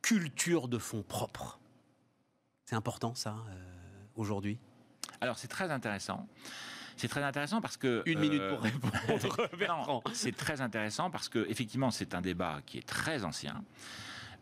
culture 0.03 0.67
de 0.67 0.77
fonds 0.77 1.03
propres. 1.03 1.59
C'est 2.65 2.75
important 2.75 3.15
ça 3.15 3.37
aujourd'hui? 4.15 4.59
Alors 5.19 5.39
c'est 5.39 5.47
très 5.47 5.71
intéressant. 5.71 6.27
C'est 6.97 7.07
très 7.07 7.23
intéressant 7.23 7.61
parce 7.61 7.77
que 7.77 8.03
une 8.05 8.19
minute 8.19 8.41
pour 8.49 8.59
euh, 8.59 8.69
répondre. 8.69 10.03
c'est 10.13 10.35
très 10.35 10.61
intéressant 10.61 11.09
parce 11.09 11.29
que 11.29 11.45
effectivement 11.49 11.91
c'est 11.91 12.15
un 12.15 12.21
débat 12.21 12.61
qui 12.65 12.79
est 12.79 12.87
très 12.87 13.23
ancien 13.23 13.63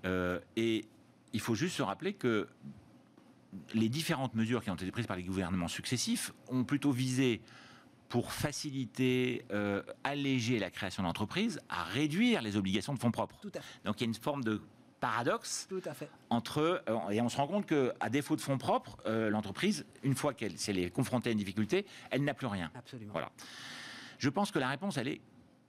euh, 0.06 0.39
et 0.56 0.86
il 1.34 1.39
faut 1.41 1.56
juste 1.56 1.76
se 1.76 1.84
rappeler 1.84 2.14
que 2.14 2.47
les 3.74 3.89
différentes 3.89 4.36
mesures 4.36 4.64
qui 4.64 4.70
ont 4.70 4.76
été 4.76 4.91
prises 4.91 5.08
par 5.08 5.18
les 5.18 5.24
gouvernements 5.24 5.68
successifs 5.68 6.34
ont 6.47 6.64
plutôt 6.64 6.91
visé 6.91 7.41
pour 8.10 8.32
faciliter, 8.32 9.45
euh, 9.51 9.82
alléger 10.03 10.60
la 10.60 10.70
création 10.70 11.03
d'entreprises, 11.03 11.60
à 11.70 11.84
réduire 11.84 12.41
les 12.41 12.56
obligations 12.56 12.93
de 12.93 12.99
fonds 12.99 13.12
propres. 13.12 13.39
Donc 13.84 13.99
il 13.99 14.01
y 14.01 14.03
a 14.03 14.08
une 14.08 14.14
forme 14.14 14.43
de 14.43 14.62
paradoxe 15.06 15.68
Tout 15.70 15.84
à 15.86 15.93
fait. 15.93 16.10
entre 16.32 16.82
euh, 16.89 17.10
et 17.12 17.22
on 17.22 17.30
se 17.30 17.38
rend 17.38 17.45
compte 17.45 17.68
que 17.68 17.93
à 17.99 18.10
défaut 18.10 18.36
de 18.36 18.41
fonds 18.41 18.58
propres, 18.58 18.97
euh, 19.06 19.30
l'entreprise, 19.30 19.86
une 20.01 20.16
fois 20.16 20.34
qu'elle 20.34 20.80
est 20.80 20.89
confrontée 20.89 21.30
à 21.30 21.32
une 21.32 21.38
difficulté, 21.38 21.86
elle 22.10 22.24
n'a 22.24 22.34
plus 22.34 22.47
rien. 22.47 22.72
Absolument. 22.74 23.12
Voilà. 23.12 23.32
Je 24.18 24.30
pense 24.30 24.49
que 24.49 24.58
la 24.58 24.68
réponse, 24.68 24.97
elle 24.97 25.10
est 25.10 25.22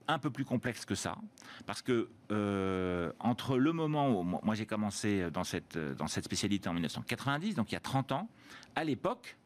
un 0.09 0.18
peu 0.18 0.30
plus 0.30 0.47
complexe 0.47 0.87
que 0.87 0.95
ça, 0.95 1.18
parce 1.66 1.82
que 1.82 2.09
euh, 2.30 3.12
entre 3.18 3.59
le 3.59 3.72
moment 3.72 4.09
où 4.09 4.22
moi 4.22 4.55
j'ai 4.55 4.64
commencé 4.64 5.30
dans 5.30 5.45
cette, 5.45 5.76
dans 5.76 6.07
cette 6.07 6.24
spécialité 6.24 6.70
en 6.70 6.72
1990, 6.72 7.57
donc 7.57 7.72
il 7.72 7.74
y 7.74 7.76
a 7.76 7.80
30 7.80 8.12
ans, 8.12 8.30
à 8.74 8.84
l'époque, 8.84 9.37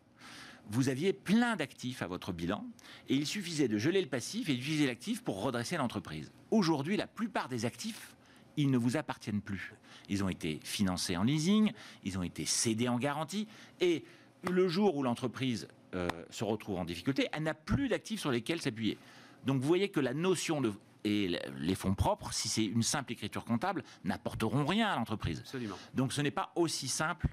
vous 0.69 0.89
aviez 0.89 1.13
plein 1.13 1.57
d'actifs 1.57 2.03
à 2.03 2.07
votre 2.07 2.33
bilan, 2.33 2.65
et 3.09 3.17
il 3.17 3.27
suffisait 3.27 3.67
de 3.67 3.77
geler 3.79 4.03
le 4.03 4.09
passif 4.09 4.49
et 4.51 4.55
d'utiliser 4.55 4.87
l'actif 4.87 5.25
pour 5.25 5.43
redresser 5.43 5.77
l'entreprise. 5.79 6.31
Aujourd'hui, 6.53 6.97
la 6.97 7.09
plupart 7.09 7.49
des 7.49 7.65
actifs 7.65 8.15
ils 8.61 8.71
ne 8.71 8.79
vous 8.79 8.97
appartiennent 8.97 9.41
plus. 9.41 9.75
Ils 10.09 10.23
ont 10.25 10.29
été 10.29 10.61
financés 10.63 11.17
en 11.17 11.23
leasing, 11.23 11.73
ils 12.05 12.19
ont 12.19 12.23
été 12.23 12.45
cédés 12.45 12.89
en 12.89 12.99
garantie, 12.99 13.47
et 13.81 14.05
le 14.51 14.69
jour 14.69 14.97
où 14.97 15.03
l'entreprise 15.03 15.69
euh, 15.95 16.09
se 16.31 16.45
retrouve 16.45 16.79
en 16.79 16.85
difficulté, 16.85 17.29
elle 17.33 17.45
n'a 17.45 17.55
plus 17.55 17.89
d'actifs 17.89 18.21
sur 18.21 18.31
lesquels 18.31 18.61
s'appuyer. 18.61 18.99
Donc 19.47 19.61
vous 19.61 19.67
voyez 19.67 19.89
que 19.89 20.01
la 20.01 20.15
notion 20.15 20.61
de 20.61 20.73
et 21.03 21.41
les 21.59 21.75
fonds 21.75 21.95
propres, 21.95 22.31
si 22.35 22.49
c'est 22.51 22.65
une 22.65 22.83
simple 22.83 23.13
écriture 23.13 23.47
comptable, 23.47 23.85
n'apporteront 24.05 24.67
rien 24.67 24.89
à 24.89 24.97
l'entreprise. 24.97 25.43
Donc 25.95 26.13
ce 26.13 26.21
n'est 26.21 26.31
pas 26.31 26.53
aussi 26.57 26.89
simple. 26.89 27.29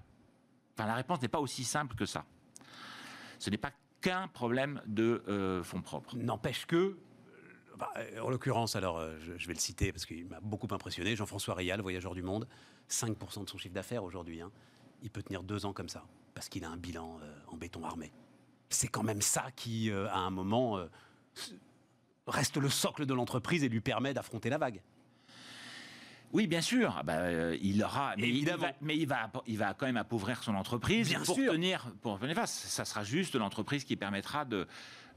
Enfin, 0.74 0.88
la 0.88 0.96
réponse 0.96 1.22
n'est 1.22 1.28
pas 1.28 1.42
aussi 1.42 1.66
simple 1.66 1.94
que 1.96 2.06
ça. 2.06 2.24
Ce 3.40 3.50
n'est 3.50 3.58
pas 3.58 3.72
qu'un 4.00 4.30
problème 4.30 4.82
de 4.86 5.22
euh, 5.28 5.64
fonds 5.64 5.82
propres. 5.82 6.16
N'empêche 6.16 6.66
que 6.66 6.98
bah, 7.78 7.92
euh, 7.98 8.20
en 8.22 8.30
l'occurrence, 8.30 8.76
alors 8.76 8.98
euh, 8.98 9.18
je, 9.20 9.48
vais 9.48 9.54
le 9.54 9.60
citer 9.60 9.92
parce 9.92 10.06
qu'il 10.06 10.26
m'a 10.26 10.40
beaucoup 10.40 10.68
impressionné, 10.72 11.16
Jean-François 11.16 11.54
Rial, 11.54 11.82
voyageur 11.82 12.16
du 12.16 12.24
monde, 12.24 12.48
5% 12.90 13.44
de 13.44 13.50
son 13.50 13.58
chiffre 13.58 13.74
d'affaires 13.74 14.04
aujourd'hui. 14.04 14.42
Hein. 14.42 14.52
Il 15.04 15.12
peut 15.12 15.22
tenir 15.22 15.44
deux 15.44 15.66
ans 15.66 15.74
comme 15.74 15.90
ça, 15.90 16.04
parce 16.34 16.50
qu'il 16.50 16.66
a 16.66 16.70
un 16.70 16.78
bilan 16.78 17.20
euh, 17.22 17.36
en 17.48 17.58
béton 17.58 17.84
armé. 17.86 18.12
C'est 18.70 18.88
quand 18.88 19.04
même 19.04 19.22
ça 19.22 19.46
qui, 19.56 19.90
à 19.92 20.18
un 20.18 20.30
moment, 20.30 20.78
reste 22.28 22.58
le 22.58 22.68
socle 22.68 23.06
de 23.06 23.14
l'entreprise 23.14 23.64
et 23.64 23.70
lui 23.70 23.80
permet 23.80 24.14
d'affronter 24.14 24.50
la 24.50 24.58
vague. 24.58 24.82
Oui, 26.34 26.48
bien 26.48 26.60
sûr. 26.60 26.94
Ah 26.98 27.04
bah, 27.04 27.56
il 27.56 27.82
aura, 27.82 28.14
mais, 28.18 28.28
il 28.28 28.46
va, 28.46 28.74
mais 28.82 28.98
il 28.98 29.08
va, 29.08 29.32
il 29.46 29.58
va 29.58 29.74
quand 29.74 29.86
même 29.86 29.96
appauvrir 29.96 30.44
son 30.44 30.54
entreprise 30.56 31.08
bien 31.08 31.22
pour 31.22 31.38
tenir, 31.38 31.94
pour 32.02 32.20
tenir 32.20 32.36
face. 32.36 32.52
Ça 32.52 32.84
sera 32.84 33.06
juste 33.06 33.36
l'entreprise 33.36 33.86
qui 33.86 33.96
permettra 33.96 34.44
de. 34.44 34.68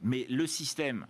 Mais 0.01 0.27
le 0.31 0.47
système 0.47 1.09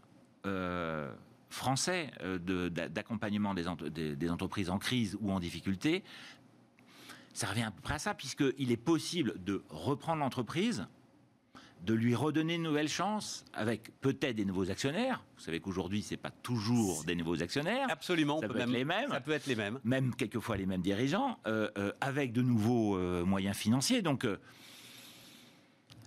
français 1.50 2.10
euh, 2.22 2.38
d'accompagnement 2.70 3.54
des, 3.54 4.16
des, 4.16 4.30
entreprises 4.30 4.70
en 4.70 4.78
crise 4.78 5.18
ou 5.20 5.30
en 5.30 5.40
difficulté, 5.40 6.02
ça 7.34 7.46
revient 7.46 7.62
à 7.62 7.70
peu 7.70 7.80
près 7.80 7.94
à 7.94 7.98
ça, 7.98 8.14
puisqu'il 8.14 8.72
est 8.72 8.76
possible 8.76 9.34
de 9.44 9.62
reprendre 9.68 10.20
l'entreprise, 10.20 10.86
de 11.84 11.94
lui 11.94 12.14
redonner 12.14 12.56
une 12.56 12.62
nouvelle 12.62 12.88
chance 12.88 13.44
avec 13.52 13.90
peut-être 14.00 14.36
des 14.36 14.44
nouveaux 14.44 14.70
actionnaires. 14.70 15.24
Vous 15.36 15.44
savez 15.44 15.60
qu'aujourd'hui, 15.60 16.02
c'est 16.02 16.16
pas 16.16 16.30
toujours 16.30 17.04
des 17.04 17.14
nouveaux 17.14 17.42
actionnaires. 17.42 17.86
Absolument, 17.90 18.40
ça 18.40 18.48
peut, 18.48 18.58
être 18.58 18.68
les 18.68 18.84
mêmes. 18.84 19.10
Ça 19.10 19.20
peut 19.20 19.32
être 19.32 19.46
les 19.46 19.56
mêmes. 19.56 19.78
Même 19.84 20.14
quelquefois 20.14 20.56
les 20.56 20.66
mêmes 20.66 20.82
dirigeants, 20.82 21.38
euh, 21.46 21.70
euh, 21.78 21.92
avec 22.00 22.32
de 22.32 22.42
nouveaux 22.42 22.96
euh, 22.96 23.24
moyens 23.24 23.56
financiers. 23.56 24.02
Donc, 24.02 24.26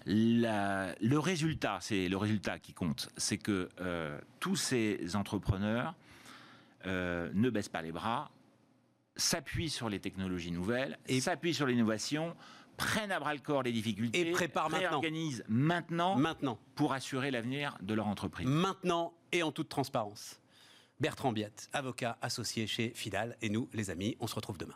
le 0.05 1.17
résultat, 1.17 1.77
c'est 1.81 2.07
le 2.07 2.17
résultat 2.17 2.59
qui 2.59 2.73
compte, 2.73 3.09
c'est 3.17 3.37
que 3.37 3.69
tous 4.39 4.55
ces 4.55 5.15
entrepreneurs 5.15 5.95
ne 6.85 7.49
baissent 7.49 7.69
pas 7.69 7.81
les 7.81 7.91
bras, 7.91 8.31
s'appuient 9.15 9.69
sur 9.69 9.89
les 9.89 9.99
technologies 9.99 10.51
nouvelles, 10.51 10.97
et 11.07 11.21
s'appuient 11.21 11.53
sur 11.53 11.67
l'innovation 11.67 12.35
prennent 12.77 13.11
à 13.11 13.19
bras 13.19 13.33
le 13.33 13.39
corps 13.39 13.63
les 13.63 13.71
difficultés 13.71 14.29
et 14.29 14.31
préparent 14.31 14.69
maintenant. 14.69 15.01
maintenant, 15.47 16.15
maintenant 16.15 16.59
pour 16.75 16.93
assurer 16.93 17.31
l'avenir 17.31 17.77
de 17.81 17.93
leur 17.93 18.07
entreprise. 18.07 18.47
Maintenant 18.47 19.13
et 19.31 19.43
en 19.43 19.51
toute 19.51 19.69
transparence. 19.69 20.39
Bertrand 20.99 21.31
Biette, 21.31 21.69
avocat 21.73 22.17
associé 22.21 22.67
chez 22.67 22.91
Fidal. 22.95 23.37
Et 23.41 23.49
nous, 23.49 23.69
les 23.73 23.89
amis, 23.89 24.15
on 24.19 24.27
se 24.27 24.35
retrouve 24.35 24.57
demain. 24.57 24.75